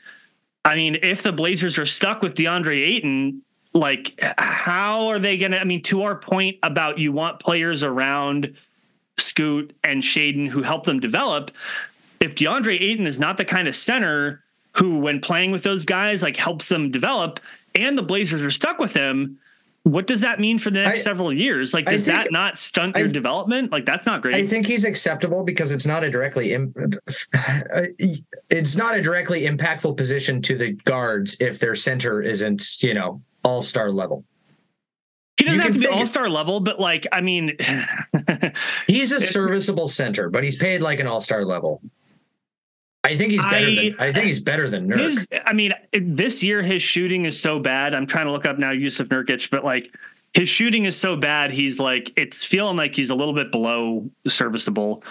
I 0.65 0.75
mean, 0.75 0.99
if 1.03 1.23
the 1.23 1.33
Blazers 1.33 1.79
are 1.79 1.87
stuck 1.87 2.23
with 2.23 2.35
DeAndre 2.35 2.79
Ayton, 2.79 3.43
like, 3.73 4.19
how 4.39 5.09
are 5.09 5.19
they 5.19 5.37
going 5.37 5.53
to? 5.53 5.61
I 5.61 5.65
mean, 5.65 5.83
to 5.83 6.03
our 6.03 6.17
point 6.17 6.59
about 6.63 6.99
you 6.99 7.13
want 7.13 7.41
players 7.41 7.83
around 7.83 8.57
Scoot 9.19 9.77
and 9.85 10.03
Shaedon 10.03 10.49
who 10.49 10.63
help 10.63 10.85
them 10.85 11.01
develop. 11.01 11.51
If 12.21 12.35
DeAndre 12.35 12.81
Ayton 12.81 13.07
is 13.07 13.21
not 13.21 13.37
the 13.37 13.45
kind 13.45 13.69
of 13.69 13.77
center 13.77 14.43
who, 14.77 14.99
when 14.99 15.21
playing 15.21 15.51
with 15.53 15.63
those 15.63 15.85
guys, 15.85 16.23
like 16.23 16.37
helps 16.37 16.69
them 16.69 16.91
develop, 16.91 17.41
and 17.75 17.97
the 17.97 18.03
Blazers 18.03 18.43
are 18.43 18.51
stuck 18.51 18.79
with 18.79 18.95
him, 18.95 19.39
what 19.87 20.09
does 20.09 20.23
that 20.23 20.41
mean 20.41 20.59
for 20.59 20.71
the 20.71 20.83
next 20.83 21.01
I, 21.01 21.03
several 21.05 21.33
years? 21.33 21.73
Like, 21.73 21.87
does 21.87 22.05
think, 22.05 22.25
that 22.25 22.33
not 22.33 22.57
stunt 22.57 22.97
your 22.97 23.07
I, 23.07 23.13
development? 23.13 23.71
Like, 23.71 23.87
that's 23.87 24.05
not 24.05 24.21
great. 24.21 24.35
I 24.35 24.45
think 24.45 24.67
he's 24.67 24.85
acceptable 24.85 25.45
because 25.45 25.71
it's 25.71 25.87
not 25.87 26.03
a 26.03 26.11
directly 26.11 26.53
it's 28.51 28.77
not 28.77 28.97
a 28.97 29.03
directly 29.03 29.43
impactful 29.43 29.97
position 29.97 30.43
to 30.43 30.57
the 30.57 30.73
guards 30.73 31.37
if 31.39 31.61
their 31.61 31.77
center 31.77 32.21
isn't 32.21 32.83
you 32.83 32.95
know 32.95 33.23
all 33.45 33.63
star 33.63 33.93
level. 33.93 34.25
He 35.37 35.45
doesn't 35.45 35.61
have 35.61 35.73
to 35.75 35.79
be 35.79 35.87
all 35.87 36.07
star 36.07 36.29
level, 36.31 36.61
but 36.61 36.81
like, 36.81 37.07
I 37.13 37.21
mean, 37.21 37.57
he's 38.87 39.13
a 39.13 39.21
serviceable 39.21 39.87
center, 39.87 40.31
but 40.31 40.43
he's 40.43 40.57
paid 40.57 40.83
like 40.83 40.99
an 40.99 41.07
all 41.07 41.21
star 41.21 41.45
level. 41.45 41.81
I 43.07 43.17
think 43.17 43.31
he's 43.31 43.45
better 43.45 43.67
I, 43.67 43.75
than 43.75 43.95
I 44.01 44.13
think 44.13 44.27
he's 44.27 44.43
better 44.43 44.69
than 44.69 44.89
Nurk. 44.89 44.99
His, 44.99 45.29
I 45.45 45.53
mean, 45.53 45.73
this 45.93 46.43
year 46.43 46.63
his 46.63 46.83
shooting 46.83 47.25
is 47.25 47.41
so 47.41 47.61
bad. 47.61 47.95
I'm 47.95 48.07
trying 48.07 48.27
to 48.27 48.33
look 48.33 48.45
up 48.45 48.59
now 48.59 48.73
Jusuf 48.73 49.07
Nurkic, 49.07 49.49
but 49.49 49.65
like 49.65 49.95
his 50.35 50.49
shooting 50.49 50.85
is 50.85 50.97
so 50.99 51.17
bad, 51.17 51.53
he's 51.53 51.79
like 51.79 52.13
it's 52.17 52.45
feeling 52.45 52.77
like 52.77 52.97
he's 52.97 53.11
a 53.11 53.15
little 53.15 53.33
bit 53.33 53.53
below 53.53 54.11
serviceable. 54.27 55.05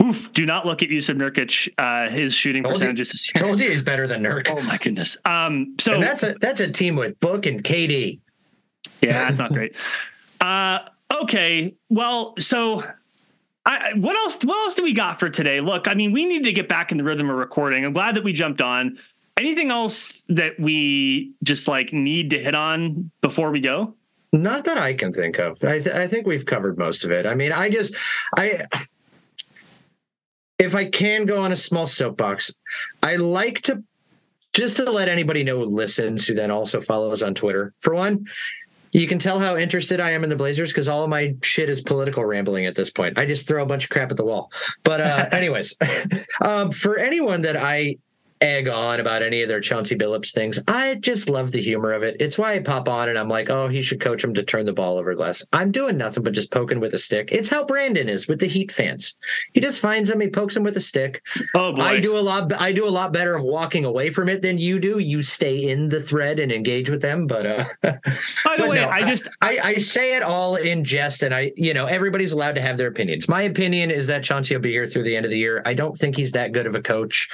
Oof! 0.00 0.32
Do 0.32 0.46
not 0.46 0.64
look 0.64 0.84
at 0.84 0.88
Jusuf 0.88 1.16
Nurkic. 1.16 1.68
Uh, 1.76 2.08
his 2.10 2.32
shooting 2.32 2.62
told 2.62 2.76
percentages 2.76 3.08
you, 3.08 3.12
this 3.12 3.34
year. 3.34 3.48
Told 3.48 3.60
you 3.60 3.70
he's 3.70 3.82
better 3.82 4.06
than 4.06 4.22
Nurk. 4.22 4.46
Oh 4.48 4.62
my 4.62 4.78
goodness. 4.78 5.16
Um, 5.24 5.74
so 5.80 5.94
and 5.94 6.02
that's 6.02 6.22
a 6.22 6.34
that's 6.40 6.60
a 6.60 6.70
team 6.70 6.94
with 6.94 7.18
Book 7.18 7.46
and 7.46 7.64
KD. 7.64 8.20
Yeah, 9.00 9.24
that's 9.24 9.40
not 9.40 9.52
great. 9.52 9.74
Uh, 10.40 10.80
okay, 11.22 11.74
well, 11.88 12.34
so 12.38 12.84
I, 13.64 13.92
what 13.94 14.16
else? 14.16 14.44
What 14.44 14.58
else 14.64 14.74
do 14.74 14.82
we 14.82 14.92
got 14.92 15.20
for 15.20 15.30
today? 15.30 15.60
Look, 15.60 15.86
I 15.86 15.94
mean, 15.94 16.12
we 16.12 16.26
need 16.26 16.44
to 16.44 16.52
get 16.52 16.68
back 16.68 16.90
in 16.90 16.98
the 16.98 17.04
rhythm 17.04 17.30
of 17.30 17.36
recording. 17.36 17.84
I'm 17.84 17.92
glad 17.92 18.16
that 18.16 18.24
we 18.24 18.32
jumped 18.32 18.60
on. 18.60 18.98
Anything 19.36 19.70
else 19.70 20.22
that 20.28 20.58
we 20.58 21.32
just 21.42 21.68
like 21.68 21.92
need 21.92 22.30
to 22.30 22.38
hit 22.38 22.54
on 22.54 23.10
before 23.20 23.50
we 23.50 23.60
go? 23.60 23.94
Not 24.32 24.64
that 24.64 24.78
I 24.78 24.94
can 24.94 25.12
think 25.12 25.38
of. 25.38 25.62
I, 25.62 25.78
th- 25.78 25.94
I 25.94 26.08
think 26.08 26.26
we've 26.26 26.46
covered 26.46 26.78
most 26.78 27.04
of 27.04 27.10
it. 27.10 27.26
I 27.26 27.34
mean, 27.34 27.52
I 27.52 27.68
just 27.68 27.94
I 28.36 28.66
if 30.58 30.74
I 30.74 30.86
can 30.86 31.26
go 31.26 31.42
on 31.42 31.52
a 31.52 31.56
small 31.56 31.86
soapbox, 31.86 32.54
I 33.02 33.16
like 33.16 33.60
to 33.62 33.82
just 34.52 34.76
to 34.76 34.90
let 34.90 35.08
anybody 35.08 35.44
know 35.44 35.58
who 35.58 35.66
listens 35.66 36.26
who 36.26 36.34
then 36.34 36.50
also 36.50 36.80
follows 36.80 37.22
on 37.22 37.34
Twitter. 37.34 37.72
For 37.80 37.94
one, 37.94 38.26
you 38.92 39.06
can 39.06 39.18
tell 39.18 39.40
how 39.40 39.56
interested 39.56 40.00
I 40.00 40.10
am 40.10 40.22
in 40.22 40.30
the 40.30 40.36
Blazers 40.36 40.70
because 40.70 40.88
all 40.88 41.02
of 41.02 41.10
my 41.10 41.34
shit 41.42 41.68
is 41.68 41.80
political 41.80 42.24
rambling 42.24 42.66
at 42.66 42.74
this 42.74 42.90
point. 42.90 43.18
I 43.18 43.24
just 43.24 43.48
throw 43.48 43.62
a 43.62 43.66
bunch 43.66 43.84
of 43.84 43.90
crap 43.90 44.10
at 44.10 44.16
the 44.16 44.24
wall. 44.24 44.52
But 44.84 45.00
uh, 45.00 45.28
anyways, 45.32 45.76
um, 46.42 46.70
for 46.70 46.98
anyone 46.98 47.42
that 47.42 47.56
I 47.56 47.96
egg 48.42 48.68
on 48.68 49.00
about 49.00 49.22
any 49.22 49.42
of 49.42 49.48
their 49.48 49.60
Chauncey 49.60 49.96
Billups 49.96 50.32
things. 50.32 50.58
I 50.66 50.96
just 50.96 51.30
love 51.30 51.52
the 51.52 51.62
humor 51.62 51.92
of 51.92 52.02
it. 52.02 52.16
It's 52.20 52.36
why 52.36 52.54
I 52.54 52.58
pop 52.58 52.88
on 52.88 53.08
and 53.08 53.18
I'm 53.18 53.28
like, 53.28 53.48
oh, 53.48 53.68
he 53.68 53.80
should 53.80 54.00
coach 54.00 54.22
him 54.22 54.34
to 54.34 54.42
turn 54.42 54.66
the 54.66 54.72
ball 54.72 54.98
over 54.98 55.14
glass. 55.14 55.44
I'm 55.52 55.70
doing 55.70 55.96
nothing 55.96 56.22
but 56.22 56.32
just 56.32 56.50
poking 56.50 56.80
with 56.80 56.92
a 56.92 56.98
stick. 56.98 57.28
It's 57.30 57.48
how 57.48 57.64
Brandon 57.64 58.08
is 58.08 58.28
with 58.28 58.40
the 58.40 58.46
Heat 58.46 58.72
fans. 58.72 59.14
He 59.54 59.60
just 59.60 59.80
finds 59.80 60.10
them, 60.10 60.20
he 60.20 60.28
pokes 60.28 60.54
them 60.54 60.64
with 60.64 60.76
a 60.76 60.80
stick. 60.80 61.24
Oh 61.54 61.72
boy. 61.72 61.82
I 61.82 62.00
do 62.00 62.18
a 62.18 62.20
lot. 62.20 62.52
I 62.52 62.72
do 62.72 62.86
a 62.86 62.90
lot 62.90 63.12
better 63.12 63.34
of 63.34 63.44
walking 63.44 63.84
away 63.84 64.10
from 64.10 64.28
it 64.28 64.42
than 64.42 64.58
you 64.58 64.78
do. 64.78 64.98
You 64.98 65.22
stay 65.22 65.68
in 65.68 65.88
the 65.88 66.02
thread 66.02 66.38
and 66.40 66.50
engage 66.50 66.90
with 66.90 67.00
them. 67.00 67.26
But 67.26 67.46
uh, 67.46 67.64
by 67.82 68.56
the 68.56 68.66
way, 68.68 68.80
no, 68.80 68.88
I 68.88 69.02
just 69.04 69.28
I, 69.40 69.58
I 69.62 69.74
say 69.76 70.16
it 70.16 70.22
all 70.22 70.56
in 70.56 70.84
jest, 70.84 71.22
and 71.22 71.34
I 71.34 71.52
you 71.56 71.74
know 71.74 71.86
everybody's 71.86 72.32
allowed 72.32 72.56
to 72.56 72.60
have 72.60 72.76
their 72.76 72.88
opinions. 72.88 73.28
My 73.28 73.42
opinion 73.42 73.90
is 73.90 74.06
that 74.08 74.24
Chauncey 74.24 74.54
will 74.54 74.62
be 74.62 74.72
here 74.72 74.86
through 74.86 75.04
the 75.04 75.16
end 75.16 75.24
of 75.24 75.30
the 75.30 75.38
year. 75.38 75.62
I 75.64 75.74
don't 75.74 75.96
think 75.96 76.16
he's 76.16 76.32
that 76.32 76.52
good 76.52 76.66
of 76.66 76.74
a 76.74 76.82
coach 76.82 77.28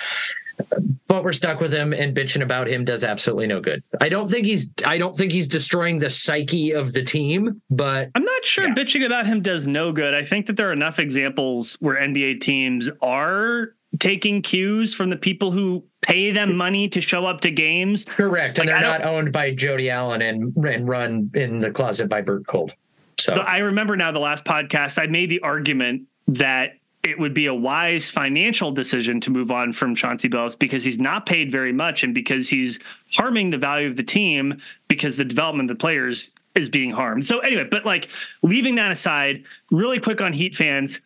but 1.06 1.24
we're 1.24 1.32
stuck 1.32 1.60
with 1.60 1.72
him 1.72 1.92
and 1.92 2.16
bitching 2.16 2.42
about 2.42 2.68
him 2.68 2.84
does 2.84 3.04
absolutely 3.04 3.46
no 3.46 3.60
good. 3.60 3.82
I 4.00 4.08
don't 4.08 4.28
think 4.28 4.46
he's 4.46 4.70
I 4.86 4.98
don't 4.98 5.14
think 5.14 5.32
he's 5.32 5.48
destroying 5.48 5.98
the 5.98 6.08
psyche 6.08 6.72
of 6.72 6.92
the 6.92 7.02
team, 7.02 7.62
but 7.70 8.10
I'm 8.14 8.24
not 8.24 8.44
sure 8.44 8.68
yeah. 8.68 8.74
bitching 8.74 9.04
about 9.04 9.26
him 9.26 9.42
does 9.42 9.66
no 9.66 9.92
good. 9.92 10.14
I 10.14 10.24
think 10.24 10.46
that 10.46 10.56
there 10.56 10.68
are 10.68 10.72
enough 10.72 10.98
examples 10.98 11.76
where 11.80 11.96
NBA 11.96 12.40
teams 12.40 12.90
are 13.00 13.74
taking 13.98 14.42
cues 14.42 14.94
from 14.94 15.10
the 15.10 15.16
people 15.16 15.50
who 15.50 15.84
pay 16.02 16.30
them 16.30 16.56
money 16.56 16.88
to 16.90 17.00
show 17.00 17.24
up 17.26 17.40
to 17.40 17.50
games. 17.50 18.04
Correct. 18.04 18.58
Like, 18.58 18.68
and 18.68 18.74
they're 18.74 18.98
not 18.98 19.04
owned 19.04 19.32
by 19.32 19.52
Jody 19.52 19.90
Allen 19.90 20.22
and, 20.22 20.54
and 20.56 20.86
run 20.86 21.30
in 21.34 21.58
the 21.58 21.70
closet 21.70 22.08
by 22.08 22.20
Bert 22.20 22.44
Kolde. 22.44 22.74
So 23.18 23.34
I 23.34 23.58
remember 23.58 23.96
now 23.96 24.12
the 24.12 24.20
last 24.20 24.44
podcast 24.44 25.02
I 25.02 25.06
made 25.06 25.30
the 25.30 25.40
argument 25.40 26.02
that 26.28 26.77
it 27.08 27.18
would 27.18 27.34
be 27.34 27.46
a 27.46 27.54
wise 27.54 28.10
financial 28.10 28.70
decision 28.70 29.20
to 29.20 29.30
move 29.30 29.50
on 29.50 29.72
from 29.72 29.94
Chauncey 29.94 30.28
Billups 30.28 30.58
because 30.58 30.84
he's 30.84 31.00
not 31.00 31.26
paid 31.26 31.50
very 31.50 31.72
much 31.72 32.04
and 32.04 32.14
because 32.14 32.50
he's 32.50 32.78
harming 33.14 33.50
the 33.50 33.58
value 33.58 33.88
of 33.88 33.96
the 33.96 34.02
team 34.02 34.60
because 34.88 35.16
the 35.16 35.24
development 35.24 35.70
of 35.70 35.76
the 35.76 35.80
players 35.80 36.34
is 36.54 36.68
being 36.68 36.92
harmed. 36.92 37.24
So 37.24 37.38
anyway, 37.38 37.64
but 37.70 37.86
like 37.86 38.08
leaving 38.42 38.74
that 38.74 38.90
aside, 38.90 39.44
really 39.70 40.00
quick 40.00 40.20
on 40.20 40.32
Heat 40.32 40.54
fans, 40.54 41.00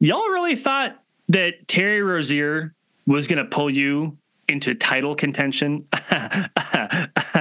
y'all 0.00 0.28
really 0.28 0.56
thought 0.56 1.02
that 1.28 1.68
Terry 1.68 2.02
Rozier 2.02 2.74
was 3.06 3.26
going 3.26 3.38
to 3.38 3.44
pull 3.44 3.70
you 3.70 4.16
into 4.48 4.74
title 4.74 5.14
contention. 5.14 5.86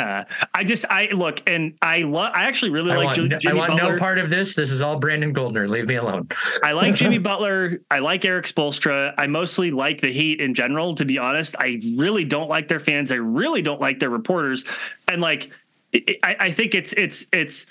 I 0.62 0.64
just 0.64 0.86
I 0.92 1.08
look 1.08 1.42
and 1.48 1.74
I 1.82 2.04
love 2.04 2.34
I 2.36 2.44
actually 2.44 2.70
really 2.70 2.92
I 2.92 2.98
like 2.98 3.18
want, 3.18 3.42
Jimmy 3.42 3.48
I 3.48 3.54
want 3.58 3.72
Butler. 3.72 3.94
no 3.94 3.98
part 3.98 4.20
of 4.20 4.30
this. 4.30 4.54
This 4.54 4.72
is 4.72 4.80
all 4.80 5.00
Brandon 5.00 5.34
Goldner. 5.34 5.68
Leave 5.68 5.88
me 5.88 5.96
alone. 5.96 6.28
I 6.62 6.74
like 6.74 6.94
Jimmy 6.94 7.18
Butler. 7.30 7.80
I 7.90 7.98
like 7.98 8.24
Erik 8.26 8.46
Spoelstra. 8.46 9.16
I 9.18 9.26
mostly 9.26 9.72
like 9.72 10.02
the 10.02 10.14
Heat 10.14 10.40
in 10.40 10.54
general, 10.54 10.94
to 10.94 11.04
be 11.04 11.18
honest. 11.18 11.56
I 11.58 11.82
really 11.98 12.26
don't 12.26 12.48
like 12.48 12.68
their 12.68 12.80
fans. 12.80 13.12
I 13.12 13.16
really 13.16 13.64
don't 13.64 13.82
like 13.82 13.98
their 13.98 14.12
reporters. 14.12 14.64
And 15.08 15.20
like 15.20 15.50
I, 15.96 16.36
I 16.40 16.52
think 16.52 16.76
it's 16.76 16.94
it's 16.94 17.26
it's 17.34 17.66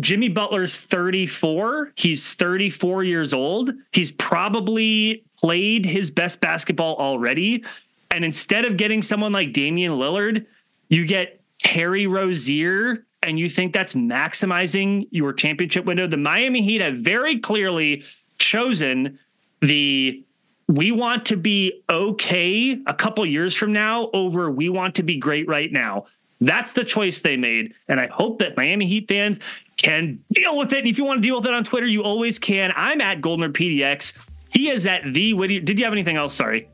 Jimmy 0.00 0.30
Butler's 0.30 0.74
34. 0.74 1.92
He's 1.94 2.32
34 2.32 3.04
years 3.04 3.34
old. 3.34 3.70
He's 3.92 4.12
probably 4.12 5.26
played 5.38 5.84
his 5.84 6.10
best 6.10 6.40
basketball 6.40 6.96
already. 6.96 7.64
And 8.10 8.24
instead 8.24 8.64
of 8.64 8.78
getting 8.78 9.02
someone 9.02 9.32
like 9.32 9.52
Damian 9.52 9.92
Lillard, 9.92 10.46
you 10.88 11.04
get 11.04 11.43
Terry 11.74 12.06
Rozier 12.06 13.04
and 13.20 13.36
you 13.36 13.48
think 13.48 13.72
that's 13.72 13.94
maximizing 13.94 15.08
your 15.10 15.32
championship 15.32 15.84
window. 15.84 16.06
The 16.06 16.16
Miami 16.16 16.62
Heat 16.62 16.80
have 16.80 16.98
very 16.98 17.40
clearly 17.40 18.04
chosen 18.38 19.18
the 19.60 20.24
we 20.68 20.92
want 20.92 21.26
to 21.26 21.36
be 21.36 21.82
okay 21.90 22.80
a 22.86 22.94
couple 22.94 23.26
years 23.26 23.56
from 23.56 23.72
now 23.72 24.08
over 24.12 24.52
we 24.52 24.68
want 24.68 24.94
to 24.94 25.02
be 25.02 25.16
great 25.16 25.48
right 25.48 25.72
now. 25.72 26.04
That's 26.40 26.74
the 26.74 26.84
choice 26.84 27.22
they 27.22 27.36
made. 27.36 27.74
And 27.88 27.98
I 27.98 28.06
hope 28.06 28.38
that 28.38 28.56
Miami 28.56 28.86
Heat 28.86 29.08
fans 29.08 29.40
can 29.76 30.22
deal 30.30 30.56
with 30.56 30.72
it. 30.72 30.78
And 30.78 30.86
if 30.86 30.96
you 30.96 31.04
want 31.04 31.22
to 31.24 31.28
deal 31.28 31.38
with 31.38 31.46
it 31.46 31.54
on 31.54 31.64
Twitter, 31.64 31.86
you 31.86 32.04
always 32.04 32.38
can. 32.38 32.72
I'm 32.76 33.00
at 33.00 33.20
Goldner 33.20 33.48
PDX. 33.48 34.16
He 34.52 34.70
is 34.70 34.86
at 34.86 35.02
the 35.12 35.32
Whittier. 35.32 35.60
Did 35.60 35.80
you 35.80 35.86
have 35.86 35.92
anything 35.92 36.16
else? 36.16 36.34
Sorry. 36.34 36.68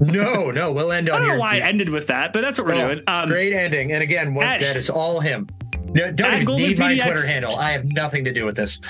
No, 0.00 0.50
no, 0.50 0.72
we'll 0.72 0.92
end 0.92 1.08
on. 1.08 1.16
I 1.16 1.18
don't 1.18 1.26
your, 1.26 1.36
know 1.36 1.40
why 1.40 1.56
I 1.56 1.58
ended 1.60 1.88
with 1.88 2.06
that, 2.08 2.32
but 2.32 2.42
that's 2.42 2.58
what 2.58 2.66
we're 2.66 2.74
oh, 2.74 2.94
doing. 2.94 3.04
Um, 3.06 3.28
great 3.28 3.52
ending, 3.52 3.92
and 3.92 4.02
again, 4.02 4.34
what, 4.34 4.46
at, 4.46 4.60
that 4.60 4.76
is 4.76 4.90
all 4.90 5.20
him. 5.20 5.48
Don't 5.92 6.42
even 6.42 6.56
need 6.56 6.78
my 6.78 6.98
Twitter 6.98 7.26
handle. 7.26 7.56
I 7.56 7.70
have 7.70 7.84
nothing 7.86 8.24
to 8.24 8.32
do 8.32 8.44
with 8.44 8.56
this. 8.56 8.80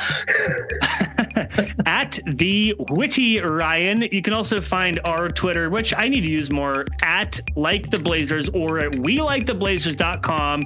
at 1.86 2.18
the 2.26 2.74
witty 2.90 3.40
Ryan. 3.40 4.02
You 4.02 4.22
can 4.22 4.32
also 4.32 4.60
find 4.60 5.00
our 5.04 5.28
Twitter, 5.28 5.70
which 5.70 5.94
I 5.96 6.08
need 6.08 6.22
to 6.22 6.30
use 6.30 6.50
more, 6.50 6.84
at 7.02 7.40
like 7.56 7.90
the 7.90 7.98
Blazers 7.98 8.48
or 8.48 8.80
at 8.80 8.98
we 8.98 9.20
like 9.20 9.46
the 9.46 9.54
Blazers.com. 9.54 10.64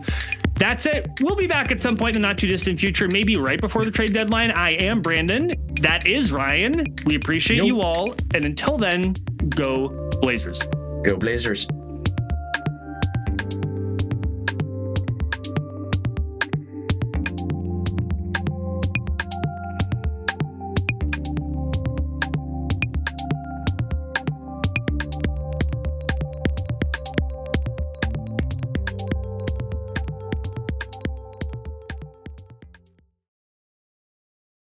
That's 0.63 0.87
it. 0.87 1.11
We'll 1.21 1.35
be 1.35 1.49
back 1.49 1.73
at 1.73 1.83
some 1.83 1.97
point 1.97 2.15
in 2.15 2.23
the 2.23 2.29
not 2.29 2.39
too 2.39 2.47
distant 2.47 2.79
future, 2.79 3.09
maybe 3.09 3.35
right 3.35 3.61
before 3.61 3.83
the 3.83 3.91
trade 3.91 4.13
deadline. 4.13 4.53
I 4.53 4.75
am 4.75 5.03
Brandon. 5.03 5.51
That 5.81 6.07
is 6.07 6.31
Ryan. 6.31 6.85
We 7.05 7.17
appreciate 7.17 7.65
you 7.65 7.81
all. 7.81 8.15
And 8.33 8.45
until 8.45 8.79
then, 8.79 9.15
go 9.49 9.89
Blazers. 10.21 10.63
Go 11.05 11.17
Blazers. 11.17 11.67